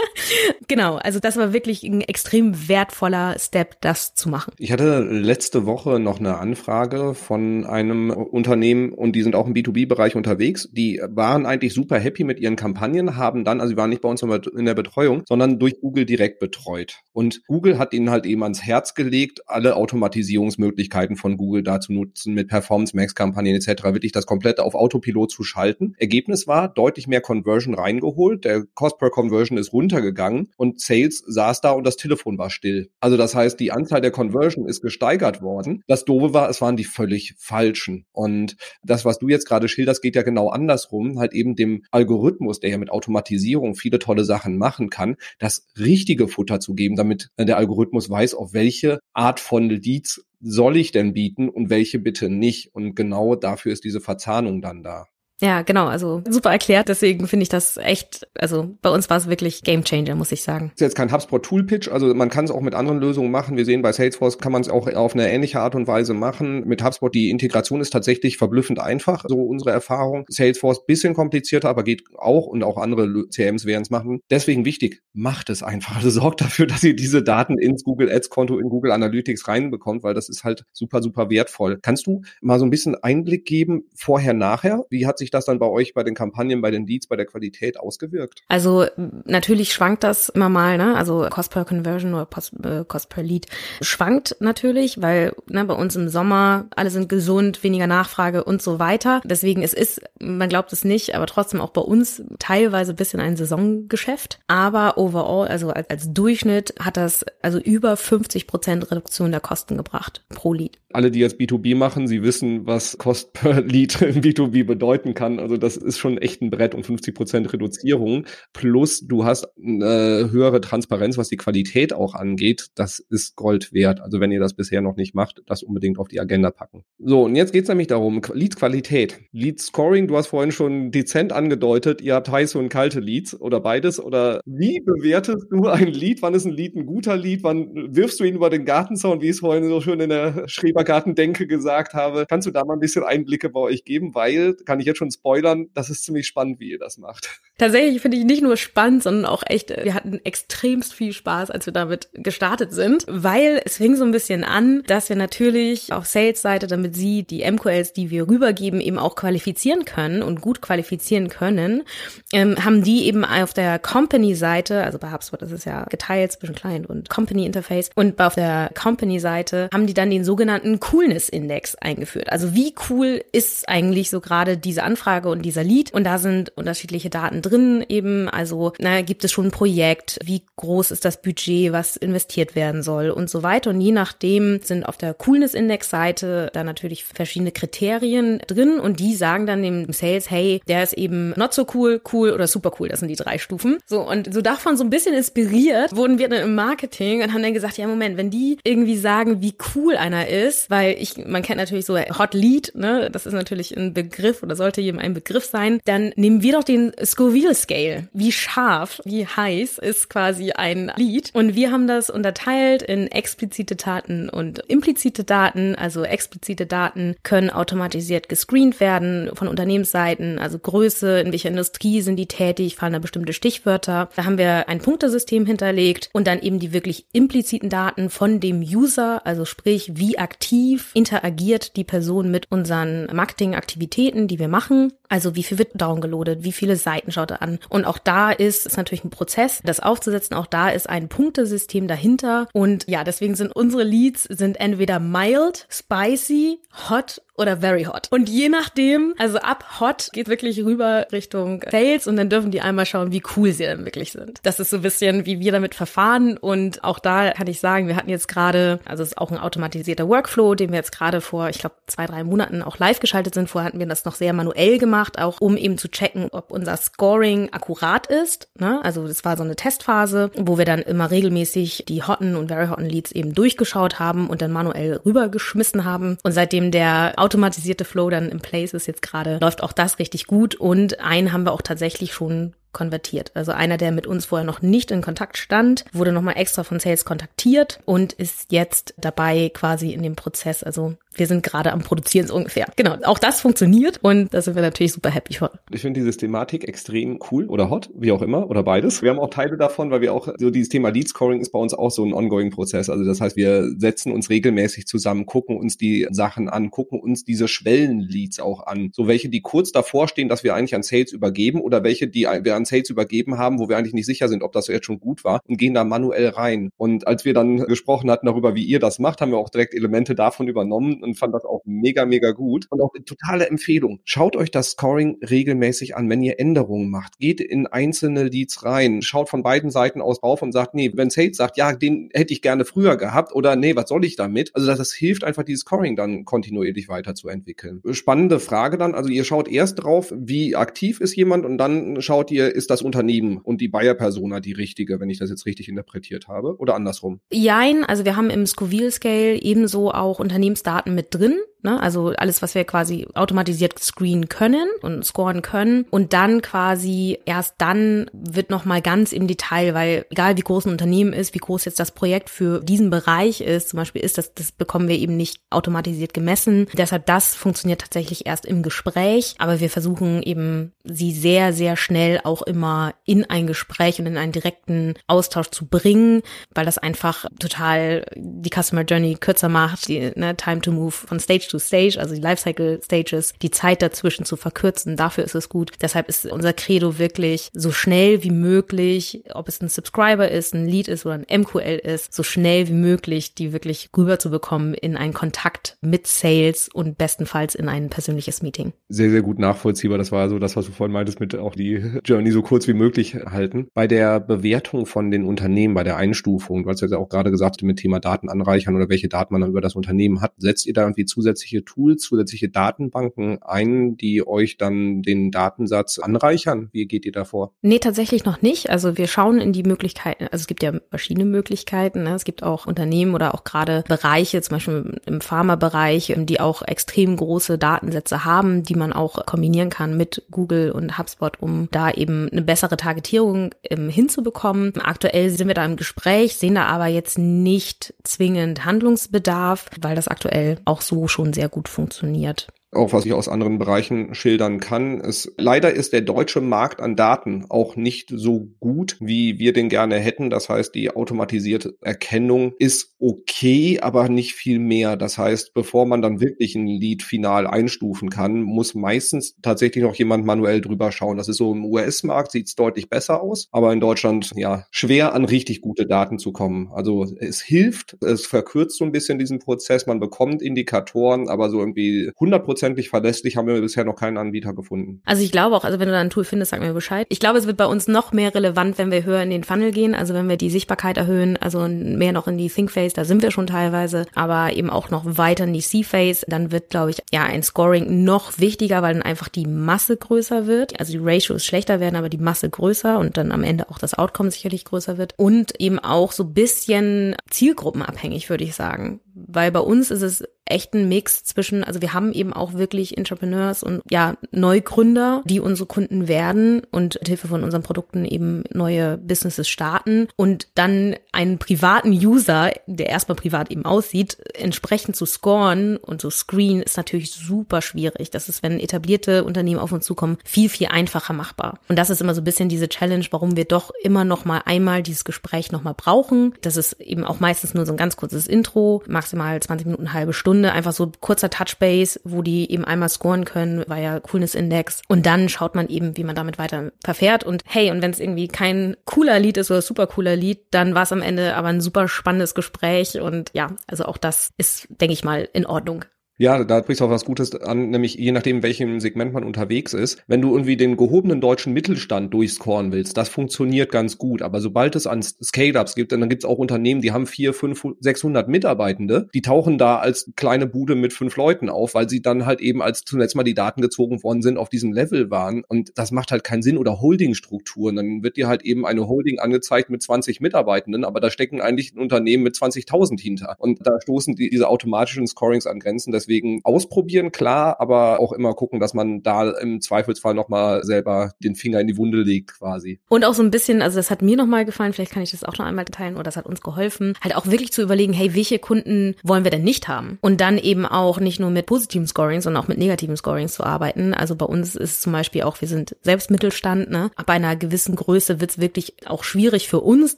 genau, 0.67 0.95
also 0.95 1.19
das 1.19 1.37
war 1.37 1.53
wirklich 1.53 1.83
ein 1.83 2.01
extrem 2.01 2.67
wertvoller 2.67 3.37
Step, 3.37 3.79
das 3.81 4.15
zu 4.15 4.29
machen. 4.29 4.53
Ich 4.57 4.71
hatte 4.71 4.99
letzte 4.99 5.65
Woche 5.65 5.99
noch 5.99 6.19
eine 6.19 6.37
Anfrage 6.37 7.13
von 7.13 7.65
einem 7.65 8.09
Unternehmen 8.09 8.91
und 8.91 9.13
die 9.13 9.21
sind 9.21 9.35
auch 9.35 9.47
im 9.47 9.53
B2B-Bereich 9.53 10.15
unterwegs. 10.15 10.69
Die 10.71 11.01
waren 11.07 11.45
eigentlich 11.45 11.73
super 11.73 11.99
happy 11.99 12.23
mit 12.23 12.39
ihren 12.39 12.55
Kampagnen, 12.55 13.15
haben 13.15 13.43
dann, 13.43 13.61
also 13.61 13.71
sie 13.71 13.77
waren 13.77 13.89
nicht 13.89 14.01
bei 14.01 14.09
uns 14.09 14.23
in 14.23 14.65
der 14.65 14.73
Betreuung, 14.73 15.23
sondern 15.27 15.59
durch 15.59 15.79
Google 15.79 16.05
direkt 16.05 16.39
betreut. 16.39 17.01
Und 17.13 17.41
Google 17.47 17.77
hat 17.77 17.93
ihnen 17.93 18.09
halt 18.09 18.25
eben 18.25 18.43
ans 18.43 18.63
Herz 18.63 18.95
gelegt, 18.95 19.41
alle 19.45 19.75
Automatisierungsmöglichkeiten 19.75 21.15
von 21.15 21.37
Google 21.37 21.63
da 21.63 21.79
zu 21.79 21.93
nutzen, 21.93 22.33
mit 22.33 22.47
Performance 22.47 22.95
Max 22.95 23.13
Kampagnen 23.13 23.55
etc. 23.55 23.83
wirklich 23.85 24.11
das 24.11 24.25
komplette 24.25 24.63
auf 24.63 24.73
Autopilot 24.73 25.31
zu 25.31 25.43
schalten. 25.43 25.93
Ergebnis 25.97 26.47
war 26.47 26.67
deutlich 26.69 27.07
mehr 27.07 27.21
Conversion 27.21 27.66
Conversion 27.67 27.73
reingeholt, 27.73 28.45
der 28.45 28.63
Cost 28.73 28.97
per 28.97 29.09
Conversion 29.09 29.57
ist 29.57 29.73
runtergegangen 29.73 30.51
und 30.57 30.79
Sales 30.79 31.23
saß 31.27 31.61
da 31.61 31.71
und 31.71 31.85
das 31.85 31.97
Telefon 31.97 32.37
war 32.37 32.49
still. 32.49 32.89
Also 32.99 33.17
das 33.17 33.35
heißt, 33.35 33.59
die 33.59 33.71
Anzahl 33.71 34.01
der 34.01 34.11
Conversion 34.11 34.67
ist 34.67 34.81
gesteigert 34.81 35.41
worden. 35.41 35.83
Das 35.87 36.05
Doofe 36.05 36.33
war, 36.33 36.49
es 36.49 36.61
waren 36.61 36.77
die 36.77 36.83
völlig 36.83 37.35
falschen. 37.37 38.05
Und 38.11 38.55
das, 38.83 39.05
was 39.05 39.19
du 39.19 39.27
jetzt 39.27 39.47
gerade 39.47 39.67
schilderst, 39.67 40.01
geht 40.01 40.15
ja 40.15 40.23
genau 40.23 40.49
andersrum, 40.49 41.19
halt 41.19 41.33
eben 41.33 41.55
dem 41.55 41.83
Algorithmus, 41.91 42.59
der 42.59 42.71
ja 42.71 42.77
mit 42.77 42.91
Automatisierung 42.91 43.75
viele 43.75 43.99
tolle 43.99 44.23
Sachen 44.23 44.57
machen 44.57 44.89
kann, 44.89 45.15
das 45.39 45.67
richtige 45.77 46.27
Futter 46.27 46.59
zu 46.59 46.73
geben, 46.73 46.95
damit 46.95 47.29
der 47.37 47.57
Algorithmus 47.57 48.09
weiß, 48.09 48.33
auf 48.33 48.53
welche 48.53 48.99
Art 49.13 49.39
von 49.39 49.69
Leads 49.69 50.23
soll 50.39 50.77
ich 50.77 50.91
denn 50.91 51.13
bieten 51.13 51.49
und 51.49 51.69
welche 51.69 51.99
bitte 51.99 52.29
nicht. 52.29 52.73
Und 52.73 52.95
genau 52.95 53.35
dafür 53.35 53.73
ist 53.73 53.83
diese 53.83 54.01
Verzahnung 54.01 54.61
dann 54.61 54.83
da. 54.83 55.07
Ja, 55.39 55.61
genau, 55.61 55.85
also 55.85 56.23
super 56.27 56.51
erklärt, 56.51 56.89
deswegen 56.89 57.27
finde 57.27 57.43
ich 57.43 57.49
das 57.49 57.77
echt, 57.77 58.27
also 58.39 58.75
bei 58.81 58.89
uns 58.89 59.09
war 59.09 59.17
es 59.17 59.29
wirklich 59.29 59.61
Game 59.61 59.83
Changer, 59.83 60.15
muss 60.15 60.31
ich 60.31 60.41
sagen. 60.41 60.71
Das 60.71 60.81
ist 60.81 60.87
jetzt 60.87 60.95
kein 60.95 61.11
HubSpot 61.11 61.43
Tool 61.43 61.63
Pitch, 61.63 61.89
also 61.89 62.13
man 62.15 62.29
kann 62.29 62.45
es 62.45 62.51
auch 62.51 62.61
mit 62.61 62.73
anderen 62.73 62.99
Lösungen 62.99 63.29
machen. 63.29 63.55
Wir 63.55 63.65
sehen 63.65 63.83
bei 63.83 63.91
Salesforce 63.91 64.39
kann 64.39 64.51
man 64.51 64.61
es 64.61 64.69
auch 64.69 64.87
auf 64.87 65.13
eine 65.13 65.29
ähnliche 65.29 65.59
Art 65.59 65.75
und 65.75 65.87
Weise 65.87 66.13
machen. 66.15 66.67
Mit 66.67 66.83
HubSpot 66.83 67.13
die 67.13 67.29
Integration 67.29 67.81
ist 67.81 67.91
tatsächlich 67.91 68.37
verblüffend 68.37 68.79
einfach, 68.79 69.25
so 69.27 69.41
unsere 69.43 69.71
Erfahrung. 69.71 70.25
Salesforce 70.27 70.85
bisschen 70.87 71.13
komplizierter, 71.13 71.69
aber 71.69 71.83
geht 71.83 72.03
auch 72.17 72.47
und 72.47 72.63
auch 72.63 72.77
andere 72.77 73.29
CMs 73.29 73.65
werden 73.65 73.83
es 73.83 73.91
machen. 73.91 74.21
Deswegen 74.31 74.65
wichtig, 74.65 75.01
macht 75.13 75.51
es 75.51 75.61
einfach. 75.61 75.97
Also 75.97 76.09
sorgt 76.09 76.41
dafür, 76.41 76.65
dass 76.65 76.83
ihr 76.83 76.95
diese 76.95 77.21
Daten 77.21 77.59
ins 77.59 77.83
Google 77.83 78.11
Ads 78.11 78.29
Konto 78.29 78.57
in 78.57 78.69
Google 78.69 78.91
Analytics 78.91 79.47
reinbekommt, 79.47 80.03
weil 80.03 80.15
das 80.15 80.29
ist 80.29 80.43
halt 80.43 80.63
super 80.73 81.03
super 81.03 81.29
wertvoll. 81.29 81.77
Kannst 81.81 82.07
du 82.07 82.21
mal 82.41 82.57
so 82.57 82.65
ein 82.65 82.71
bisschen 82.71 82.95
Einblick 82.95 83.45
geben 83.45 83.83
vorher 83.95 84.33
nachher? 84.33 84.83
Wie 84.89 85.05
hat 85.05 85.17
sich 85.17 85.26
sich 85.27 85.31
das 85.31 85.45
dann 85.45 85.59
bei 85.59 85.67
euch 85.67 85.93
bei 85.93 86.03
den 86.03 86.15
Kampagnen, 86.15 86.61
bei 86.61 86.71
den 86.71 86.87
Leads, 86.87 87.07
bei 87.07 87.15
der 87.15 87.25
Qualität 87.25 87.79
ausgewirkt? 87.79 88.43
Also 88.47 88.85
natürlich 89.25 89.73
schwankt 89.73 90.03
das 90.03 90.29
immer 90.29 90.49
mal, 90.49 90.77
ne? 90.77 90.95
Also 90.95 91.27
Cost 91.29 91.51
per 91.51 91.65
Conversion 91.65 92.13
oder 92.13 92.25
Post, 92.25 92.53
äh, 92.63 92.83
Cost 92.87 93.09
per 93.09 93.23
Lead 93.23 93.47
schwankt 93.81 94.37
natürlich, 94.39 95.01
weil 95.01 95.33
ne, 95.47 95.65
bei 95.65 95.73
uns 95.73 95.95
im 95.95 96.09
Sommer 96.09 96.67
alle 96.75 96.89
sind 96.89 97.09
gesund, 97.09 97.63
weniger 97.63 97.87
Nachfrage 97.87 98.43
und 98.43 98.61
so 98.61 98.79
weiter. 98.79 99.21
Deswegen 99.25 99.61
es 99.61 99.73
ist, 99.73 100.01
man 100.19 100.49
glaubt 100.49 100.71
es 100.73 100.85
nicht, 100.85 101.15
aber 101.15 101.25
trotzdem 101.25 101.61
auch 101.61 101.71
bei 101.71 101.81
uns 101.81 102.23
teilweise 102.39 102.93
ein 102.93 102.95
bisschen 102.95 103.19
ein 103.19 103.35
Saisongeschäft. 103.35 104.39
Aber 104.47 104.97
overall, 104.97 105.47
also 105.47 105.69
als, 105.69 105.89
als 105.89 106.13
Durchschnitt 106.13 106.73
hat 106.79 106.97
das 106.97 107.25
also 107.41 107.59
über 107.59 107.97
50 107.97 108.47
Prozent 108.47 108.89
Reduktion 108.89 109.31
der 109.31 109.41
Kosten 109.41 109.77
gebracht 109.77 110.23
pro 110.29 110.53
Lead. 110.53 110.79
Alle, 110.93 111.11
die 111.11 111.19
jetzt 111.19 111.39
B2B 111.39 111.75
machen, 111.75 112.07
sie 112.07 112.23
wissen, 112.23 112.65
was 112.65 112.97
Cost 112.97 113.33
per 113.33 113.61
Lead 113.61 114.01
in 114.01 114.21
B2B 114.21 114.63
bedeuten 114.63 115.13
kann. 115.17 115.39
Also 115.39 115.57
das 115.57 115.75
ist 115.75 115.97
schon 115.97 116.17
echt 116.17 116.41
ein 116.41 116.49
Brett 116.49 116.73
und 116.73 116.85
50 116.85 117.13
Prozent 117.13 117.51
Reduzierung. 117.51 118.25
Plus 118.53 119.01
du 119.05 119.25
hast 119.25 119.47
eine 119.57 120.29
höhere 120.31 120.61
Transparenz, 120.61 121.17
was 121.17 121.27
die 121.27 121.35
Qualität 121.35 121.91
auch 121.91 122.13
angeht. 122.15 122.67
Das 122.75 122.99
ist 122.99 123.35
Gold 123.35 123.73
wert. 123.73 123.99
Also 123.99 124.21
wenn 124.21 124.31
ihr 124.31 124.39
das 124.39 124.53
bisher 124.53 124.81
noch 124.81 124.95
nicht 124.95 125.15
macht, 125.15 125.41
das 125.47 125.63
unbedingt 125.63 125.99
auf 125.99 126.07
die 126.07 126.21
Agenda 126.21 126.51
packen. 126.51 126.83
So, 126.99 127.23
und 127.23 127.35
jetzt 127.35 127.51
geht's 127.51 127.67
nämlich 127.67 127.87
darum, 127.87 128.21
Lead-Qualität. 128.31 129.19
Lead-Scoring, 129.31 130.07
du 130.07 130.15
hast 130.15 130.27
vorhin 130.27 130.51
schon 130.51 130.91
dezent 130.91 131.33
angedeutet, 131.33 132.01
ihr 132.01 132.15
habt 132.15 132.29
heiße 132.29 132.57
und 132.57 132.69
kalte 132.69 132.99
Leads 132.99 133.39
oder 133.39 133.59
beides. 133.59 133.99
Oder 133.99 134.41
wie 134.45 134.79
bewertest 134.79 135.47
du 135.49 135.67
ein 135.67 135.87
Lead? 135.87 136.21
Wann 136.21 136.35
ist 136.35 136.45
ein 136.45 136.53
Lead 136.53 136.75
ein 136.75 136.85
guter 136.85 137.17
Lead? 137.17 137.43
Wann 137.43 137.95
wirfst 137.95 138.19
du 138.19 138.23
ihn 138.23 138.35
über 138.35 138.49
den 138.49 138.65
Gartenzaun, 138.65 139.21
wie 139.21 139.25
ich 139.25 139.31
es 139.31 139.39
vorhin 139.39 139.67
so 139.67 139.81
schön 139.81 139.99
in 139.99 140.09
der 140.09 140.47
Schrebergartendenke 140.47 141.47
gesagt 141.47 141.93
habe? 141.95 142.25
Kannst 142.29 142.47
du 142.47 142.51
da 142.51 142.63
mal 142.63 142.75
ein 142.75 142.79
bisschen 142.79 143.03
Einblicke 143.03 143.49
bei 143.49 143.59
euch 143.59 143.83
geben? 143.83 144.13
Weil, 144.13 144.55
kann 144.65 144.79
ich 144.79 144.85
jetzt 144.85 144.97
schon 144.97 145.06
spoilern, 145.11 145.69
das 145.73 145.89
ist 145.89 146.03
ziemlich 146.03 146.27
spannend, 146.27 146.59
wie 146.59 146.71
ihr 146.71 146.79
das 146.79 146.97
macht. 146.97 147.41
Tatsächlich 147.57 148.01
finde 148.01 148.17
ich 148.17 148.23
nicht 148.23 148.43
nur 148.43 148.55
spannend, 148.55 149.01
sondern 149.01 149.25
auch 149.25 149.41
echt, 149.45 149.69
wir 149.69 149.95
hatten 149.95 150.19
extremst 150.23 150.93
viel 150.93 151.11
Spaß, 151.11 151.49
als 151.49 151.65
wir 151.65 151.73
damit 151.73 152.09
gestartet 152.13 152.71
sind, 152.71 153.05
weil 153.07 153.61
es 153.65 153.77
fing 153.77 153.95
so 153.95 154.03
ein 154.03 154.11
bisschen 154.11 154.43
an, 154.43 154.83
dass 154.85 155.09
wir 155.09 155.15
natürlich 155.15 155.91
auf 155.91 156.05
Sales-Seite, 156.05 156.67
damit 156.67 156.95
sie 156.95 157.23
die 157.23 157.49
MQLs, 157.49 157.93
die 157.93 158.11
wir 158.11 158.27
rübergeben, 158.27 158.79
eben 158.79 158.99
auch 158.99 159.15
qualifizieren 159.15 159.85
können 159.85 160.21
und 160.21 160.41
gut 160.41 160.61
qualifizieren 160.61 161.29
können, 161.29 161.83
ähm, 162.31 162.63
haben 162.63 162.83
die 162.83 163.05
eben 163.05 163.25
auf 163.25 163.53
der 163.53 163.79
Company-Seite, 163.79 164.83
also 164.83 164.99
bei 164.99 165.11
HubSpot 165.11 165.41
ist 165.41 165.51
es 165.51 165.65
ja 165.65 165.85
geteilt 165.85 166.33
zwischen 166.33 166.53
Client 166.53 166.87
und 166.87 167.09
Company-Interface, 167.09 167.89
und 167.95 168.21
auf 168.21 168.35
der 168.35 168.69
Company-Seite 168.75 169.69
haben 169.73 169.87
die 169.87 169.95
dann 169.95 170.11
den 170.11 170.23
sogenannten 170.23 170.79
Coolness-Index 170.79 171.75
eingeführt. 171.75 172.31
Also 172.31 172.53
wie 172.53 172.75
cool 172.89 173.23
ist 173.31 173.67
eigentlich 173.67 174.11
so 174.11 174.21
gerade 174.21 174.57
diese 174.57 174.83
Anfrage 174.97 175.29
und 175.29 175.43
dieser 175.43 175.63
Lead? 175.63 175.93
Und 175.93 176.03
da 176.03 176.17
sind 176.17 176.51
unterschiedliche 176.57 177.09
Daten 177.09 177.41
drin 177.41 177.85
eben. 177.87 178.27
Also 178.29 178.73
na, 178.79 179.01
gibt 179.01 179.23
es 179.23 179.31
schon 179.31 179.45
ein 179.45 179.51
Projekt? 179.51 180.19
Wie 180.23 180.41
groß 180.55 180.91
ist 180.91 181.05
das 181.05 181.21
Budget, 181.21 181.71
was 181.71 181.95
investiert 181.95 182.55
werden 182.55 182.81
soll 182.81 183.09
und 183.11 183.29
so 183.29 183.43
weiter. 183.43 183.69
Und 183.69 183.79
je 183.79 183.91
nachdem 183.91 184.59
sind 184.63 184.83
auf 184.83 184.97
der 184.97 185.13
Coolness-Index-Seite 185.13 186.49
da 186.51 186.63
natürlich 186.63 187.05
verschiedene 187.05 187.51
Kriterien 187.51 188.39
drin 188.47 188.79
und 188.79 188.99
die 188.99 189.13
sagen 189.13 189.45
dann 189.45 189.61
dem 189.61 189.91
Sales, 189.93 190.31
hey, 190.31 190.61
der 190.67 190.83
ist 190.83 190.93
eben 190.93 191.33
not 191.37 191.53
so 191.53 191.67
cool, 191.73 192.01
cool 192.11 192.31
oder 192.31 192.47
super 192.47 192.71
cool. 192.79 192.87
Das 192.87 192.99
sind 192.99 193.09
die 193.09 193.15
drei 193.15 193.37
Stufen. 193.37 193.77
So, 193.85 194.01
und 194.01 194.33
so 194.33 194.41
davon 194.41 194.77
so 194.77 194.83
ein 194.83 194.89
bisschen 194.89 195.13
inspiriert 195.13 195.95
wurden 195.95 196.17
wir 196.17 196.27
dann 196.27 196.41
im 196.41 196.55
Marketing 196.55 197.21
und 197.21 197.33
haben 197.33 197.43
dann 197.43 197.53
gesagt, 197.53 197.77
ja, 197.77 197.87
Moment, 197.87 198.17
wenn 198.17 198.31
die 198.31 198.57
irgendwie 198.63 198.97
sagen, 198.97 199.41
wie 199.41 199.53
cool 199.75 199.95
einer 199.95 200.27
ist, 200.27 200.69
weil 200.71 200.95
ich, 200.99 201.17
man 201.25 201.43
kennt 201.43 201.59
natürlich 201.59 201.85
so 201.85 201.97
Hot 201.97 202.33
Lead, 202.33 202.71
ne, 202.75 203.09
das 203.11 203.27
ist 203.27 203.33
natürlich 203.33 203.75
ein 203.77 203.93
Begriff 203.93 204.41
oder 204.41 204.55
sollte 204.55 204.81
jedem 204.87 204.99
ein 204.99 205.13
Begriff 205.13 205.45
sein, 205.45 205.79
dann 205.85 206.11
nehmen 206.15 206.41
wir 206.41 206.53
doch 206.53 206.63
den 206.63 206.91
Scoville 207.03 207.53
Scale. 207.53 208.07
Wie 208.13 208.31
scharf, 208.31 209.01
wie 209.05 209.25
heiß 209.25 209.77
ist 209.77 210.09
quasi 210.09 210.51
ein 210.51 210.91
Lead. 210.95 211.29
Und 211.33 211.55
wir 211.55 211.71
haben 211.71 211.87
das 211.87 212.09
unterteilt 212.09 212.81
in 212.81 213.07
explizite 213.07 213.75
Daten 213.75 214.29
und 214.29 214.59
implizite 214.67 215.23
Daten. 215.23 215.75
Also 215.75 216.03
explizite 216.03 216.65
Daten 216.65 217.15
können 217.23 217.49
automatisiert 217.49 218.29
gescreent 218.29 218.79
werden 218.79 219.29
von 219.33 219.47
Unternehmensseiten, 219.47 220.39
also 220.39 220.59
Größe, 220.59 221.19
in 221.19 221.31
welcher 221.31 221.49
Industrie 221.49 222.01
sind 222.01 222.15
die 222.15 222.27
tätig, 222.27 222.75
fallen 222.75 222.93
da 222.93 222.99
bestimmte 222.99 223.33
Stichwörter. 223.33 224.09
Da 224.15 224.25
haben 224.25 224.37
wir 224.37 224.69
ein 224.69 224.79
Punktesystem 224.79 225.45
hinterlegt 225.45 226.09
und 226.13 226.27
dann 226.27 226.39
eben 226.39 226.59
die 226.59 226.73
wirklich 226.73 227.05
impliziten 227.13 227.69
Daten 227.69 228.09
von 228.09 228.39
dem 228.39 228.61
User, 228.61 229.25
also 229.25 229.45
sprich, 229.45 229.91
wie 229.95 230.17
aktiv 230.17 230.91
interagiert 230.93 231.75
die 231.75 231.83
Person 231.83 232.31
mit 232.31 232.49
unseren 232.49 233.07
Marketingaktivitäten, 233.13 234.27
die 234.27 234.39
wir 234.39 234.47
machen. 234.47 234.76
Also 235.09 235.35
wie 235.35 235.43
viel 235.43 235.57
wird 235.57 235.79
downgeloadet, 235.79 236.43
wie 236.43 236.51
viele 236.51 236.75
Seiten 236.75 237.11
schaut 237.11 237.31
er 237.31 237.41
an. 237.41 237.59
Und 237.69 237.85
auch 237.85 237.97
da 237.97 238.31
ist 238.31 238.65
es 238.65 238.77
natürlich 238.77 239.03
ein 239.03 239.09
Prozess, 239.09 239.61
das 239.63 239.79
aufzusetzen. 239.79 240.35
Auch 240.35 240.47
da 240.47 240.69
ist 240.69 240.89
ein 240.89 241.07
Punktesystem 241.09 241.87
dahinter. 241.87 242.47
Und 242.53 242.87
ja, 242.87 243.03
deswegen 243.03 243.35
sind 243.35 243.55
unsere 243.55 243.83
Leads 243.83 244.23
sind 244.23 244.59
entweder 244.59 244.99
mild, 244.99 245.67
spicy, 245.69 246.59
hot 246.89 247.21
oder 247.37 247.57
very 247.57 247.83
hot. 247.83 248.07
Und 248.09 248.29
je 248.29 248.49
nachdem, 248.49 249.13
also 249.17 249.37
ab 249.37 249.79
hot 249.79 250.09
geht 250.11 250.27
wirklich 250.27 250.63
rüber 250.63 251.07
Richtung 251.11 251.63
Sales 251.69 252.07
und 252.07 252.17
dann 252.17 252.29
dürfen 252.29 252.51
die 252.51 252.61
einmal 252.61 252.85
schauen, 252.85 253.11
wie 253.11 253.21
cool 253.35 253.51
sie 253.51 253.65
dann 253.65 253.85
wirklich 253.85 254.11
sind. 254.11 254.39
Das 254.43 254.59
ist 254.59 254.71
so 254.71 254.77
ein 254.77 254.81
bisschen, 254.81 255.25
wie 255.25 255.39
wir 255.39 255.51
damit 255.51 255.75
verfahren 255.75 256.37
und 256.37 256.83
auch 256.83 256.99
da 256.99 257.31
kann 257.31 257.47
ich 257.47 257.59
sagen, 257.59 257.87
wir 257.87 257.95
hatten 257.95 258.09
jetzt 258.09 258.27
gerade, 258.27 258.79
also 258.85 259.03
es 259.03 259.09
ist 259.09 259.17
auch 259.17 259.31
ein 259.31 259.37
automatisierter 259.37 260.07
Workflow, 260.07 260.55
den 260.55 260.71
wir 260.71 260.77
jetzt 260.77 260.91
gerade 260.91 261.21
vor, 261.21 261.49
ich 261.49 261.59
glaube, 261.59 261.75
zwei, 261.85 262.05
drei 262.05 262.23
Monaten 262.23 262.63
auch 262.63 262.79
live 262.79 262.99
geschaltet 262.99 263.35
sind. 263.35 263.49
Vorher 263.49 263.67
hatten 263.67 263.79
wir 263.79 263.85
das 263.85 264.05
noch 264.05 264.15
sehr 264.15 264.33
manuell 264.33 264.79
gemacht, 264.79 265.19
auch 265.19 265.39
um 265.39 265.57
eben 265.57 265.77
zu 265.77 265.89
checken, 265.89 266.29
ob 266.31 266.51
unser 266.51 266.75
Scoring 266.77 267.49
akkurat 267.51 268.07
ist. 268.07 268.49
Ne? 268.59 268.79
Also 268.83 269.07
das 269.07 269.23
war 269.23 269.37
so 269.37 269.43
eine 269.43 269.55
Testphase, 269.55 270.31
wo 270.35 270.57
wir 270.57 270.65
dann 270.65 270.79
immer 270.79 271.11
regelmäßig 271.11 271.85
die 271.87 272.03
hotten 272.03 272.35
und 272.35 272.47
very 272.47 272.67
hotten 272.67 272.85
Leads 272.85 273.11
eben 273.11 273.33
durchgeschaut 273.33 273.99
haben 273.99 274.27
und 274.27 274.41
dann 274.41 274.51
manuell 274.51 274.99
rübergeschmissen 275.05 275.85
haben. 275.85 276.17
Und 276.23 276.31
seitdem 276.31 276.71
der 276.71 277.13
automatisierte 277.27 277.83
Flow 277.83 278.09
dann 278.09 278.29
in 278.29 278.39
place 278.39 278.73
ist 278.73 278.87
jetzt 278.87 279.01
gerade, 279.01 279.37
läuft 279.41 279.61
auch 279.61 279.73
das 279.73 279.99
richtig 279.99 280.27
gut. 280.27 280.55
Und 280.55 281.01
einen 281.01 281.33
haben 281.33 281.43
wir 281.43 281.51
auch 281.51 281.61
tatsächlich 281.61 282.13
schon 282.13 282.53
konvertiert. 282.71 283.31
Also 283.33 283.51
einer, 283.51 283.75
der 283.75 283.91
mit 283.91 284.07
uns 284.07 284.25
vorher 284.25 284.45
noch 284.45 284.61
nicht 284.61 284.91
in 284.91 285.01
Kontakt 285.01 285.37
stand, 285.37 285.83
wurde 285.91 286.13
nochmal 286.13 286.37
extra 286.37 286.63
von 286.63 286.79
Sales 286.79 287.03
kontaktiert 287.03 287.79
und 287.85 288.13
ist 288.13 288.53
jetzt 288.53 288.93
dabei 288.97 289.49
quasi 289.53 289.91
in 289.91 290.03
dem 290.03 290.15
Prozess. 290.15 290.63
Also 290.63 290.95
wir 291.17 291.27
sind 291.27 291.43
gerade 291.43 291.71
am 291.71 291.79
Produzieren 291.81 292.27
so 292.27 292.35
ungefähr. 292.35 292.67
Genau, 292.75 292.95
auch 293.03 293.19
das 293.19 293.41
funktioniert 293.41 293.99
und 294.01 294.33
da 294.33 294.41
sind 294.41 294.55
wir 294.55 294.61
natürlich 294.61 294.93
super 294.93 295.09
happy 295.09 295.33
von. 295.33 295.49
Ich 295.71 295.81
finde 295.81 295.99
diese 295.99 296.15
Thematik 296.15 296.67
extrem 296.67 297.19
cool 297.31 297.45
oder 297.47 297.69
hot, 297.69 297.89
wie 297.95 298.11
auch 298.11 298.21
immer, 298.21 298.49
oder 298.49 298.63
beides. 298.63 299.01
Wir 299.01 299.09
haben 299.09 299.19
auch 299.19 299.29
Teile 299.29 299.57
davon, 299.57 299.91
weil 299.91 300.01
wir 300.01 300.13
auch, 300.13 300.27
so 300.37 300.49
dieses 300.49 300.69
Thema 300.69 300.89
Lead 300.89 301.09
Scoring 301.09 301.41
ist 301.41 301.51
bei 301.51 301.59
uns 301.59 301.73
auch 301.73 301.91
so 301.91 302.03
ein 302.03 302.13
ongoing 302.13 302.51
Prozess. 302.51 302.89
Also 302.89 303.03
das 303.03 303.21
heißt, 303.21 303.35
wir 303.35 303.69
setzen 303.77 304.11
uns 304.11 304.29
regelmäßig 304.29 304.87
zusammen, 304.87 305.25
gucken 305.25 305.57
uns 305.57 305.77
die 305.77 306.07
Sachen 306.11 306.49
an, 306.49 306.71
gucken 306.71 306.99
uns 306.99 307.23
diese 307.23 307.47
Schwellenleads 307.47 308.39
auch 308.39 308.65
an. 308.65 308.91
So 308.93 309.07
welche, 309.07 309.29
die 309.29 309.41
kurz 309.41 309.71
davor 309.71 310.07
stehen, 310.07 310.29
dass 310.29 310.43
wir 310.43 310.55
eigentlich 310.55 310.75
an 310.75 310.83
Sales 310.83 311.11
übergeben 311.11 311.61
oder 311.61 311.83
welche, 311.83 312.07
die 312.07 312.23
wir 312.23 312.55
an 312.55 312.65
Sales 312.65 312.89
übergeben 312.89 313.37
haben, 313.37 313.59
wo 313.59 313.69
wir 313.69 313.77
eigentlich 313.77 313.93
nicht 313.93 314.05
sicher 314.05 314.27
sind, 314.27 314.43
ob 314.43 314.51
das 314.53 314.67
jetzt 314.67 314.85
schon 314.85 314.99
gut 314.99 315.23
war 315.23 315.41
und 315.47 315.57
gehen 315.57 315.73
da 315.73 315.83
manuell 315.83 316.29
rein. 316.29 316.69
Und 316.77 317.07
als 317.07 317.25
wir 317.25 317.33
dann 317.33 317.57
gesprochen 317.57 318.11
hatten 318.11 318.25
darüber, 318.25 318.55
wie 318.55 318.63
ihr 318.63 318.79
das 318.79 318.99
macht, 318.99 319.21
haben 319.21 319.31
wir 319.31 319.37
auch 319.37 319.49
direkt 319.49 319.73
Elemente 319.73 320.15
davon 320.15 320.47
übernommen 320.47 321.01
und 321.07 321.15
fand 321.15 321.33
das 321.33 321.45
auch 321.45 321.61
mega, 321.65 322.05
mega 322.05 322.31
gut. 322.31 322.67
Und 322.69 322.81
auch 322.81 322.93
eine 322.93 323.05
totale 323.05 323.47
Empfehlung. 323.47 323.99
Schaut 324.03 324.35
euch 324.35 324.51
das 324.51 324.71
Scoring 324.71 325.17
regelmäßig 325.27 325.95
an, 325.95 326.09
wenn 326.09 326.21
ihr 326.21 326.39
Änderungen 326.39 326.89
macht. 326.89 327.19
Geht 327.19 327.41
in 327.41 327.67
einzelne 327.67 328.23
Leads 328.23 328.63
rein. 328.63 329.01
Schaut 329.01 329.29
von 329.29 329.43
beiden 329.43 329.71
Seiten 329.71 330.01
aus 330.01 330.19
drauf 330.19 330.41
und 330.41 330.51
sagt, 330.51 330.73
nee, 330.73 330.91
wenn 330.93 331.09
Sales 331.09 331.37
sagt, 331.37 331.57
ja, 331.57 331.73
den 331.73 332.09
hätte 332.13 332.33
ich 332.33 332.41
gerne 332.41 332.65
früher 332.65 332.97
gehabt 332.97 333.33
oder 333.33 333.55
nee, 333.55 333.75
was 333.75 333.89
soll 333.89 334.05
ich 334.05 334.15
damit? 334.15 334.51
Also 334.53 334.67
das, 334.67 334.77
das 334.77 334.93
hilft 334.93 335.23
einfach, 335.23 335.43
dieses 335.43 335.61
Scoring 335.61 335.95
dann 335.95 336.25
kontinuierlich 336.25 336.89
weiterzuentwickeln. 336.89 337.81
Spannende 337.91 338.39
Frage 338.39 338.77
dann. 338.77 338.93
Also 338.93 339.09
ihr 339.09 339.23
schaut 339.23 339.47
erst 339.47 339.83
drauf, 339.83 340.13
wie 340.15 340.55
aktiv 340.55 340.99
ist 340.99 341.15
jemand 341.15 341.45
und 341.45 341.57
dann 341.57 342.01
schaut 342.01 342.31
ihr, 342.31 342.53
ist 342.53 342.69
das 342.69 342.81
Unternehmen 342.81 343.37
und 343.37 343.61
die 343.61 343.67
Buyer-Persona 343.67 344.39
die 344.39 344.53
richtige, 344.53 344.99
wenn 344.99 345.09
ich 345.09 345.19
das 345.19 345.29
jetzt 345.29 345.45
richtig 345.45 345.69
interpretiert 345.69 346.27
habe 346.27 346.57
oder 346.57 346.75
andersrum? 346.75 347.19
Jein, 347.31 347.83
also 347.83 348.05
wir 348.05 348.15
haben 348.15 348.29
im 348.29 348.45
Scoville 348.45 348.91
Scale 348.91 349.41
ebenso 349.41 349.91
auch 349.91 350.19
Unternehmensdaten 350.19 350.95
mit 350.97 351.13
drin. 351.13 351.37
Ne? 351.63 351.81
Also 351.81 352.13
alles, 352.17 352.41
was 352.41 352.55
wir 352.55 352.63
quasi 352.63 353.07
automatisiert 353.15 353.79
screenen 353.79 354.29
können 354.29 354.67
und 354.81 355.05
scoren 355.05 355.41
können. 355.41 355.85
Und 355.89 356.13
dann 356.13 356.41
quasi 356.41 357.19
erst 357.25 357.55
dann 357.57 358.09
wird 358.13 358.49
nochmal 358.49 358.81
ganz 358.81 359.11
im 359.11 359.27
Detail, 359.27 359.73
weil 359.73 360.05
egal 360.09 360.37
wie 360.37 360.41
groß 360.41 360.65
ein 360.65 360.71
Unternehmen 360.71 361.13
ist, 361.13 361.33
wie 361.33 361.39
groß 361.39 361.65
jetzt 361.65 361.79
das 361.79 361.91
Projekt 361.91 362.29
für 362.29 362.61
diesen 362.61 362.89
Bereich 362.89 363.41
ist, 363.41 363.69
zum 363.69 363.77
Beispiel 363.77 364.01
ist 364.01 364.17
das, 364.17 364.33
das 364.33 364.51
bekommen 364.51 364.87
wir 364.87 364.97
eben 364.97 365.17
nicht 365.17 365.41
automatisiert 365.49 366.13
gemessen. 366.13 366.67
Deshalb 366.73 367.05
das 367.05 367.35
funktioniert 367.35 367.81
tatsächlich 367.81 368.25
erst 368.25 368.45
im 368.45 368.63
Gespräch. 368.63 369.35
Aber 369.39 369.59
wir 369.59 369.69
versuchen 369.69 370.21
eben 370.21 370.73
sie 370.83 371.11
sehr, 371.11 371.53
sehr 371.53 371.75
schnell 371.75 372.19
auch 372.23 372.41
immer 372.43 372.93
in 373.05 373.29
ein 373.29 373.47
Gespräch 373.47 373.99
und 373.99 374.05
in 374.05 374.17
einen 374.17 374.31
direkten 374.31 374.93
Austausch 375.07 375.49
zu 375.49 375.65
bringen, 375.65 376.21
weil 376.53 376.65
das 376.65 376.77
einfach 376.77 377.25
total 377.39 378.05
die 378.15 378.49
Customer 378.49 378.83
Journey 378.83 379.15
kürzer 379.15 379.49
macht, 379.49 379.87
die 379.87 380.11
ne, 380.15 380.35
Time 380.37 380.61
to 380.61 380.71
Move 380.71 380.91
von 380.91 381.19
Stage 381.19 381.46
Stage 381.47 381.51
to 381.51 381.59
Stage, 381.59 381.99
also 381.99 382.15
die 382.15 382.21
Lifecycle 382.21 382.79
Stages, 382.83 383.33
die 383.41 383.51
Zeit 383.51 383.81
dazwischen 383.81 384.25
zu 384.25 384.35
verkürzen. 384.35 384.95
Dafür 384.95 385.23
ist 385.23 385.35
es 385.35 385.49
gut. 385.49 385.71
Deshalb 385.81 386.09
ist 386.09 386.25
unser 386.25 386.53
Credo 386.53 386.99
wirklich 386.99 387.49
so 387.53 387.71
schnell 387.71 388.23
wie 388.23 388.31
möglich, 388.31 389.23
ob 389.33 389.47
es 389.47 389.61
ein 389.61 389.69
Subscriber 389.69 390.29
ist, 390.29 390.53
ein 390.53 390.67
Lead 390.67 390.87
ist 390.87 391.05
oder 391.05 391.15
ein 391.15 391.41
MQL 391.41 391.79
ist, 391.83 392.13
so 392.13 392.23
schnell 392.23 392.67
wie 392.67 392.73
möglich 392.73 393.35
die 393.35 393.53
wirklich 393.53 393.89
rüber 393.95 394.19
zu 394.19 394.29
bekommen 394.29 394.73
in 394.73 394.97
einen 394.97 395.13
Kontakt 395.13 395.77
mit 395.81 396.07
Sales 396.07 396.69
und 396.73 396.97
bestenfalls 396.97 397.55
in 397.55 397.69
ein 397.69 397.89
persönliches 397.89 398.41
Meeting. 398.41 398.73
Sehr, 398.89 399.09
sehr 399.09 399.21
gut 399.21 399.39
nachvollziehbar. 399.39 399.97
Das 399.97 400.11
war 400.11 400.29
so 400.29 400.39
das, 400.39 400.55
was 400.55 400.65
du 400.65 400.71
vorhin 400.71 400.93
meintest, 400.93 401.19
mit 401.19 401.35
auch 401.35 401.55
die 401.55 401.83
Journey 402.03 402.31
so 402.31 402.41
kurz 402.41 402.67
wie 402.67 402.73
möglich 402.73 403.15
halten. 403.15 403.67
Bei 403.73 403.87
der 403.87 404.19
Bewertung 404.19 404.85
von 404.85 405.11
den 405.11 405.25
Unternehmen, 405.25 405.73
bei 405.73 405.83
der 405.83 405.97
Einstufung, 405.97 406.63
du 406.63 406.69
hast 406.69 406.81
ja 406.81 406.97
auch 406.97 407.09
gerade 407.09 407.31
gesagt, 407.31 407.61
mit 407.63 407.77
Thema 407.77 407.99
Daten 407.99 408.29
anreichern 408.29 408.75
oder 408.75 408.89
welche 408.89 409.07
Daten 409.07 409.33
man 409.33 409.41
dann 409.41 409.51
über 409.51 409.61
das 409.61 409.75
Unternehmen 409.75 410.21
hat, 410.21 410.33
setzt 410.37 410.65
ihr 410.65 410.73
da 410.73 410.81
irgendwie 410.81 411.05
zusätzliche 411.37 411.63
Tools, 411.63 412.03
zusätzliche 412.03 412.49
Datenbanken 412.49 413.41
ein, 413.41 413.97
die 413.97 414.25
euch 414.27 414.57
dann 414.57 415.01
den 415.01 415.31
Datensatz 415.31 415.99
anreichern? 415.99 416.69
Wie 416.71 416.85
geht 416.85 417.05
ihr 417.05 417.11
da 417.11 417.25
vor? 417.25 417.53
Nee, 417.61 417.79
tatsächlich 417.79 418.25
noch 418.25 418.41
nicht. 418.41 418.69
Also 418.69 418.97
wir 418.97 419.07
schauen 419.07 419.39
in 419.39 419.53
die 419.53 419.63
Möglichkeiten, 419.63 420.23
also 420.31 420.41
es 420.41 420.47
gibt 420.47 420.63
ja 420.63 420.73
verschiedene 420.89 421.25
Möglichkeiten. 421.25 422.03
Ne? 422.03 422.15
Es 422.15 422.23
gibt 422.23 422.43
auch 422.43 422.65
Unternehmen 422.65 423.13
oder 423.13 423.33
auch 423.35 423.43
gerade 423.43 423.83
Bereiche, 423.87 424.41
zum 424.41 424.55
Beispiel 424.55 424.99
im 425.05 425.21
Pharmabereich, 425.21 426.13
die 426.17 426.39
auch 426.39 426.61
extrem 426.63 427.15
große 427.15 427.57
Datensätze 427.57 428.25
haben, 428.25 428.63
die 428.63 428.75
man 428.75 428.93
auch 428.93 429.25
kombinieren 429.25 429.69
kann 429.69 429.95
mit 429.95 430.23
Google 430.31 430.71
und 430.71 430.97
HubSpot, 430.97 431.39
um 431.39 431.67
da 431.71 431.91
eben 431.91 432.29
eine 432.29 432.41
bessere 432.41 432.77
Targetierung 432.77 433.53
ähm, 433.63 433.89
hinzubekommen. 433.89 434.73
Aktuell 434.81 435.29
sind 435.29 435.47
wir 435.47 435.53
da 435.53 435.65
im 435.65 435.75
Gespräch, 435.75 436.37
sehen 436.37 436.55
da 436.55 436.65
aber 436.65 436.87
jetzt 436.87 437.17
nicht 437.17 437.93
zwingend 438.03 438.65
Handlungsbedarf, 438.65 439.69
weil 439.79 439.95
das 439.95 440.07
aktuell 440.07 440.59
auch 440.65 440.81
so 440.81 441.07
schon 441.07 441.26
sehr 441.33 441.49
gut 441.49 441.69
funktioniert 441.69 442.47
auch 442.77 442.93
was 442.93 443.05
ich 443.05 443.13
aus 443.13 443.27
anderen 443.27 443.59
Bereichen 443.59 444.13
schildern 444.15 444.59
kann. 444.59 445.01
Es, 445.01 445.33
leider 445.37 445.73
ist 445.73 445.93
der 445.93 446.01
deutsche 446.01 446.41
Markt 446.41 446.81
an 446.81 446.95
Daten 446.95 447.45
auch 447.49 447.75
nicht 447.75 448.11
so 448.13 448.47
gut, 448.59 448.97
wie 448.99 449.39
wir 449.39 449.53
den 449.53 449.69
gerne 449.69 449.97
hätten. 449.97 450.29
Das 450.29 450.49
heißt, 450.49 450.73
die 450.75 450.91
automatisierte 450.91 451.75
Erkennung 451.81 452.53
ist 452.59 452.95
okay, 452.99 453.79
aber 453.81 454.09
nicht 454.09 454.33
viel 454.33 454.59
mehr. 454.59 454.97
Das 454.97 455.17
heißt, 455.17 455.53
bevor 455.53 455.85
man 455.85 456.01
dann 456.01 456.21
wirklich 456.21 456.55
ein 456.55 456.67
Lied 456.67 457.03
final 457.03 457.47
einstufen 457.47 458.09
kann, 458.09 458.41
muss 458.41 458.73
meistens 458.73 459.35
tatsächlich 459.41 459.83
noch 459.83 459.95
jemand 459.95 460.25
manuell 460.25 460.61
drüber 460.61 460.91
schauen. 460.91 461.17
Das 461.17 461.27
ist 461.27 461.37
so 461.37 461.53
im 461.53 461.65
US-Markt 461.65 462.31
sieht 462.31 462.47
es 462.47 462.55
deutlich 462.55 462.89
besser 462.89 463.21
aus, 463.21 463.47
aber 463.51 463.73
in 463.73 463.79
Deutschland 463.79 464.31
ja 464.35 464.65
schwer 464.71 465.13
an 465.13 465.25
richtig 465.25 465.61
gute 465.61 465.85
Daten 465.85 466.19
zu 466.19 466.31
kommen. 466.31 466.69
Also 466.73 467.05
es 467.19 467.41
hilft, 467.41 467.97
es 468.03 468.25
verkürzt 468.25 468.77
so 468.77 468.85
ein 468.85 468.91
bisschen 468.91 469.19
diesen 469.19 469.39
Prozess. 469.39 469.87
Man 469.87 469.99
bekommt 469.99 470.41
Indikatoren, 470.41 471.29
aber 471.29 471.49
so 471.49 471.59
irgendwie 471.59 472.11
100 472.15 472.45
hundertprozentig 472.67 472.89
verlässlich 472.89 473.37
haben 473.37 473.47
wir 473.47 473.59
bisher 473.61 473.85
noch 473.85 473.95
keinen 473.95 474.17
Anbieter 474.17 474.53
gefunden. 474.53 475.01
Also 475.05 475.23
ich 475.23 475.31
glaube 475.31 475.55
auch, 475.55 475.63
also 475.63 475.79
wenn 475.79 475.87
du 475.87 475.93
da 475.93 475.99
ein 475.99 476.09
Tool 476.09 476.23
findest, 476.23 476.51
sag 476.51 476.59
mir 476.59 476.73
Bescheid. 476.73 477.07
Ich 477.09 477.19
glaube, 477.19 477.37
es 477.37 477.47
wird 477.47 477.57
bei 477.57 477.65
uns 477.65 477.87
noch 477.87 478.11
mehr 478.11 478.33
relevant, 478.33 478.77
wenn 478.77 478.91
wir 478.91 479.05
höher 479.05 479.21
in 479.21 479.29
den 479.29 479.43
Funnel 479.43 479.71
gehen, 479.71 479.95
also 479.95 480.13
wenn 480.13 480.29
wir 480.29 480.37
die 480.37 480.49
Sichtbarkeit 480.49 480.97
erhöhen, 480.97 481.37
also 481.37 481.67
mehr 481.67 482.11
noch 482.11 482.27
in 482.27 482.37
die 482.37 482.49
Think 482.49 482.71
Phase, 482.71 482.95
da 482.95 483.05
sind 483.05 483.21
wir 483.21 483.31
schon 483.31 483.47
teilweise, 483.47 484.05
aber 484.13 484.53
eben 484.53 484.69
auch 484.69 484.89
noch 484.89 485.03
weiter 485.05 485.45
in 485.45 485.53
die 485.53 485.61
C 485.61 485.83
Phase, 485.83 486.25
dann 486.27 486.51
wird, 486.51 486.69
glaube 486.69 486.91
ich, 486.91 487.03
ja, 487.11 487.23
ein 487.23 487.43
Scoring 487.43 488.03
noch 488.03 488.39
wichtiger, 488.39 488.81
weil 488.81 488.93
dann 488.93 489.03
einfach 489.03 489.29
die 489.29 489.45
Masse 489.45 489.97
größer 489.97 490.47
wird. 490.47 490.79
Also 490.79 490.91
die 490.91 490.99
Ratios 491.01 491.45
schlechter 491.45 491.79
werden, 491.79 491.95
aber 491.95 492.09
die 492.09 492.17
Masse 492.17 492.49
größer 492.49 492.99
und 492.99 493.17
dann 493.17 493.31
am 493.31 493.43
Ende 493.43 493.69
auch 493.69 493.79
das 493.79 493.93
Outcome 493.93 494.31
sicherlich 494.31 494.65
größer 494.65 494.97
wird. 494.97 495.13
Und 495.17 495.59
eben 495.59 495.79
auch 495.79 496.11
so 496.11 496.25
bisschen 496.25 497.15
zielgruppenabhängig, 497.29 498.29
würde 498.29 498.43
ich 498.43 498.55
sagen. 498.55 498.99
Weil 499.27 499.51
bei 499.51 499.59
uns 499.59 499.91
ist 499.91 500.01
es 500.01 500.23
echt 500.49 500.73
ein 500.73 500.87
Mix 500.87 501.23
zwischen, 501.23 501.63
also 501.63 501.81
wir 501.81 501.93
haben 501.93 502.13
eben 502.13 502.33
auch 502.33 502.53
wirklich 502.53 502.97
Entrepreneurs 502.97 503.63
und 503.63 503.81
ja, 503.89 504.15
Neugründer, 504.31 505.21
die 505.25 505.39
unsere 505.39 505.67
Kunden 505.67 506.07
werden 506.07 506.61
und 506.71 506.95
mit 506.95 507.07
Hilfe 507.07 507.27
von 507.27 507.43
unseren 507.43 507.63
Produkten 507.63 508.05
eben 508.05 508.43
neue 508.53 508.97
Businesses 508.97 509.47
starten 509.47 510.07
und 510.15 510.47
dann 510.55 510.95
einen 511.11 511.37
privaten 511.37 511.91
User, 511.91 512.51
der 512.65 512.89
erstmal 512.89 513.15
privat 513.15 513.51
eben 513.51 513.65
aussieht, 513.65 514.17
entsprechend 514.33 514.95
zu 514.95 515.05
scoren 515.05 515.77
und 515.77 516.01
zu 516.01 516.09
screen 516.09 516.61
ist 516.61 516.77
natürlich 516.77 517.11
super 517.11 517.61
schwierig. 517.61 518.11
Das 518.11 518.29
ist, 518.29 518.43
wenn 518.43 518.59
etablierte 518.59 519.23
Unternehmen 519.23 519.59
auf 519.59 519.71
uns 519.71 519.85
zukommen, 519.85 520.17
viel, 520.23 520.49
viel 520.49 520.67
einfacher 520.67 521.13
machbar. 521.13 521.59
Und 521.67 521.77
das 521.77 521.89
ist 521.89 522.01
immer 522.01 522.15
so 522.15 522.21
ein 522.21 522.25
bisschen 522.25 522.49
diese 522.49 522.69
Challenge, 522.69 523.05
warum 523.11 523.35
wir 523.35 523.45
doch 523.45 523.71
immer 523.83 524.05
noch 524.05 524.25
mal 524.25 524.41
einmal 524.45 524.83
dieses 524.83 525.05
Gespräch 525.05 525.51
noch 525.51 525.63
mal 525.63 525.73
brauchen. 525.73 526.33
Das 526.41 526.57
ist 526.57 526.79
eben 526.79 527.03
auch 527.03 527.19
meistens 527.19 527.53
nur 527.53 527.65
so 527.65 527.73
ein 527.73 527.77
ganz 527.77 527.97
kurzes 527.97 528.27
Intro, 528.27 528.83
maximal 529.13 529.39
20 529.39 529.67
Minuten, 529.67 529.93
halbe 529.93 530.13
Stunde, 530.13 530.51
einfach 530.51 530.71
so 530.71 530.91
kurzer 530.99 531.29
Touchbase, 531.29 531.99
wo 532.03 532.21
die 532.21 532.51
eben 532.51 532.65
einmal 532.65 532.89
scoren 532.89 533.25
können, 533.25 533.63
war 533.67 533.77
ja 533.77 533.99
Coolness 533.99 534.35
Index. 534.35 534.81
Und 534.87 535.05
dann 535.05 535.29
schaut 535.29 535.55
man 535.55 535.67
eben, 535.67 535.97
wie 535.97 536.03
man 536.03 536.15
damit 536.15 536.37
weiter 536.37 536.71
verfährt. 536.83 537.23
Und 537.23 537.43
hey, 537.45 537.71
und 537.71 537.81
wenn 537.81 537.91
es 537.91 537.99
irgendwie 537.99 538.27
kein 538.27 538.75
cooler 538.85 539.19
Lied 539.19 539.37
ist 539.37 539.51
oder 539.51 539.61
super 539.61 539.87
cooler 539.87 540.15
Lied, 540.15 540.39
dann 540.51 540.75
war 540.75 540.83
es 540.83 540.91
am 540.91 541.01
Ende 541.01 541.35
aber 541.35 541.47
ein 541.49 541.61
super 541.61 541.87
spannendes 541.87 542.35
Gespräch. 542.35 542.99
Und 542.99 543.31
ja, 543.33 543.51
also 543.67 543.85
auch 543.85 543.97
das 543.97 544.31
ist, 544.37 544.67
denke 544.69 544.93
ich 544.93 545.03
mal, 545.03 545.27
in 545.33 545.45
Ordnung. 545.45 545.85
Ja, 546.19 546.43
da 546.43 546.63
sprichst 546.63 546.81
du 546.81 546.85
auch 546.85 546.89
was 546.89 547.05
Gutes 547.05 547.35
an, 547.35 547.69
nämlich 547.69 547.93
je 547.93 548.11
nachdem, 548.11 548.41
welchem 548.41 548.79
Segment 548.79 549.13
man 549.13 549.23
unterwegs 549.23 549.75
ist. 549.75 550.03
Wenn 550.07 550.19
du 550.19 550.31
irgendwie 550.31 550.57
den 550.57 550.75
gehobenen 550.75 551.21
deutschen 551.21 551.53
Mittelstand 551.53 552.11
durchscoren 552.11 552.71
willst, 552.71 552.97
das 552.97 553.07
funktioniert 553.07 553.71
ganz 553.71 553.99
gut. 553.99 554.23
Aber 554.23 554.41
sobald 554.41 554.75
es 554.75 554.87
an 554.87 555.03
Scale-Ups 555.03 555.75
gibt, 555.75 555.91
dann 555.91 556.09
gibt 556.09 556.23
es 556.23 556.29
auch 556.29 556.39
Unternehmen, 556.39 556.81
die 556.81 556.91
haben 556.91 557.05
vier, 557.05 557.35
fünf, 557.35 557.63
600 557.81 558.29
Mitarbeitende, 558.29 559.09
die 559.13 559.21
tauchen 559.21 559.59
da 559.59 559.77
als 559.77 560.11
kleine 560.15 560.47
Bude 560.47 560.73
mit 560.73 560.91
fünf 560.91 561.15
Leuten 561.17 561.49
auf, 561.49 561.75
weil 561.75 561.87
sie 561.87 562.01
dann 562.01 562.25
halt 562.25 562.41
eben 562.41 562.63
als 562.63 562.81
zuletzt 562.81 563.15
mal 563.15 563.21
die 563.21 563.35
Daten 563.35 563.61
gezogen 563.61 564.01
worden 564.01 564.23
sind, 564.23 564.39
auf 564.39 564.49
diesem 564.49 564.73
Level 564.73 565.11
waren. 565.11 565.43
Und 565.47 565.77
das 565.77 565.91
macht 565.91 566.11
halt 566.11 566.23
keinen 566.23 566.41
Sinn. 566.41 566.57
Oder 566.57 566.81
Holdingstrukturen. 566.81 567.75
Dann 567.75 568.01
wird 568.01 568.17
dir 568.17 568.27
halt 568.27 568.41
eben 568.41 568.65
eine 568.65 568.87
Holding 568.87 569.19
angezeigt 569.19 569.69
mit 569.69 569.83
20 569.83 570.19
Mitarbeitenden, 570.19 570.83
aber 570.83 570.99
da 570.99 571.11
stecken 571.11 571.41
eigentlich 571.41 571.75
ein 571.75 571.79
Unternehmen 571.79 572.23
mit 572.23 572.35
20.000 572.35 572.99
hinter. 572.99 573.35
Und 573.37 573.59
da 573.67 573.79
stoßen 573.79 574.15
die, 574.15 574.31
diese 574.31 574.47
automatischen 574.47 575.05
Scorings 575.05 575.45
an 575.45 575.59
Grenzen. 575.59 575.91
Das 575.91 576.06
Deswegen 576.07 576.39
ausprobieren, 576.45 577.11
klar, 577.11 577.59
aber 577.59 577.99
auch 577.99 578.13
immer 578.13 578.33
gucken, 578.33 578.61
dass 578.61 578.73
man 578.73 579.03
da 579.03 579.29
im 579.29 579.59
Zweifelsfall 579.59 580.13
nochmal 580.13 580.63
selber 580.63 581.11
den 581.19 581.35
Finger 581.35 581.59
in 581.59 581.67
die 581.67 581.75
Wunde 581.75 582.01
legt 582.01 582.39
quasi. 582.39 582.79
Und 582.87 583.03
auch 583.03 583.13
so 583.13 583.21
ein 583.21 583.31
bisschen, 583.31 583.61
also 583.61 583.77
das 583.77 583.91
hat 583.91 584.01
mir 584.01 584.15
nochmal 584.15 584.45
gefallen, 584.45 584.71
vielleicht 584.71 584.93
kann 584.93 585.03
ich 585.03 585.11
das 585.11 585.25
auch 585.25 585.37
noch 585.37 585.45
einmal 585.45 585.65
teilen 585.65 585.95
oder 585.95 586.03
das 586.03 586.15
hat 586.15 586.25
uns 586.25 586.41
geholfen, 586.41 586.93
halt 587.01 587.15
auch 587.15 587.25
wirklich 587.27 587.51
zu 587.51 587.61
überlegen, 587.61 587.91
hey, 587.91 588.15
welche 588.15 588.39
Kunden 588.39 588.95
wollen 589.03 589.25
wir 589.25 589.31
denn 589.31 589.43
nicht 589.43 589.67
haben? 589.67 589.97
Und 590.01 590.21
dann 590.21 590.37
eben 590.37 590.65
auch 590.65 591.01
nicht 591.01 591.19
nur 591.19 591.29
mit 591.29 591.45
positiven 591.45 591.87
Scorings, 591.87 592.23
sondern 592.23 592.41
auch 592.41 592.47
mit 592.47 592.57
negativen 592.57 592.95
Scorings 592.95 593.33
zu 593.33 593.43
arbeiten. 593.43 593.93
Also 593.93 594.15
bei 594.15 594.25
uns 594.25 594.55
ist 594.55 594.81
zum 594.81 594.93
Beispiel 594.93 595.23
auch, 595.23 595.41
wir 595.41 595.49
sind 595.49 595.75
selbst 595.81 596.09
Mittelstand, 596.09 596.69
ne? 596.69 596.89
Ab 596.95 597.09
einer 597.09 597.35
gewissen 597.35 597.75
Größe 597.75 598.21
wird 598.21 598.31
es 598.31 598.39
wirklich 598.39 598.75
auch 598.85 599.03
schwierig 599.03 599.49
für 599.49 599.59
uns, 599.59 599.97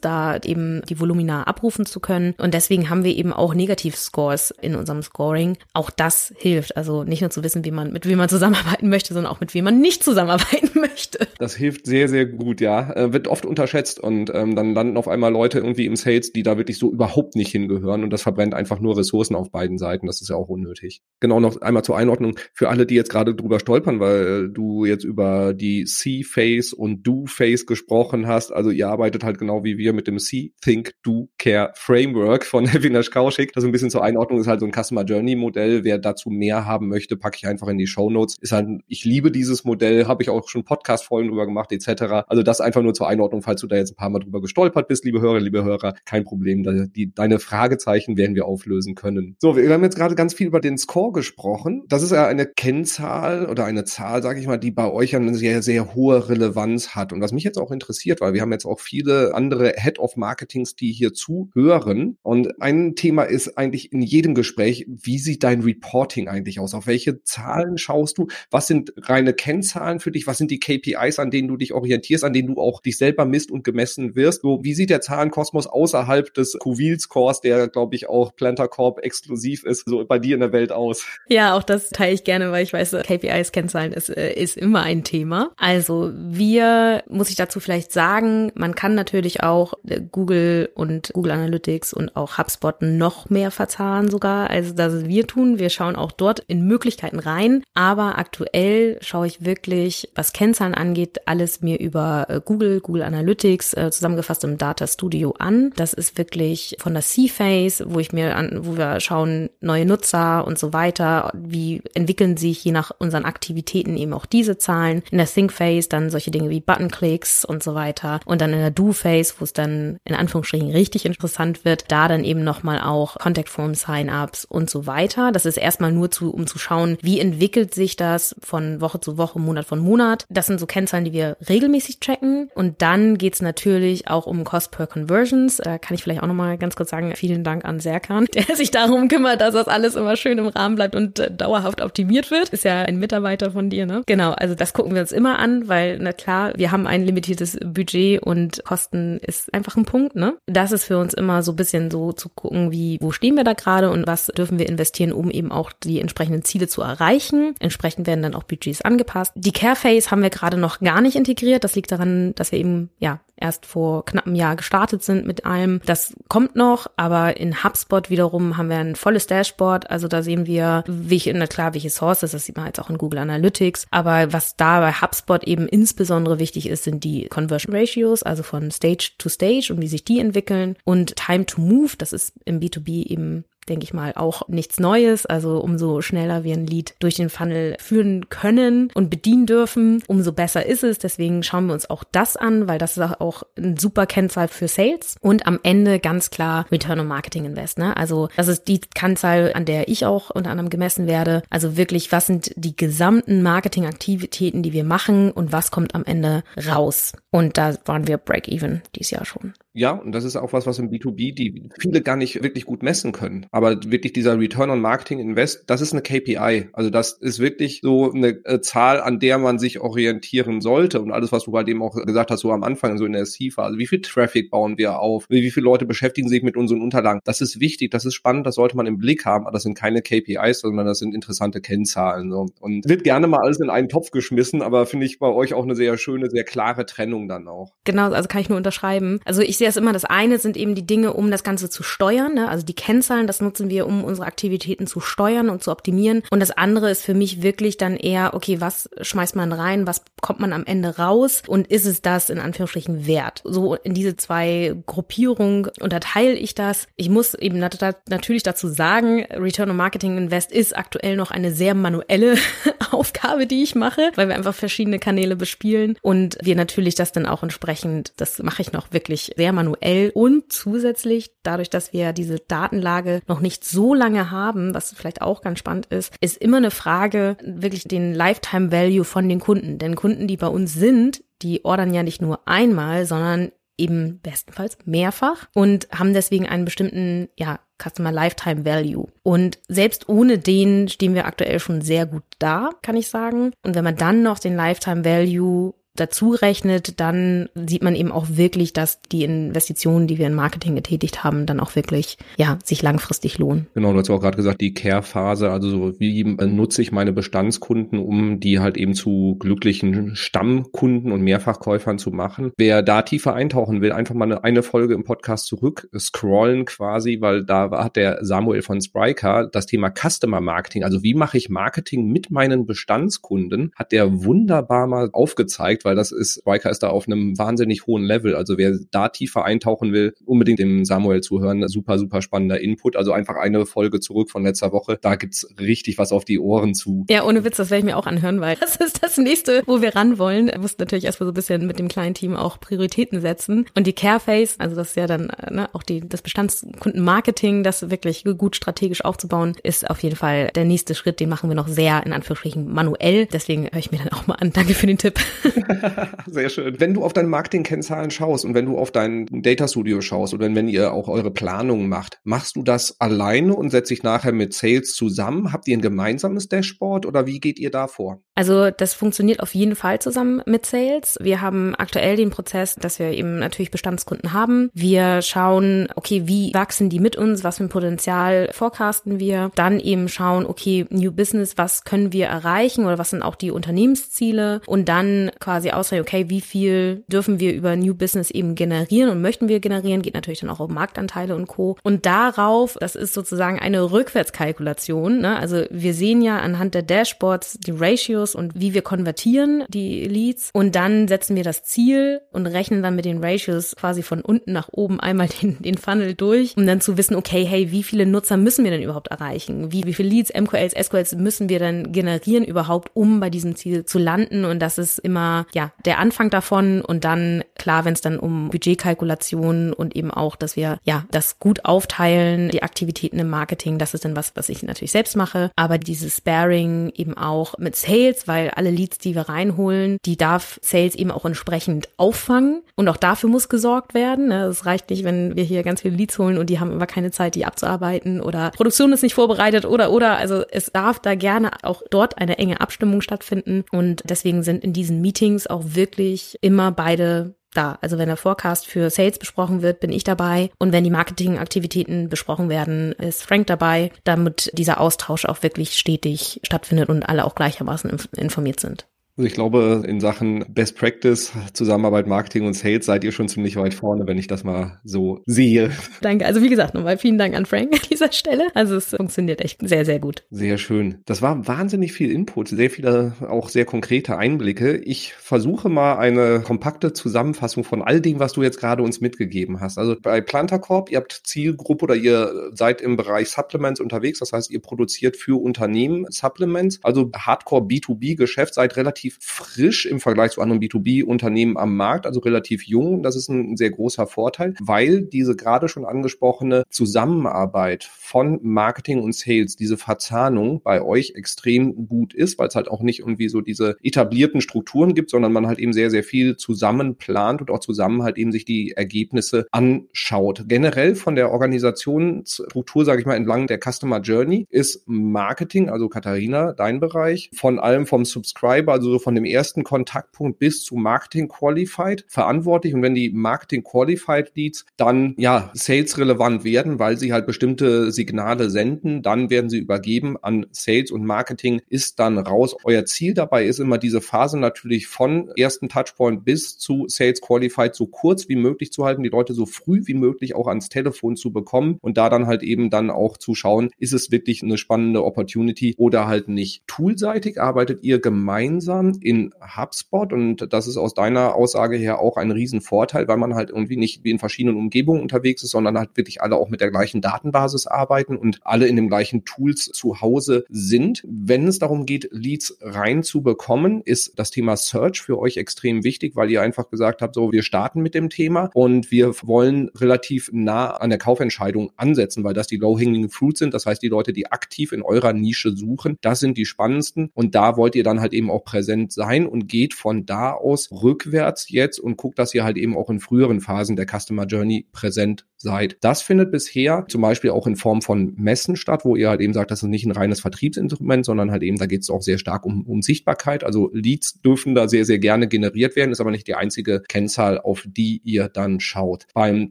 da 0.00 0.38
eben 0.38 0.82
die 0.88 0.98
Volumina 0.98 1.44
abrufen 1.44 1.86
zu 1.86 2.00
können. 2.00 2.34
Und 2.38 2.54
deswegen 2.54 2.90
haben 2.90 3.04
wir 3.04 3.16
eben 3.16 3.32
auch 3.32 3.54
Negativ-Scores 3.54 4.50
in 4.60 4.74
unserem 4.74 5.02
Scoring. 5.02 5.56
Auch 5.72 5.90
das 6.00 6.32
hilft. 6.38 6.78
Also 6.78 7.04
nicht 7.04 7.20
nur 7.20 7.28
zu 7.28 7.44
wissen, 7.44 7.62
wie 7.66 7.70
man, 7.70 7.92
mit 7.92 8.06
wem 8.06 8.16
man 8.16 8.30
zusammenarbeiten 8.30 8.88
möchte, 8.88 9.12
sondern 9.12 9.30
auch 9.30 9.40
mit 9.40 9.52
wem 9.52 9.64
man 9.66 9.82
nicht 9.82 10.02
zusammenarbeiten 10.02 10.70
möchte. 10.80 11.28
Das 11.38 11.54
hilft 11.54 11.84
sehr, 11.84 12.08
sehr 12.08 12.24
gut, 12.24 12.62
ja. 12.62 12.90
Äh, 12.94 13.12
wird 13.12 13.28
oft 13.28 13.44
unterschätzt 13.44 14.00
und 14.00 14.30
ähm, 14.34 14.56
dann 14.56 14.72
landen 14.72 14.96
auf 14.96 15.08
einmal 15.08 15.30
Leute 15.30 15.58
irgendwie 15.58 15.84
im 15.84 15.96
Sales, 15.96 16.32
die 16.32 16.42
da 16.42 16.56
wirklich 16.56 16.78
so 16.78 16.90
überhaupt 16.90 17.36
nicht 17.36 17.52
hingehören 17.52 18.02
und 18.02 18.10
das 18.10 18.22
verbrennt 18.22 18.54
einfach 18.54 18.80
nur 18.80 18.96
Ressourcen 18.96 19.34
auf 19.34 19.50
beiden 19.50 19.76
Seiten. 19.76 20.06
Das 20.06 20.22
ist 20.22 20.30
ja 20.30 20.36
auch 20.36 20.48
unnötig. 20.48 21.02
Genau 21.20 21.38
noch 21.38 21.60
einmal 21.60 21.84
zur 21.84 21.98
Einordnung 21.98 22.34
für 22.54 22.70
alle, 22.70 22.86
die 22.86 22.94
jetzt 22.94 23.10
gerade 23.10 23.34
drüber 23.34 23.60
stolpern, 23.60 24.00
weil 24.00 24.46
äh, 24.46 24.48
du 24.48 24.86
jetzt 24.86 25.04
über 25.04 25.52
die 25.52 25.84
C-Phase 25.84 26.74
und 26.76 27.02
Do-Phase 27.02 27.66
gesprochen 27.66 28.26
hast. 28.26 28.52
Also 28.54 28.70
ihr 28.70 28.88
arbeitet 28.88 29.22
halt 29.22 29.38
genau 29.38 29.64
wie 29.64 29.76
wir 29.76 29.92
mit 29.92 30.06
dem 30.06 30.18
C-Think, 30.18 30.94
Do, 31.02 31.28
Care 31.36 31.72
Framework 31.74 32.46
von 32.46 32.66
Avinash 32.74 33.10
Kaushik. 33.10 33.52
Das 33.52 33.64
ist 33.64 33.68
ein 33.68 33.72
bisschen 33.72 33.90
zur 33.90 34.02
Einordnung 34.02 34.40
ist 34.40 34.46
halt 34.46 34.60
so 34.60 34.66
ein 34.66 34.72
Customer 34.72 35.04
Journey 35.04 35.36
Modell. 35.36 35.84
Wer 35.90 35.98
dazu 35.98 36.30
mehr 36.30 36.66
haben 36.66 36.86
möchte, 36.86 37.16
packe 37.16 37.36
ich 37.36 37.48
einfach 37.48 37.66
in 37.66 37.76
die 37.76 37.88
Show 37.88 38.10
Notes. 38.10 38.36
Ist 38.40 38.52
halt, 38.52 38.68
ich 38.86 39.04
liebe 39.04 39.32
dieses 39.32 39.64
Modell, 39.64 40.06
habe 40.06 40.22
ich 40.22 40.30
auch 40.30 40.48
schon 40.48 40.62
Podcast-Folgen 40.62 41.30
drüber 41.30 41.46
gemacht, 41.46 41.72
etc. 41.72 42.28
Also 42.28 42.44
das 42.44 42.60
einfach 42.60 42.80
nur 42.80 42.94
zur 42.94 43.08
Einordnung, 43.08 43.42
falls 43.42 43.60
du 43.60 43.66
da 43.66 43.74
jetzt 43.74 43.90
ein 43.90 43.96
paar 43.96 44.08
Mal 44.08 44.20
drüber 44.20 44.40
gestolpert 44.40 44.86
bist, 44.86 45.04
liebe 45.04 45.20
Hörer, 45.20 45.40
liebe 45.40 45.64
Hörer, 45.64 45.94
kein 46.04 46.22
Problem. 46.22 46.62
Die, 46.94 47.12
deine 47.12 47.40
Fragezeichen 47.40 48.16
werden 48.16 48.36
wir 48.36 48.46
auflösen 48.46 48.94
können. 48.94 49.34
So, 49.40 49.56
wir 49.56 49.68
haben 49.68 49.82
jetzt 49.82 49.96
gerade 49.96 50.14
ganz 50.14 50.32
viel 50.32 50.46
über 50.46 50.60
den 50.60 50.78
Score 50.78 51.10
gesprochen. 51.10 51.82
Das 51.88 52.04
ist 52.04 52.12
ja 52.12 52.28
eine 52.28 52.46
Kennzahl 52.46 53.46
oder 53.46 53.64
eine 53.64 53.82
Zahl, 53.82 54.22
sage 54.22 54.38
ich 54.38 54.46
mal, 54.46 54.58
die 54.58 54.70
bei 54.70 54.88
euch 54.88 55.16
eine 55.16 55.34
sehr, 55.34 55.60
sehr 55.62 55.96
hohe 55.96 56.28
Relevanz 56.28 56.94
hat. 56.94 57.12
Und 57.12 57.20
was 57.20 57.32
mich 57.32 57.42
jetzt 57.42 57.58
auch 57.58 57.72
interessiert, 57.72 58.20
weil 58.20 58.32
wir 58.32 58.42
haben 58.42 58.52
jetzt 58.52 58.64
auch 58.64 58.78
viele 58.78 59.34
andere 59.34 59.72
Head 59.76 59.98
of 59.98 60.16
Marketings, 60.16 60.76
die 60.76 60.92
hier 60.92 61.12
zuhören. 61.14 62.16
Und 62.22 62.62
ein 62.62 62.94
Thema 62.94 63.24
ist 63.24 63.58
eigentlich 63.58 63.92
in 63.92 64.02
jedem 64.02 64.36
Gespräch, 64.36 64.86
wie 64.86 65.18
sieht 65.18 65.42
dein 65.42 65.62
Report 65.62 65.79
Reporting 65.80 66.28
eigentlich 66.28 66.60
aus? 66.60 66.74
Auf 66.74 66.86
welche 66.86 67.22
Zahlen 67.24 67.78
schaust 67.78 68.18
du? 68.18 68.28
Was 68.50 68.66
sind 68.66 68.92
reine 68.96 69.32
Kennzahlen 69.32 70.00
für 70.00 70.10
dich? 70.10 70.26
Was 70.26 70.38
sind 70.38 70.50
die 70.50 70.60
KPIs, 70.60 71.18
an 71.18 71.30
denen 71.30 71.48
du 71.48 71.56
dich 71.56 71.72
orientierst, 71.72 72.24
an 72.24 72.32
denen 72.32 72.54
du 72.54 72.60
auch 72.60 72.80
dich 72.82 72.98
selber 72.98 73.24
misst 73.24 73.50
und 73.50 73.64
gemessen 73.64 74.14
wirst? 74.14 74.42
So, 74.42 74.60
wie 74.62 74.74
sieht 74.74 74.90
der 74.90 75.00
Zahlenkosmos 75.00 75.66
außerhalb 75.66 76.32
des 76.34 76.56
Covil-Scores, 76.60 77.40
der, 77.40 77.68
glaube 77.68 77.96
ich, 77.96 78.08
auch 78.08 78.34
Planter 78.36 78.68
Corp 78.68 79.00
exklusiv 79.02 79.64
ist, 79.64 79.88
so 79.88 80.04
bei 80.04 80.18
dir 80.18 80.34
in 80.34 80.40
der 80.40 80.52
Welt 80.52 80.72
aus? 80.72 81.06
Ja, 81.28 81.56
auch 81.56 81.62
das 81.62 81.90
teile 81.90 82.14
ich 82.14 82.24
gerne, 82.24 82.52
weil 82.52 82.62
ich 82.62 82.72
weiß, 82.72 82.96
KPIs, 83.02 83.52
Kennzahlen 83.52 83.92
ist, 83.92 84.10
äh, 84.10 84.34
ist 84.34 84.56
immer 84.56 84.82
ein 84.82 85.04
Thema. 85.04 85.50
Also 85.56 86.12
wir, 86.14 87.02
muss 87.08 87.30
ich 87.30 87.36
dazu 87.36 87.60
vielleicht 87.60 87.92
sagen, 87.92 88.52
man 88.54 88.74
kann 88.74 88.94
natürlich 88.94 89.42
auch 89.42 89.74
äh, 89.88 90.00
Google 90.00 90.70
und 90.74 91.12
Google 91.14 91.32
Analytics 91.32 91.94
und 91.94 92.16
auch 92.16 92.38
HubSpot 92.38 92.82
noch 92.82 93.30
mehr 93.30 93.50
verzahnen 93.50 94.10
sogar, 94.10 94.50
als 94.50 94.74
das 94.74 95.06
wir 95.06 95.26
tun. 95.26 95.58
Wir 95.58 95.69
schauen 95.70 95.96
auch 95.96 96.12
dort 96.12 96.40
in 96.40 96.66
Möglichkeiten 96.66 97.18
rein, 97.18 97.62
aber 97.74 98.18
aktuell 98.18 98.98
schaue 99.00 99.26
ich 99.26 99.44
wirklich, 99.44 100.10
was 100.14 100.32
Kennzahlen 100.32 100.74
angeht, 100.74 101.18
alles 101.26 101.60
mir 101.60 101.78
über 101.78 102.26
äh, 102.28 102.40
Google, 102.44 102.80
Google 102.80 103.02
Analytics 103.02 103.76
zusammengefasst 103.90 104.44
im 104.44 104.58
Data 104.58 104.86
Studio 104.86 105.34
an. 105.38 105.72
Das 105.76 105.92
ist 105.92 106.18
wirklich 106.18 106.76
von 106.78 106.92
der 106.92 107.02
C-Phase, 107.02 107.84
wo 107.88 108.00
ich 108.00 108.12
mir 108.12 108.36
an, 108.36 108.60
wo 108.62 108.76
wir 108.76 109.00
schauen, 109.00 109.50
neue 109.60 109.86
Nutzer 109.86 110.46
und 110.46 110.58
so 110.58 110.72
weiter, 110.72 111.30
wie 111.34 111.82
entwickeln 111.94 112.36
sich 112.36 112.64
je 112.64 112.72
nach 112.72 112.90
unseren 112.98 113.24
Aktivitäten 113.24 113.96
eben 113.96 114.12
auch 114.12 114.26
diese 114.26 114.58
Zahlen. 114.58 115.02
In 115.10 115.18
der 115.18 115.26
Think 115.26 115.52
Phase 115.52 115.88
dann 115.88 116.10
solche 116.10 116.30
Dinge 116.30 116.50
wie 116.50 116.60
Button-Clicks 116.60 117.44
und 117.44 117.62
so 117.62 117.74
weiter. 117.74 118.20
Und 118.24 118.40
dann 118.40 118.52
in 118.52 118.58
der 118.58 118.70
Do 118.70 118.92
Phase, 118.92 119.34
wo 119.38 119.44
es 119.44 119.52
dann 119.52 119.98
in 120.04 120.14
Anführungsstrichen 120.14 120.70
richtig 120.70 121.06
interessant 121.06 121.64
wird, 121.64 121.84
da 121.88 122.08
dann 122.08 122.24
eben 122.24 122.44
nochmal 122.44 122.80
auch 122.80 123.16
Contact 123.18 123.48
Form 123.48 123.74
Sign-ups 123.74 124.44
und 124.44 124.70
so 124.70 124.86
weiter. 124.86 125.32
Das 125.32 125.46
ist 125.46 125.49
erstmal 125.56 125.92
nur 125.92 126.10
zu, 126.10 126.32
um 126.32 126.46
zu 126.46 126.58
schauen, 126.58 126.98
wie 127.02 127.20
entwickelt 127.20 127.74
sich 127.74 127.96
das 127.96 128.34
von 128.40 128.80
Woche 128.80 129.00
zu 129.00 129.18
Woche, 129.18 129.38
Monat 129.38 129.64
von 129.64 129.78
Monat. 129.78 130.26
Das 130.28 130.46
sind 130.46 130.60
so 130.60 130.66
Kennzahlen, 130.66 131.04
die 131.04 131.12
wir 131.12 131.36
regelmäßig 131.48 132.00
tracken. 132.00 132.50
Und 132.54 132.82
dann 132.82 133.18
geht's 133.18 133.42
natürlich 133.42 134.08
auch 134.08 134.26
um 134.26 134.44
Cost 134.44 134.70
per 134.70 134.86
Conversions. 134.86 135.58
Da 135.58 135.78
kann 135.78 135.94
ich 135.94 136.02
vielleicht 136.02 136.22
auch 136.22 136.26
nochmal 136.26 136.58
ganz 136.58 136.76
kurz 136.76 136.90
sagen, 136.90 137.12
vielen 137.16 137.44
Dank 137.44 137.64
an 137.64 137.80
Serkan, 137.80 138.26
der 138.34 138.56
sich 138.56 138.70
darum 138.70 139.08
kümmert, 139.08 139.40
dass 139.40 139.54
das 139.54 139.68
alles 139.68 139.94
immer 139.94 140.16
schön 140.16 140.38
im 140.38 140.48
Rahmen 140.48 140.74
bleibt 140.76 140.94
und 140.94 141.18
äh, 141.18 141.30
dauerhaft 141.30 141.80
optimiert 141.80 142.30
wird. 142.30 142.50
Ist 142.50 142.64
ja 142.64 142.82
ein 142.82 142.98
Mitarbeiter 142.98 143.50
von 143.52 143.70
dir, 143.70 143.86
ne? 143.86 144.02
Genau, 144.06 144.32
also 144.32 144.54
das 144.54 144.72
gucken 144.72 144.94
wir 144.94 145.00
uns 145.00 145.12
immer 145.12 145.38
an, 145.38 145.68
weil, 145.68 145.98
na 146.00 146.12
klar, 146.12 146.52
wir 146.56 146.70
haben 146.70 146.86
ein 146.86 147.04
limitiertes 147.04 147.58
Budget 147.64 148.22
und 148.22 148.62
Kosten 148.64 149.18
ist 149.18 149.52
einfach 149.54 149.76
ein 149.76 149.84
Punkt, 149.84 150.16
ne? 150.16 150.34
Das 150.46 150.72
ist 150.72 150.84
für 150.84 150.98
uns 150.98 151.14
immer 151.14 151.42
so 151.42 151.52
ein 151.52 151.56
bisschen 151.56 151.90
so 151.90 152.12
zu 152.12 152.28
gucken, 152.28 152.70
wie, 152.70 152.98
wo 153.00 153.12
stehen 153.12 153.36
wir 153.36 153.44
da 153.44 153.52
gerade 153.52 153.90
und 153.90 154.06
was 154.06 154.26
dürfen 154.26 154.58
wir 154.58 154.68
investieren, 154.68 155.12
um 155.12 155.30
eben 155.30 155.39
auch 155.48 155.72
die 155.72 156.00
entsprechenden 156.00 156.44
Ziele 156.44 156.68
zu 156.68 156.82
erreichen. 156.82 157.54
Entsprechend 157.58 158.06
werden 158.06 158.22
dann 158.22 158.34
auch 158.34 158.42
Budgets 158.42 158.82
angepasst. 158.82 159.32
Die 159.34 159.52
Care 159.52 159.76
Phase 159.76 160.10
haben 160.10 160.22
wir 160.22 160.30
gerade 160.30 160.56
noch 160.56 160.80
gar 160.80 161.00
nicht 161.00 161.16
integriert. 161.16 161.64
Das 161.64 161.74
liegt 161.74 161.92
daran, 161.92 162.34
dass 162.34 162.52
wir 162.52 162.58
eben, 162.58 162.90
ja, 162.98 163.20
erst 163.40 163.66
vor 163.66 164.04
knapp 164.04 164.26
einem 164.26 164.36
Jahr 164.36 164.54
gestartet 164.54 165.02
sind 165.02 165.26
mit 165.26 165.44
allem. 165.44 165.80
Das 165.86 166.14
kommt 166.28 166.56
noch, 166.56 166.86
aber 166.96 167.38
in 167.38 167.64
HubSpot 167.64 168.10
wiederum 168.10 168.56
haben 168.56 168.68
wir 168.68 168.76
ein 168.76 168.96
volles 168.96 169.26
Dashboard. 169.26 169.90
Also 169.90 170.08
da 170.08 170.22
sehen 170.22 170.46
wir, 170.46 170.84
welche, 170.86 171.32
na 171.34 171.46
klar, 171.46 171.74
welche 171.74 171.90
Sources, 171.90 172.32
das 172.32 172.44
sieht 172.44 172.56
man 172.56 172.66
jetzt 172.66 172.80
auch 172.80 172.90
in 172.90 172.98
Google 172.98 173.20
Analytics. 173.20 173.86
Aber 173.90 174.32
was 174.32 174.56
da 174.56 174.80
bei 174.80 174.92
HubSpot 174.92 175.42
eben 175.44 175.66
insbesondere 175.66 176.38
wichtig 176.38 176.68
ist, 176.68 176.84
sind 176.84 177.02
die 177.02 177.28
Conversion 177.28 177.74
Ratios, 177.74 178.22
also 178.22 178.42
von 178.42 178.70
Stage 178.70 179.12
to 179.18 179.28
Stage 179.28 179.72
und 179.72 179.80
wie 179.80 179.88
sich 179.88 180.04
die 180.04 180.20
entwickeln. 180.20 180.76
Und 180.84 181.16
Time 181.16 181.46
to 181.46 181.60
Move, 181.60 181.92
das 181.96 182.12
ist 182.12 182.34
im 182.44 182.60
B2B 182.60 183.06
eben 183.06 183.44
denke 183.68 183.84
ich 183.84 183.92
mal, 183.92 184.12
auch 184.14 184.48
nichts 184.48 184.80
Neues. 184.80 185.26
Also 185.26 185.58
umso 185.58 186.00
schneller 186.00 186.44
wir 186.44 186.54
ein 186.54 186.66
Lied 186.66 186.94
durch 186.98 187.14
den 187.14 187.30
Funnel 187.30 187.76
führen 187.78 188.28
können 188.28 188.90
und 188.94 189.10
bedienen 189.10 189.46
dürfen, 189.46 190.02
umso 190.06 190.32
besser 190.32 190.66
ist 190.66 190.84
es. 190.84 190.98
Deswegen 190.98 191.42
schauen 191.42 191.66
wir 191.66 191.74
uns 191.74 191.88
auch 191.88 192.04
das 192.04 192.36
an, 192.36 192.68
weil 192.68 192.78
das 192.78 192.96
ist 192.96 193.20
auch 193.20 193.42
ein 193.56 193.76
super 193.76 194.06
Kennzahl 194.06 194.48
für 194.48 194.68
Sales. 194.68 195.16
Und 195.20 195.46
am 195.46 195.60
Ende 195.62 195.98
ganz 195.98 196.30
klar 196.30 196.66
Return 196.70 197.00
on 197.00 197.06
Marketing 197.06 197.44
Invest. 197.44 197.78
Ne? 197.78 197.96
Also 197.96 198.28
das 198.36 198.48
ist 198.48 198.68
die 198.68 198.80
Kennzahl, 198.80 199.52
an 199.54 199.64
der 199.64 199.88
ich 199.88 200.04
auch 200.06 200.30
unter 200.30 200.50
anderem 200.50 200.70
gemessen 200.70 201.06
werde. 201.06 201.42
Also 201.50 201.76
wirklich, 201.76 202.12
was 202.12 202.26
sind 202.26 202.52
die 202.56 202.76
gesamten 202.76 203.42
Marketingaktivitäten, 203.42 204.62
die 204.62 204.72
wir 204.72 204.84
machen 204.84 205.30
und 205.30 205.52
was 205.52 205.70
kommt 205.70 205.94
am 205.94 206.04
Ende 206.04 206.42
raus? 206.68 207.12
Und 207.32 207.58
da 207.58 207.76
waren 207.84 208.08
wir 208.08 208.18
Break-Even 208.18 208.82
dieses 208.96 209.12
Jahr 209.12 209.24
schon. 209.24 209.54
Ja, 209.72 209.92
und 209.92 210.12
das 210.12 210.24
ist 210.24 210.34
auch 210.34 210.52
was, 210.52 210.66
was 210.66 210.80
im 210.80 210.90
B2B 210.90 211.32
die 211.32 211.70
viele 211.78 212.02
gar 212.02 212.16
nicht 212.16 212.42
wirklich 212.42 212.66
gut 212.66 212.82
messen 212.82 213.12
können. 213.12 213.46
Aber 213.52 213.78
wirklich 213.84 214.12
dieser 214.12 214.38
Return 214.38 214.70
on 214.70 214.80
Marketing 214.80 215.20
Invest, 215.20 215.62
das 215.68 215.80
ist 215.80 215.92
eine 215.92 216.02
KPI. 216.02 216.70
Also 216.72 216.90
das 216.90 217.12
ist 217.12 217.38
wirklich 217.38 217.80
so 217.82 218.12
eine 218.12 218.44
äh, 218.44 218.60
Zahl, 218.60 219.00
an 219.00 219.20
der 219.20 219.38
man 219.38 219.60
sich 219.60 219.78
orientieren 219.78 220.60
sollte. 220.60 221.00
Und 221.00 221.12
alles, 221.12 221.30
was 221.30 221.44
du 221.44 221.52
bei 221.52 221.62
dem 221.62 221.82
auch 221.82 221.94
gesagt 221.94 222.32
hast, 222.32 222.40
so 222.40 222.50
am 222.50 222.64
Anfang, 222.64 222.98
so 222.98 223.04
in 223.04 223.12
der. 223.12 223.20
Also 223.20 223.78
wie 223.78 223.86
viel 223.86 224.00
Traffic 224.00 224.50
bauen 224.50 224.76
wir 224.76 224.98
auf? 224.98 225.26
Wie 225.28 225.50
viele 225.50 225.64
Leute 225.64 225.86
beschäftigen 225.86 226.28
sich 226.28 226.42
mit 226.42 226.56
unseren 226.56 226.80
Unterlagen? 226.80 227.20
Das 227.24 227.40
ist 227.40 227.60
wichtig, 227.60 227.92
das 227.92 228.04
ist 228.04 228.14
spannend, 228.14 228.46
das 228.46 228.56
sollte 228.56 228.76
man 228.76 228.86
im 228.86 228.98
Blick 228.98 229.24
haben. 229.24 229.44
Aber 229.44 229.52
das 229.52 229.62
sind 229.62 229.78
keine 229.78 230.02
KPIs, 230.02 230.60
sondern 230.60 230.86
das 230.86 230.98
sind 230.98 231.14
interessante 231.14 231.60
Kennzahlen. 231.60 232.32
So. 232.32 232.46
Und 232.60 232.88
wird 232.88 233.04
gerne 233.04 233.28
mal 233.28 233.40
alles 233.40 233.60
in 233.60 233.70
einen 233.70 233.88
Topf 233.88 234.10
geschmissen, 234.10 234.62
aber 234.62 234.86
finde 234.86 235.06
ich 235.06 235.20
bei 235.20 235.28
euch 235.28 235.54
auch 235.54 235.62
eine 235.62 235.76
sehr 235.76 235.96
schöne, 235.96 236.28
sehr 236.28 236.44
klare 236.44 236.86
Trennung 236.86 237.19
dann 237.28 237.48
auch. 237.48 237.72
Genau, 237.84 238.10
also 238.12 238.28
kann 238.28 238.40
ich 238.40 238.48
nur 238.48 238.58
unterschreiben. 238.58 239.20
Also 239.24 239.42
ich 239.42 239.58
sehe 239.58 239.68
es 239.68 239.76
immer, 239.76 239.92
das 239.92 240.04
eine 240.04 240.38
sind 240.38 240.56
eben 240.56 240.74
die 240.74 240.86
Dinge, 240.86 241.12
um 241.12 241.30
das 241.30 241.44
Ganze 241.44 241.70
zu 241.70 241.82
steuern, 241.82 242.34
ne? 242.34 242.48
also 242.48 242.64
die 242.64 242.74
Kennzahlen, 242.74 243.26
das 243.26 243.40
nutzen 243.40 243.70
wir, 243.70 243.86
um 243.86 244.04
unsere 244.04 244.26
Aktivitäten 244.26 244.86
zu 244.86 245.00
steuern 245.00 245.50
und 245.50 245.62
zu 245.62 245.70
optimieren. 245.70 246.22
Und 246.30 246.40
das 246.40 246.50
andere 246.50 246.90
ist 246.90 247.04
für 247.04 247.14
mich 247.14 247.42
wirklich 247.42 247.76
dann 247.76 247.96
eher, 247.96 248.34
okay, 248.34 248.60
was 248.60 248.88
schmeißt 249.00 249.36
man 249.36 249.52
rein, 249.52 249.86
was 249.86 250.02
kommt 250.20 250.40
man 250.40 250.52
am 250.52 250.64
Ende 250.66 250.96
raus 250.98 251.42
und 251.46 251.66
ist 251.68 251.86
es 251.86 252.02
das 252.02 252.30
in 252.30 252.38
Anführungsstrichen 252.38 253.06
wert? 253.06 253.42
So 253.44 253.74
in 253.74 253.94
diese 253.94 254.16
zwei 254.16 254.74
Gruppierungen 254.86 255.70
unterteile 255.80 256.34
ich 256.34 256.54
das. 256.54 256.86
Ich 256.96 257.08
muss 257.08 257.34
eben 257.34 257.58
natürlich 257.58 258.42
dazu 258.42 258.68
sagen, 258.68 259.24
Return 259.30 259.70
on 259.70 259.76
Marketing 259.76 260.16
Invest 260.16 260.52
ist 260.52 260.76
aktuell 260.76 261.16
noch 261.16 261.30
eine 261.30 261.52
sehr 261.52 261.74
manuelle 261.74 262.36
Aufgabe, 262.90 263.46
die 263.46 263.62
ich 263.62 263.74
mache, 263.74 264.10
weil 264.14 264.28
wir 264.28 264.34
einfach 264.34 264.54
verschiedene 264.54 264.98
Kanäle 264.98 265.36
bespielen 265.36 265.96
und 266.02 266.38
wir 266.42 266.56
natürlich 266.56 266.94
das 266.94 267.09
dann 267.12 267.26
auch 267.26 267.42
entsprechend, 267.42 268.12
das 268.16 268.42
mache 268.42 268.62
ich 268.62 268.72
noch 268.72 268.92
wirklich 268.92 269.32
sehr 269.36 269.52
manuell 269.52 270.10
und 270.14 270.52
zusätzlich 270.52 271.32
dadurch, 271.42 271.70
dass 271.70 271.92
wir 271.92 272.12
diese 272.12 272.38
Datenlage 272.38 273.22
noch 273.26 273.40
nicht 273.40 273.64
so 273.64 273.94
lange 273.94 274.30
haben, 274.30 274.74
was 274.74 274.92
vielleicht 274.92 275.22
auch 275.22 275.42
ganz 275.42 275.58
spannend 275.58 275.86
ist, 275.86 276.14
ist 276.20 276.36
immer 276.38 276.58
eine 276.58 276.70
Frage 276.70 277.36
wirklich 277.44 277.84
den 277.84 278.14
Lifetime 278.14 278.72
Value 278.72 279.04
von 279.04 279.28
den 279.28 279.40
Kunden. 279.40 279.78
Denn 279.78 279.96
Kunden, 279.96 280.26
die 280.26 280.36
bei 280.36 280.48
uns 280.48 280.74
sind, 280.74 281.22
die 281.42 281.64
ordern 281.64 281.94
ja 281.94 282.02
nicht 282.02 282.20
nur 282.20 282.46
einmal, 282.46 283.06
sondern 283.06 283.52
eben 283.80 284.20
bestenfalls 284.20 284.76
mehrfach 284.84 285.48
und 285.54 285.88
haben 285.90 286.12
deswegen 286.12 286.46
einen 286.46 286.66
bestimmten, 286.66 287.28
ja, 287.36 287.60
Customer 287.82 288.12
Lifetime 288.12 288.66
Value. 288.66 289.08
Und 289.22 289.58
selbst 289.68 290.08
ohne 290.08 290.38
den 290.38 290.88
stehen 290.88 291.14
wir 291.14 291.24
aktuell 291.24 291.58
schon 291.60 291.80
sehr 291.80 292.04
gut 292.04 292.24
da, 292.38 292.70
kann 292.82 292.96
ich 292.96 293.08
sagen. 293.08 293.52
Und 293.64 293.74
wenn 293.74 293.84
man 293.84 293.96
dann 293.96 294.22
noch 294.22 294.38
den 294.38 294.54
Lifetime 294.54 295.04
Value 295.04 295.72
dazu 295.96 296.30
rechnet, 296.30 297.00
dann 297.00 297.48
sieht 297.54 297.82
man 297.82 297.94
eben 297.94 298.12
auch 298.12 298.26
wirklich, 298.30 298.72
dass 298.72 299.00
die 299.12 299.24
Investitionen, 299.24 300.06
die 300.06 300.18
wir 300.18 300.26
in 300.26 300.34
Marketing 300.34 300.74
getätigt 300.74 301.24
haben, 301.24 301.46
dann 301.46 301.60
auch 301.60 301.76
wirklich, 301.76 302.16
ja, 302.36 302.58
sich 302.64 302.82
langfristig 302.82 303.38
lohnen. 303.38 303.66
Genau, 303.74 303.92
du 303.92 303.98
hast 303.98 304.10
auch 304.10 304.20
gerade 304.20 304.36
gesagt, 304.36 304.60
die 304.60 304.74
Care-Phase, 304.74 305.50
also 305.50 305.68
so 305.68 306.00
wie 306.00 306.24
nutze 306.24 306.82
ich 306.82 306.92
meine 306.92 307.12
Bestandskunden, 307.12 307.98
um 307.98 308.40
die 308.40 308.60
halt 308.60 308.76
eben 308.76 308.94
zu 308.94 309.36
glücklichen 309.38 310.16
Stammkunden 310.16 311.12
und 311.12 311.22
Mehrfachkäufern 311.22 311.98
zu 311.98 312.10
machen. 312.10 312.52
Wer 312.56 312.82
da 312.82 313.02
tiefer 313.02 313.34
eintauchen 313.34 313.82
will, 313.82 313.92
einfach 313.92 314.14
mal 314.14 314.38
eine, 314.38 314.60
Folge 314.60 314.92
im 314.92 315.04
Podcast 315.04 315.46
zurück 315.46 315.88
scrollen 315.98 316.66
quasi, 316.66 317.18
weil 317.20 317.44
da 317.44 317.70
hat 317.82 317.96
der 317.96 318.18
Samuel 318.20 318.60
von 318.60 318.80
Spriker 318.80 319.48
das 319.50 319.66
Thema 319.66 319.90
Customer 319.90 320.40
Marketing, 320.40 320.84
also 320.84 321.02
wie 321.02 321.14
mache 321.14 321.38
ich 321.38 321.48
Marketing 321.48 322.06
mit 322.06 322.30
meinen 322.30 322.66
Bestandskunden, 322.66 323.72
hat 323.74 323.92
der 323.92 324.24
wunderbar 324.24 324.86
mal 324.86 325.08
aufgezeigt, 325.12 325.79
weil 325.84 325.96
das 325.96 326.12
ist, 326.12 326.42
Riker 326.46 326.70
ist 326.70 326.82
da 326.82 326.88
auf 326.88 327.06
einem 327.06 327.38
wahnsinnig 327.38 327.86
hohen 327.86 328.04
Level. 328.04 328.34
Also 328.34 328.58
wer 328.58 328.78
da 328.90 329.08
tiefer 329.08 329.44
eintauchen 329.44 329.92
will, 329.92 330.14
unbedingt 330.24 330.58
dem 330.58 330.84
Samuel 330.84 331.20
zuhören. 331.20 331.66
Super, 331.68 331.98
super 331.98 332.22
spannender 332.22 332.60
Input. 332.60 332.96
Also 332.96 333.12
einfach 333.12 333.36
eine 333.36 333.66
Folge 333.66 334.00
zurück 334.00 334.30
von 334.30 334.42
letzter 334.42 334.72
Woche. 334.72 334.98
Da 335.00 335.16
gibt's 335.16 335.48
richtig 335.58 335.98
was 335.98 336.12
auf 336.12 336.24
die 336.24 336.38
Ohren 336.38 336.74
zu. 336.74 337.04
Ja, 337.08 337.24
ohne 337.24 337.44
Witz, 337.44 337.56
das 337.56 337.70
werde 337.70 337.80
ich 337.80 337.84
mir 337.84 337.96
auch 337.96 338.06
anhören, 338.06 338.40
weil 338.40 338.56
das 338.56 338.76
ist 338.76 339.02
das 339.02 339.16
nächste, 339.18 339.62
wo 339.66 339.82
wir 339.82 339.94
ran 339.94 340.18
wollen. 340.18 340.46
Wir 340.48 340.58
mussten 340.58 340.82
natürlich 340.82 341.04
erstmal 341.04 341.26
so 341.26 341.32
ein 341.32 341.34
bisschen 341.34 341.66
mit 341.66 341.78
dem 341.78 341.88
kleinen 341.88 342.14
Team 342.14 342.36
auch 342.36 342.60
Prioritäten 342.60 343.20
setzen. 343.20 343.66
Und 343.74 343.86
die 343.86 343.92
Careface, 343.92 344.56
also 344.58 344.76
das 344.76 344.90
ist 344.90 344.96
ja 344.96 345.06
dann 345.06 345.30
ne, 345.50 345.68
auch 345.72 345.82
die, 345.82 346.06
das 346.06 346.22
Bestandskundenmarketing, 346.22 347.62
das 347.62 347.90
wirklich 347.90 348.24
gut 348.38 348.56
strategisch 348.56 349.04
aufzubauen, 349.04 349.56
ist 349.62 349.88
auf 349.88 350.02
jeden 350.02 350.16
Fall 350.16 350.50
der 350.54 350.64
nächste 350.64 350.94
Schritt. 350.94 351.20
Den 351.20 351.28
machen 351.28 351.50
wir 351.50 351.56
noch 351.56 351.68
sehr 351.68 352.04
in 352.04 352.12
Anführungsstrichen 352.12 352.72
manuell. 352.72 353.26
Deswegen 353.26 353.64
höre 353.64 353.78
ich 353.78 353.90
mir 353.90 353.98
dann 353.98 354.10
auch 354.10 354.26
mal 354.26 354.34
an. 354.34 354.52
Danke 354.52 354.74
für 354.74 354.86
den 354.86 354.98
Tipp. 354.98 355.18
Sehr 356.26 356.48
schön. 356.48 356.80
Wenn 356.80 356.94
du 356.94 357.04
auf 357.04 357.12
deine 357.12 357.28
Marketing-Kennzahlen 357.28 358.10
schaust 358.10 358.44
und 358.44 358.54
wenn 358.54 358.66
du 358.66 358.78
auf 358.78 358.90
dein 358.90 359.26
Data 359.26 359.68
Studio 359.68 360.00
schaust 360.00 360.34
oder 360.34 360.54
wenn 360.54 360.68
ihr 360.68 360.92
auch 360.92 361.08
eure 361.08 361.30
Planungen 361.30 361.88
macht, 361.88 362.18
machst 362.24 362.56
du 362.56 362.62
das 362.62 363.00
alleine 363.00 363.54
und 363.54 363.70
setzt 363.70 363.90
dich 363.90 364.02
nachher 364.02 364.32
mit 364.32 364.54
Sales 364.54 364.94
zusammen? 364.94 365.52
Habt 365.52 365.68
ihr 365.68 365.76
ein 365.76 365.82
gemeinsames 365.82 366.48
Dashboard 366.48 367.06
oder 367.06 367.26
wie 367.26 367.40
geht 367.40 367.58
ihr 367.58 367.70
da 367.70 367.86
vor? 367.86 368.22
Also 368.34 368.70
das 368.70 368.94
funktioniert 368.94 369.40
auf 369.40 369.54
jeden 369.54 369.76
Fall 369.76 369.98
zusammen 369.98 370.42
mit 370.46 370.64
Sales. 370.64 371.18
Wir 371.20 371.42
haben 371.42 371.74
aktuell 371.74 372.16
den 372.16 372.30
Prozess, 372.30 372.74
dass 372.74 372.98
wir 372.98 373.10
eben 373.12 373.38
natürlich 373.38 373.70
Bestandskunden 373.70 374.32
haben. 374.32 374.70
Wir 374.72 375.20
schauen, 375.20 375.88
okay, 375.94 376.22
wie 376.24 376.54
wachsen 376.54 376.88
die 376.88 377.00
mit 377.00 377.16
uns? 377.16 377.44
Was 377.44 377.58
für 377.58 377.64
ein 377.64 377.68
Potenzial 377.68 378.48
forecasten 378.52 379.20
wir? 379.20 379.50
Dann 379.56 379.78
eben 379.78 380.08
schauen, 380.08 380.46
okay, 380.46 380.86
New 380.88 381.12
Business, 381.12 381.58
was 381.58 381.84
können 381.84 382.14
wir 382.14 382.26
erreichen 382.26 382.86
oder 382.86 382.98
was 382.98 383.10
sind 383.10 383.22
auch 383.22 383.34
die 383.34 383.50
Unternehmensziele? 383.50 384.62
Und 384.66 384.88
dann 384.88 385.30
quasi 385.38 385.59
auswählen, 385.68 386.02
okay, 386.02 386.28
wie 386.28 386.40
viel 386.40 387.04
dürfen 387.08 387.40
wir 387.40 387.52
über 387.52 387.76
New 387.76 387.94
Business 387.94 388.30
eben 388.30 388.54
generieren 388.54 389.10
und 389.10 389.20
möchten 389.20 389.48
wir 389.48 389.60
generieren? 389.60 390.02
Geht 390.02 390.14
natürlich 390.14 390.40
dann 390.40 390.50
auch 390.50 390.60
um 390.60 390.74
Marktanteile 390.74 391.36
und 391.36 391.46
Co. 391.46 391.76
Und 391.82 392.06
darauf, 392.06 392.76
das 392.80 392.94
ist 392.94 393.14
sozusagen 393.14 393.58
eine 393.58 393.90
Rückwärtskalkulation. 393.92 395.20
Ne? 395.20 395.36
Also 395.36 395.64
wir 395.70 395.94
sehen 395.94 396.22
ja 396.22 396.38
anhand 396.38 396.74
der 396.74 396.82
Dashboards 396.82 397.58
die 397.60 397.72
Ratios 397.72 398.34
und 398.34 398.58
wie 398.58 398.74
wir 398.74 398.82
konvertieren 398.82 399.64
die 399.68 400.04
Leads. 400.04 400.50
Und 400.52 400.74
dann 400.74 401.08
setzen 401.08 401.36
wir 401.36 401.44
das 401.44 401.62
Ziel 401.62 402.20
und 402.32 402.46
rechnen 402.46 402.82
dann 402.82 402.96
mit 402.96 403.04
den 403.04 403.22
Ratios 403.22 403.74
quasi 403.76 404.02
von 404.02 404.20
unten 404.20 404.52
nach 404.52 404.68
oben 404.72 405.00
einmal 405.00 405.28
den, 405.42 405.60
den 405.60 405.76
Funnel 405.76 406.14
durch, 406.14 406.56
um 406.56 406.66
dann 406.66 406.80
zu 406.80 406.96
wissen, 406.96 407.16
okay, 407.16 407.44
hey, 407.44 407.70
wie 407.70 407.82
viele 407.82 408.06
Nutzer 408.06 408.36
müssen 408.36 408.64
wir 408.64 408.70
denn 408.70 408.82
überhaupt 408.82 409.08
erreichen? 409.08 409.72
Wie, 409.72 409.84
wie 409.84 409.94
viele 409.94 410.08
Leads, 410.08 410.32
MQLs, 410.32 410.74
SQLs 410.80 411.14
müssen 411.16 411.48
wir 411.48 411.58
denn 411.58 411.92
generieren 411.92 412.44
überhaupt, 412.44 412.90
um 412.94 413.20
bei 413.20 413.30
diesem 413.30 413.56
Ziel 413.56 413.84
zu 413.84 413.98
landen? 413.98 414.44
Und 414.44 414.60
das 414.60 414.78
ist 414.78 414.98
immer, 414.98 415.46
ja, 415.54 415.72
der 415.84 415.98
Anfang 415.98 416.30
davon 416.30 416.82
und 416.82 417.04
dann, 417.04 417.44
klar, 417.56 417.84
wenn 417.84 417.94
es 417.94 418.00
dann 418.00 418.18
um 418.18 418.50
Budgetkalkulationen 418.50 419.72
und 419.72 419.96
eben 419.96 420.10
auch, 420.10 420.36
dass 420.36 420.56
wir, 420.56 420.78
ja, 420.84 421.04
das 421.10 421.38
gut 421.38 421.64
aufteilen, 421.64 422.50
die 422.50 422.62
Aktivitäten 422.62 423.18
im 423.18 423.28
Marketing, 423.28 423.78
das 423.78 423.94
ist 423.94 424.04
dann 424.04 424.16
was, 424.16 424.32
was 424.36 424.48
ich 424.48 424.62
natürlich 424.62 424.92
selbst 424.92 425.16
mache. 425.16 425.50
Aber 425.56 425.78
dieses 425.78 426.16
Sparing 426.18 426.92
eben 426.94 427.16
auch 427.16 427.58
mit 427.58 427.76
Sales, 427.76 428.28
weil 428.28 428.50
alle 428.50 428.70
Leads, 428.70 428.98
die 428.98 429.14
wir 429.14 429.28
reinholen, 429.28 429.98
die 430.04 430.16
darf 430.16 430.58
Sales 430.62 430.94
eben 430.94 431.10
auch 431.10 431.24
entsprechend 431.24 431.88
auffangen. 431.96 432.62
Und 432.76 432.88
auch 432.88 432.96
dafür 432.96 433.28
muss 433.28 433.48
gesorgt 433.48 433.94
werden. 433.94 434.28
Ne? 434.28 434.44
Es 434.44 434.66
reicht 434.66 434.90
nicht, 434.90 435.04
wenn 435.04 435.36
wir 435.36 435.44
hier 435.44 435.62
ganz 435.62 435.82
viele 435.82 435.96
Leads 435.96 436.18
holen 436.18 436.38
und 436.38 436.48
die 436.48 436.60
haben 436.60 436.72
immer 436.72 436.86
keine 436.86 437.10
Zeit, 437.10 437.34
die 437.34 437.44
abzuarbeiten 437.44 438.20
oder 438.20 438.50
Produktion 438.50 438.92
ist 438.92 439.02
nicht 439.02 439.14
vorbereitet 439.14 439.64
oder 439.64 439.90
oder. 439.90 440.16
Also 440.16 440.44
es 440.50 440.70
darf 440.72 440.98
da 440.98 441.14
gerne 441.14 441.50
auch 441.62 441.82
dort 441.90 442.18
eine 442.18 442.38
enge 442.38 442.60
Abstimmung 442.60 443.00
stattfinden. 443.00 443.64
Und 443.70 444.02
deswegen 444.04 444.42
sind 444.42 444.64
in 444.64 444.72
diesen 444.72 445.00
Meetings 445.00 445.39
auch 445.48 445.62
wirklich 445.64 446.36
immer 446.40 446.72
beide 446.72 447.34
da. 447.54 447.78
Also 447.80 447.98
wenn 447.98 448.08
der 448.08 448.16
Forecast 448.16 448.66
für 448.66 448.90
Sales 448.90 449.18
besprochen 449.18 449.62
wird, 449.62 449.80
bin 449.80 449.92
ich 449.92 450.04
dabei. 450.04 450.50
Und 450.58 450.72
wenn 450.72 450.84
die 450.84 450.90
Marketingaktivitäten 450.90 452.08
besprochen 452.08 452.48
werden, 452.48 452.92
ist 452.92 453.22
Frank 453.22 453.46
dabei, 453.46 453.90
damit 454.04 454.50
dieser 454.54 454.80
Austausch 454.80 455.24
auch 455.24 455.42
wirklich 455.42 455.76
stetig 455.76 456.40
stattfindet 456.44 456.88
und 456.88 457.08
alle 457.08 457.24
auch 457.24 457.34
gleichermaßen 457.34 457.90
informiert 458.16 458.60
sind. 458.60 458.86
Also 459.20 459.28
ich 459.28 459.34
glaube, 459.34 459.82
in 459.86 460.00
Sachen 460.00 460.46
Best 460.48 460.76
Practice, 460.76 461.32
Zusammenarbeit, 461.52 462.06
Marketing 462.06 462.46
und 462.46 462.54
Sales 462.54 462.86
seid 462.86 463.04
ihr 463.04 463.12
schon 463.12 463.28
ziemlich 463.28 463.56
weit 463.56 463.74
vorne, 463.74 464.06
wenn 464.06 464.16
ich 464.16 464.28
das 464.28 464.44
mal 464.44 464.80
so 464.82 465.20
sehe. 465.26 465.72
Danke. 466.00 466.24
Also 466.24 466.40
wie 466.40 466.48
gesagt, 466.48 466.72
nochmal 466.72 466.96
vielen 466.96 467.18
Dank 467.18 467.34
an 467.34 467.44
Frank 467.44 467.70
an 467.74 467.80
dieser 467.90 468.12
Stelle. 468.12 468.46
Also 468.54 468.76
es 468.76 468.94
funktioniert 468.94 469.42
echt 469.42 469.60
sehr, 469.60 469.84
sehr 469.84 469.98
gut. 469.98 470.22
Sehr 470.30 470.56
schön. 470.56 471.02
Das 471.04 471.20
war 471.20 471.46
wahnsinnig 471.46 471.92
viel 471.92 472.10
Input, 472.10 472.48
sehr 472.48 472.70
viele 472.70 473.12
auch 473.28 473.50
sehr 473.50 473.66
konkrete 473.66 474.16
Einblicke. 474.16 474.78
Ich 474.78 475.12
versuche 475.12 475.68
mal 475.68 475.98
eine 475.98 476.40
kompakte 476.40 476.94
Zusammenfassung 476.94 477.62
von 477.62 477.82
all 477.82 478.00
dem, 478.00 478.20
was 478.20 478.32
du 478.32 478.42
jetzt 478.42 478.58
gerade 478.58 478.82
uns 478.82 479.02
mitgegeben 479.02 479.60
hast. 479.60 479.76
Also 479.76 479.96
bei 480.00 480.22
Plantercorp, 480.22 480.90
ihr 480.90 480.96
habt 480.96 481.12
Zielgruppe 481.24 481.84
oder 481.84 481.94
ihr 481.94 482.52
seid 482.54 482.80
im 482.80 482.96
Bereich 482.96 483.28
Supplements 483.28 483.80
unterwegs. 483.80 484.20
Das 484.20 484.32
heißt, 484.32 484.50
ihr 484.50 484.62
produziert 484.62 485.18
für 485.18 485.38
Unternehmen 485.38 486.06
Supplements. 486.08 486.80
Also 486.82 487.10
Hardcore 487.14 487.66
B2B-Geschäft, 487.66 488.54
seid 488.54 488.78
relativ 488.78 489.09
relativ 489.10 489.18
frisch 489.20 489.86
im 489.86 490.00
Vergleich 490.00 490.32
zu 490.32 490.40
anderen 490.40 490.60
B2B-Unternehmen 490.60 491.56
am 491.56 491.76
Markt, 491.76 492.06
also 492.06 492.20
relativ 492.20 492.64
jung. 492.64 493.02
Das 493.02 493.16
ist 493.16 493.28
ein 493.28 493.56
sehr 493.56 493.70
großer 493.70 494.06
Vorteil, 494.06 494.54
weil 494.60 495.02
diese 495.02 495.36
gerade 495.36 495.68
schon 495.68 495.84
angesprochene 495.84 496.64
Zusammenarbeit 496.70 497.84
von 497.84 498.40
Marketing 498.42 499.00
und 499.00 499.14
Sales, 499.14 499.56
diese 499.56 499.76
Verzahnung 499.76 500.60
bei 500.62 500.82
euch 500.82 501.12
extrem 501.14 501.88
gut 501.88 502.14
ist, 502.14 502.38
weil 502.38 502.48
es 502.48 502.54
halt 502.54 502.68
auch 502.68 502.82
nicht 502.82 503.00
irgendwie 503.00 503.28
so 503.28 503.40
diese 503.40 503.76
etablierten 503.82 504.40
Strukturen 504.40 504.94
gibt, 504.94 505.10
sondern 505.10 505.32
man 505.32 505.46
halt 505.46 505.58
eben 505.58 505.72
sehr, 505.72 505.90
sehr 505.90 506.04
viel 506.04 506.36
zusammen 506.36 506.96
plant 506.96 507.40
und 507.40 507.50
auch 507.50 507.60
zusammen 507.60 508.02
halt 508.02 508.18
eben 508.18 508.32
sich 508.32 508.44
die 508.44 508.72
Ergebnisse 508.72 509.46
anschaut. 509.52 510.44
Generell 510.48 510.94
von 510.94 511.14
der 511.14 511.30
Organisationsstruktur, 511.30 512.84
sage 512.84 513.00
ich 513.00 513.06
mal, 513.06 513.16
entlang 513.16 513.46
der 513.46 513.60
Customer 513.60 514.00
Journey 514.00 514.46
ist 514.50 514.82
Marketing, 514.86 515.68
also 515.68 515.88
Katharina, 515.88 516.52
dein 516.52 516.80
Bereich, 516.80 517.30
von 517.34 517.58
allem 517.58 517.86
vom 517.86 518.04
Subscriber, 518.04 518.72
also 518.72 518.90
so 518.90 518.98
von 519.00 519.14
dem 519.14 519.24
ersten 519.24 519.64
Kontaktpunkt 519.64 520.38
bis 520.38 520.62
zu 520.62 520.76
Marketing 520.76 521.28
Qualified 521.28 522.04
verantwortlich. 522.08 522.74
Und 522.74 522.82
wenn 522.82 522.94
die 522.94 523.10
Marketing 523.10 523.64
Qualified 523.64 524.32
Leads 524.34 524.66
dann 524.76 525.14
ja 525.18 525.50
Sales 525.54 525.98
relevant 525.98 526.44
werden, 526.44 526.78
weil 526.78 526.96
sie 526.96 527.12
halt 527.12 527.26
bestimmte 527.26 527.92
Signale 527.92 528.50
senden, 528.50 529.02
dann 529.02 529.30
werden 529.30 529.50
sie 529.50 529.58
übergeben 529.58 530.16
an 530.20 530.46
Sales 530.52 530.90
und 530.90 531.04
Marketing 531.04 531.60
ist 531.68 531.98
dann 531.98 532.18
raus. 532.18 532.56
Euer 532.64 532.84
Ziel 532.84 533.14
dabei 533.14 533.46
ist 533.46 533.60
immer 533.60 533.78
diese 533.78 534.00
Phase 534.00 534.38
natürlich 534.38 534.86
von 534.86 535.30
ersten 535.36 535.68
Touchpoint 535.68 536.24
bis 536.24 536.58
zu 536.58 536.86
Sales 536.88 537.20
Qualified 537.20 537.74
so 537.74 537.86
kurz 537.86 538.28
wie 538.28 538.36
möglich 538.36 538.72
zu 538.72 538.84
halten, 538.84 539.02
die 539.02 539.08
Leute 539.08 539.34
so 539.34 539.46
früh 539.46 539.82
wie 539.84 539.94
möglich 539.94 540.34
auch 540.34 540.46
ans 540.46 540.68
Telefon 540.68 541.16
zu 541.16 541.32
bekommen 541.32 541.78
und 541.80 541.96
da 541.96 542.08
dann 542.08 542.26
halt 542.26 542.42
eben 542.42 542.70
dann 542.70 542.90
auch 542.90 543.16
zu 543.16 543.34
schauen, 543.34 543.70
ist 543.78 543.92
es 543.92 544.10
wirklich 544.10 544.42
eine 544.42 544.58
spannende 544.58 545.04
Opportunity 545.04 545.74
oder 545.78 546.06
halt 546.06 546.28
nicht. 546.28 546.62
Toolseitig 546.66 547.40
arbeitet 547.40 547.82
ihr 547.82 548.00
gemeinsam 548.00 548.79
in 549.00 549.32
HubSpot 549.56 550.12
und 550.12 550.52
das 550.52 550.66
ist 550.66 550.76
aus 550.76 550.94
deiner 550.94 551.34
Aussage 551.34 551.76
her 551.76 552.00
auch 552.00 552.16
ein 552.16 552.30
Riesenvorteil, 552.30 553.08
weil 553.08 553.16
man 553.16 553.34
halt 553.34 553.50
irgendwie 553.50 553.76
nicht 553.76 554.04
wie 554.04 554.10
in 554.10 554.18
verschiedenen 554.18 554.56
Umgebungen 554.56 555.02
unterwegs 555.02 555.42
ist, 555.42 555.50
sondern 555.50 555.78
halt 555.78 555.96
wirklich 555.96 556.22
alle 556.22 556.36
auch 556.36 556.48
mit 556.48 556.60
der 556.60 556.70
gleichen 556.70 557.00
Datenbasis 557.00 557.66
arbeiten 557.66 558.16
und 558.16 558.40
alle 558.42 558.66
in 558.66 558.76
dem 558.76 558.88
gleichen 558.88 559.24
Tools 559.24 559.66
zu 559.66 560.00
Hause 560.00 560.44
sind. 560.48 561.02
Wenn 561.06 561.46
es 561.46 561.58
darum 561.58 561.86
geht, 561.86 562.08
Leads 562.12 562.58
reinzubekommen, 562.60 563.82
ist 563.82 564.18
das 564.18 564.30
Thema 564.30 564.56
Search 564.56 565.00
für 565.00 565.18
euch 565.18 565.36
extrem 565.36 565.84
wichtig, 565.84 566.16
weil 566.16 566.30
ihr 566.30 566.42
einfach 566.42 566.70
gesagt 566.70 567.02
habt, 567.02 567.14
so 567.14 567.32
wir 567.32 567.42
starten 567.42 567.82
mit 567.82 567.94
dem 567.94 568.10
Thema 568.10 568.50
und 568.54 568.90
wir 568.90 569.14
wollen 569.22 569.70
relativ 569.76 570.30
nah 570.32 570.70
an 570.70 570.90
der 570.90 570.98
Kaufentscheidung 570.98 571.72
ansetzen, 571.76 572.24
weil 572.24 572.34
das 572.34 572.46
die 572.46 572.56
low-hanging 572.56 573.10
fruit 573.10 573.36
sind. 573.36 573.54
Das 573.54 573.66
heißt, 573.66 573.82
die 573.82 573.88
Leute, 573.88 574.12
die 574.12 574.30
aktiv 574.30 574.72
in 574.72 574.82
eurer 574.82 575.12
Nische 575.12 575.54
suchen, 575.56 575.96
das 576.00 576.20
sind 576.20 576.38
die 576.38 576.46
spannendsten 576.46 577.10
und 577.14 577.34
da 577.34 577.56
wollt 577.56 577.74
ihr 577.74 577.84
dann 577.84 578.00
halt 578.00 578.12
eben 578.12 578.30
auch 578.30 578.44
präsent 578.44 578.69
präsent 578.70 578.92
sein 578.92 579.26
und 579.26 579.48
geht 579.48 579.74
von 579.74 580.06
da 580.06 580.32
aus 580.32 580.70
rückwärts 580.70 581.50
jetzt 581.50 581.80
und 581.80 581.96
guckt, 581.96 582.18
dass 582.18 582.34
ihr 582.34 582.44
halt 582.44 582.56
eben 582.56 582.76
auch 582.76 582.88
in 582.88 583.00
früheren 583.00 583.40
Phasen 583.40 583.76
der 583.76 583.86
Customer 583.86 584.26
Journey 584.26 584.66
präsent 584.72 585.26
seid. 585.36 585.78
Das 585.80 586.02
findet 586.02 586.30
bisher 586.30 586.84
zum 586.88 587.00
Beispiel 587.00 587.30
auch 587.30 587.46
in 587.46 587.56
Form 587.56 587.82
von 587.82 588.14
Messen 588.16 588.56
statt, 588.56 588.84
wo 588.84 588.94
ihr 588.94 589.08
halt 589.08 589.20
eben 589.20 589.32
sagt, 589.32 589.50
das 589.50 589.62
ist 589.62 589.68
nicht 589.68 589.86
ein 589.86 589.92
reines 589.92 590.20
Vertriebsinstrument, 590.20 591.04
sondern 591.04 591.30
halt 591.30 591.42
eben, 591.42 591.56
da 591.56 591.66
geht 591.66 591.80
es 591.80 591.90
auch 591.90 592.02
sehr 592.02 592.18
stark 592.18 592.44
um, 592.44 592.62
um 592.66 592.82
Sichtbarkeit. 592.82 593.42
Also 593.42 593.70
Leads 593.72 594.20
dürfen 594.20 594.54
da 594.54 594.68
sehr, 594.68 594.84
sehr 594.84 594.98
gerne 594.98 595.28
generiert 595.28 595.76
werden, 595.76 595.90
ist 595.90 596.00
aber 596.00 596.10
nicht 596.10 596.28
die 596.28 596.34
einzige 596.34 596.82
Kennzahl, 596.88 597.38
auf 597.38 597.64
die 597.66 598.02
ihr 598.04 598.28
dann 598.28 598.60
schaut. 598.60 599.06
Beim 599.14 599.50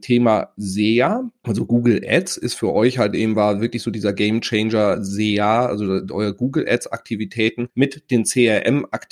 Thema 0.00 0.52
SEA, 0.56 1.28
also 1.42 1.66
Google 1.66 2.02
Ads, 2.06 2.36
ist 2.36 2.54
für 2.54 2.72
euch 2.72 2.98
halt 2.98 3.14
eben 3.14 3.34
war 3.34 3.60
wirklich 3.60 3.82
so 3.82 3.90
dieser 3.90 4.12
Game 4.12 4.40
Changer 4.40 5.02
SEA, 5.04 5.66
also 5.66 6.00
euer 6.10 6.32
Google 6.32 6.68
Ads 6.68 6.86
Aktivitäten 6.86 7.68
mit 7.74 8.10
den 8.10 8.24
CRM 8.24 8.86
Aktivitäten 8.90 9.09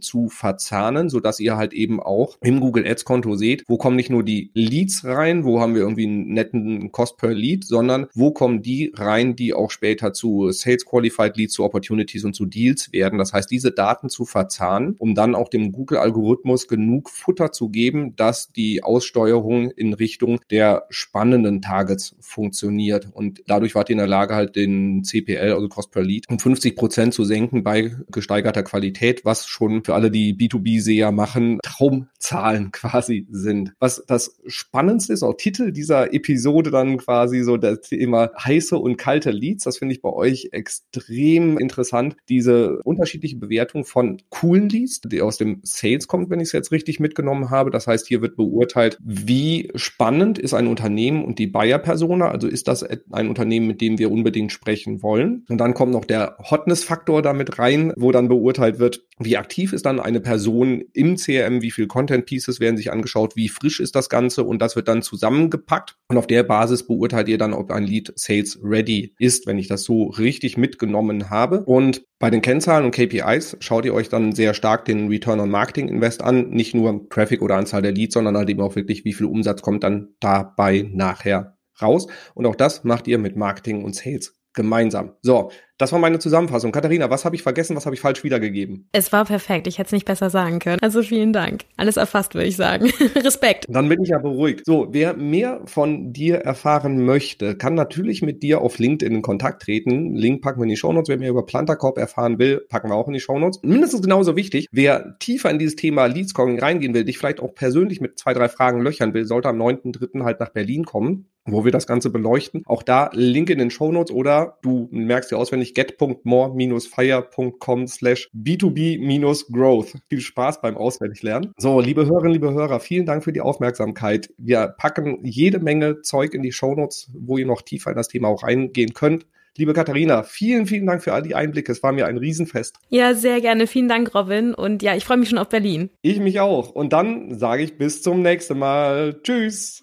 zu 0.00 0.28
verzahnen, 0.28 1.08
so 1.08 1.20
dass 1.20 1.40
ihr 1.40 1.56
halt 1.56 1.72
eben 1.72 2.00
auch 2.00 2.36
im 2.42 2.60
Google 2.60 2.86
Ads 2.86 3.04
Konto 3.04 3.36
seht, 3.36 3.64
wo 3.68 3.76
kommen 3.76 3.96
nicht 3.96 4.10
nur 4.10 4.22
die 4.22 4.50
Leads 4.54 5.04
rein, 5.04 5.44
wo 5.44 5.60
haben 5.60 5.74
wir 5.74 5.82
irgendwie 5.82 6.06
einen 6.06 6.32
netten 6.32 6.92
Cost 6.92 7.16
per 7.16 7.32
Lead, 7.32 7.64
sondern 7.64 8.06
wo 8.14 8.30
kommen 8.30 8.62
die 8.62 8.92
rein, 8.94 9.36
die 9.36 9.54
auch 9.54 9.70
später 9.70 10.12
zu 10.12 10.50
Sales 10.50 10.84
Qualified 10.84 11.36
Leads, 11.36 11.54
zu 11.54 11.64
Opportunities 11.64 12.24
und 12.24 12.34
zu 12.34 12.46
Deals 12.46 12.92
werden. 12.92 13.18
Das 13.18 13.32
heißt, 13.32 13.50
diese 13.50 13.72
Daten 13.72 14.08
zu 14.08 14.24
verzahnen, 14.24 14.96
um 14.98 15.14
dann 15.14 15.34
auch 15.34 15.48
dem 15.48 15.72
Google-Algorithmus 15.72 16.68
genug 16.68 17.10
Futter 17.10 17.52
zu 17.52 17.68
geben, 17.68 18.14
dass 18.16 18.52
die 18.52 18.82
Aussteuerung 18.82 19.70
in 19.70 19.94
Richtung 19.94 20.40
der 20.50 20.84
spannenden 20.90 21.62
Targets 21.62 22.16
funktioniert. 22.20 23.08
Und 23.12 23.42
dadurch 23.46 23.74
wart 23.74 23.88
ihr 23.88 23.94
in 23.94 23.98
der 23.98 24.06
Lage, 24.06 24.34
halt 24.34 24.56
den 24.56 25.04
CPL, 25.04 25.52
also 25.52 25.68
Cost 25.68 25.90
per 25.90 26.02
Lead, 26.02 26.28
um 26.28 26.38
50 26.38 26.76
Prozent 26.76 27.14
zu 27.14 27.24
senken 27.24 27.62
bei 27.62 27.94
gesteigerter 28.10 28.62
Qualität 28.62 29.05
Qualität, 29.06 29.24
was 29.24 29.46
schon 29.46 29.84
für 29.84 29.94
alle, 29.94 30.10
die 30.10 30.34
B2B-Seher 30.34 31.12
machen, 31.12 31.58
Traumzahlen 31.62 32.70
quasi 32.72 33.26
sind. 33.30 33.72
Was 33.78 34.04
das 34.06 34.38
Spannendste 34.46 35.12
ist, 35.12 35.22
auch 35.22 35.34
Titel 35.34 35.72
dieser 35.72 36.12
Episode 36.12 36.70
dann 36.70 36.98
quasi 36.98 37.42
so 37.42 37.56
das 37.56 37.80
Thema 37.82 38.30
heiße 38.38 38.76
und 38.76 38.96
kalte 38.96 39.30
Leads. 39.30 39.64
Das 39.64 39.78
finde 39.78 39.94
ich 39.94 40.02
bei 40.02 40.10
euch 40.10 40.48
extrem 40.52 41.58
interessant. 41.58 42.16
Diese 42.28 42.80
unterschiedliche 42.82 43.36
Bewertung 43.36 43.84
von 43.84 44.22
coolen 44.30 44.68
Leads, 44.68 45.00
die 45.02 45.22
aus 45.22 45.38
dem 45.38 45.60
Sales 45.62 46.08
kommt, 46.08 46.30
wenn 46.30 46.40
ich 46.40 46.48
es 46.48 46.52
jetzt 46.52 46.72
richtig 46.72 47.00
mitgenommen 47.00 47.50
habe. 47.50 47.70
Das 47.70 47.86
heißt, 47.86 48.06
hier 48.06 48.22
wird 48.22 48.36
beurteilt, 48.36 48.98
wie 49.02 49.70
spannend 49.74 50.38
ist 50.38 50.54
ein 50.54 50.66
Unternehmen 50.66 51.24
und 51.24 51.38
die 51.38 51.46
Buyer-Persona. 51.46 52.28
Also 52.28 52.48
ist 52.48 52.68
das 52.68 52.82
ein 52.82 53.28
Unternehmen, 53.28 53.66
mit 53.66 53.80
dem 53.80 53.98
wir 53.98 54.10
unbedingt 54.10 54.52
sprechen 54.52 55.02
wollen. 55.02 55.44
Und 55.48 55.58
dann 55.58 55.74
kommt 55.74 55.92
noch 55.92 56.04
der 56.04 56.36
Hotness-Faktor 56.38 57.22
damit 57.22 57.58
rein, 57.58 57.92
wo 57.96 58.12
dann 58.12 58.28
beurteilt 58.28 58.78
wird, 58.78 58.95
wie 59.18 59.38
aktiv 59.38 59.72
ist 59.72 59.86
dann 59.86 59.98
eine 59.98 60.20
Person 60.20 60.84
im 60.92 61.16
CRM, 61.16 61.62
wie 61.62 61.70
viel 61.70 61.86
Content 61.86 62.26
Pieces 62.26 62.60
werden 62.60 62.76
sich 62.76 62.92
angeschaut, 62.92 63.34
wie 63.34 63.48
frisch 63.48 63.80
ist 63.80 63.94
das 63.94 64.10
Ganze? 64.10 64.44
Und 64.44 64.60
das 64.60 64.76
wird 64.76 64.88
dann 64.88 65.02
zusammengepackt. 65.02 65.96
Und 66.08 66.18
auf 66.18 66.26
der 66.26 66.42
Basis 66.42 66.86
beurteilt 66.86 67.28
ihr 67.28 67.38
dann, 67.38 67.54
ob 67.54 67.70
ein 67.70 67.84
Lead 67.84 68.12
Sales 68.16 68.58
ready 68.62 69.14
ist, 69.18 69.46
wenn 69.46 69.58
ich 69.58 69.68
das 69.68 69.84
so 69.84 70.04
richtig 70.04 70.58
mitgenommen 70.58 71.30
habe. 71.30 71.64
Und 71.64 72.04
bei 72.18 72.28
den 72.30 72.42
Kennzahlen 72.42 72.84
und 72.84 72.90
KPIs 72.90 73.56
schaut 73.60 73.86
ihr 73.86 73.94
euch 73.94 74.08
dann 74.08 74.32
sehr 74.32 74.52
stark 74.52 74.84
den 74.84 75.08
Return 75.08 75.40
on 75.40 75.50
Marketing 75.50 75.88
Invest 75.88 76.22
an, 76.22 76.50
nicht 76.50 76.74
nur 76.74 77.08
Traffic 77.08 77.40
oder 77.40 77.56
Anzahl 77.56 77.82
der 77.82 77.92
Leads, 77.92 78.14
sondern 78.14 78.36
halt 78.36 78.50
eben 78.50 78.60
auch 78.60 78.76
wirklich, 78.76 79.04
wie 79.04 79.14
viel 79.14 79.26
Umsatz 79.26 79.62
kommt 79.62 79.82
dann 79.82 80.08
dabei 80.20 80.88
nachher 80.92 81.56
raus. 81.80 82.06
Und 82.34 82.46
auch 82.46 82.56
das 82.56 82.84
macht 82.84 83.08
ihr 83.08 83.18
mit 83.18 83.36
Marketing 83.36 83.82
und 83.82 83.94
Sales 83.94 84.34
gemeinsam. 84.56 85.12
So, 85.22 85.50
das 85.78 85.92
war 85.92 85.98
meine 85.98 86.18
Zusammenfassung. 86.18 86.72
Katharina, 86.72 87.10
was 87.10 87.26
habe 87.26 87.36
ich 87.36 87.42
vergessen, 87.42 87.76
was 87.76 87.84
habe 87.84 87.94
ich 87.94 88.00
falsch 88.00 88.24
wiedergegeben? 88.24 88.88
Es 88.92 89.12
war 89.12 89.26
perfekt. 89.26 89.66
Ich 89.66 89.78
hätte 89.78 89.88
es 89.88 89.92
nicht 89.92 90.06
besser 90.06 90.30
sagen 90.30 90.58
können. 90.58 90.78
Also 90.80 91.02
vielen 91.02 91.34
Dank. 91.34 91.64
Alles 91.76 91.98
erfasst, 91.98 92.34
würde 92.34 92.48
ich 92.48 92.56
sagen. 92.56 92.86
Respekt. 93.16 93.66
Dann 93.68 93.88
bin 93.88 94.02
ich 94.02 94.08
ja 94.08 94.18
beruhigt. 94.18 94.64
So, 94.64 94.88
wer 94.90 95.14
mehr 95.14 95.60
von 95.66 96.14
dir 96.14 96.36
erfahren 96.36 97.04
möchte, 97.04 97.56
kann 97.56 97.74
natürlich 97.74 98.22
mit 98.22 98.42
dir 98.42 98.62
auf 98.62 98.78
LinkedIn 98.78 99.16
in 99.16 99.22
Kontakt 99.22 99.62
treten. 99.62 100.14
Link 100.14 100.40
packen 100.40 100.60
wir 100.60 100.64
in 100.64 100.70
die 100.70 100.76
Shownotes. 100.76 101.10
Wer 101.10 101.18
mehr 101.18 101.30
über 101.30 101.44
Planterkorb 101.44 101.98
erfahren 101.98 102.38
will, 102.38 102.64
packen 102.68 102.88
wir 102.88 102.94
auch 102.94 103.08
in 103.08 103.14
die 103.14 103.20
Shownotes. 103.20 103.60
Mindestens 103.62 104.00
genauso 104.00 104.34
wichtig, 104.34 104.66
wer 104.72 105.18
tiefer 105.18 105.50
in 105.50 105.58
dieses 105.58 105.76
Thema 105.76 106.06
Lead 106.06 106.30
Scoring 106.30 106.58
reingehen 106.58 106.94
will, 106.94 107.04
dich 107.04 107.18
vielleicht 107.18 107.40
auch 107.40 107.54
persönlich 107.54 108.00
mit 108.00 108.18
zwei, 108.18 108.32
drei 108.32 108.48
Fragen 108.48 108.80
löchern 108.80 109.12
will, 109.12 109.26
sollte 109.26 109.50
am 109.50 109.60
9.3. 109.60 110.24
halt 110.24 110.40
nach 110.40 110.50
Berlin 110.50 110.84
kommen 110.84 111.26
wo 111.46 111.64
wir 111.64 111.72
das 111.72 111.86
Ganze 111.86 112.10
beleuchten. 112.10 112.62
Auch 112.66 112.82
da 112.82 113.08
Link 113.12 113.48
in 113.50 113.58
den 113.58 113.70
Shownotes 113.70 114.14
oder 114.14 114.58
du 114.62 114.88
merkst 114.90 115.30
dir 115.30 115.38
auswendig 115.38 115.74
get.more-fire.com 115.74 117.86
slash 117.86 118.28
b2b-growth. 118.34 119.94
Viel 120.08 120.20
Spaß 120.20 120.60
beim 120.60 120.76
Auswendiglernen. 120.76 121.52
So, 121.56 121.80
liebe 121.80 122.04
Hörerinnen, 122.06 122.32
liebe 122.32 122.52
Hörer, 122.52 122.80
vielen 122.80 123.06
Dank 123.06 123.22
für 123.24 123.32
die 123.32 123.40
Aufmerksamkeit. 123.40 124.28
Wir 124.36 124.66
packen 124.68 125.20
jede 125.24 125.60
Menge 125.60 126.02
Zeug 126.02 126.34
in 126.34 126.42
die 126.42 126.52
Shownotes, 126.52 127.10
wo 127.14 127.38
ihr 127.38 127.46
noch 127.46 127.62
tiefer 127.62 127.90
in 127.90 127.96
das 127.96 128.08
Thema 128.08 128.28
auch 128.28 128.42
reingehen 128.42 128.92
könnt. 128.94 129.26
Liebe 129.58 129.72
Katharina, 129.72 130.22
vielen, 130.22 130.66
vielen 130.66 130.84
Dank 130.84 131.02
für 131.02 131.14
all 131.14 131.22
die 131.22 131.34
Einblicke. 131.34 131.72
Es 131.72 131.82
war 131.82 131.92
mir 131.92 132.06
ein 132.06 132.18
Riesenfest. 132.18 132.76
Ja, 132.90 133.14
sehr 133.14 133.40
gerne. 133.40 133.66
Vielen 133.66 133.88
Dank, 133.88 134.14
Robin. 134.14 134.52
Und 134.52 134.82
ja, 134.82 134.94
ich 134.94 135.04
freue 135.04 135.16
mich 135.16 135.30
schon 135.30 135.38
auf 135.38 135.48
Berlin. 135.48 135.88
Ich 136.02 136.20
mich 136.20 136.40
auch. 136.40 136.70
Und 136.70 136.92
dann 136.92 137.38
sage 137.38 137.62
ich 137.62 137.78
bis 137.78 138.02
zum 138.02 138.20
nächsten 138.20 138.58
Mal. 138.58 139.18
Tschüss. 139.22 139.82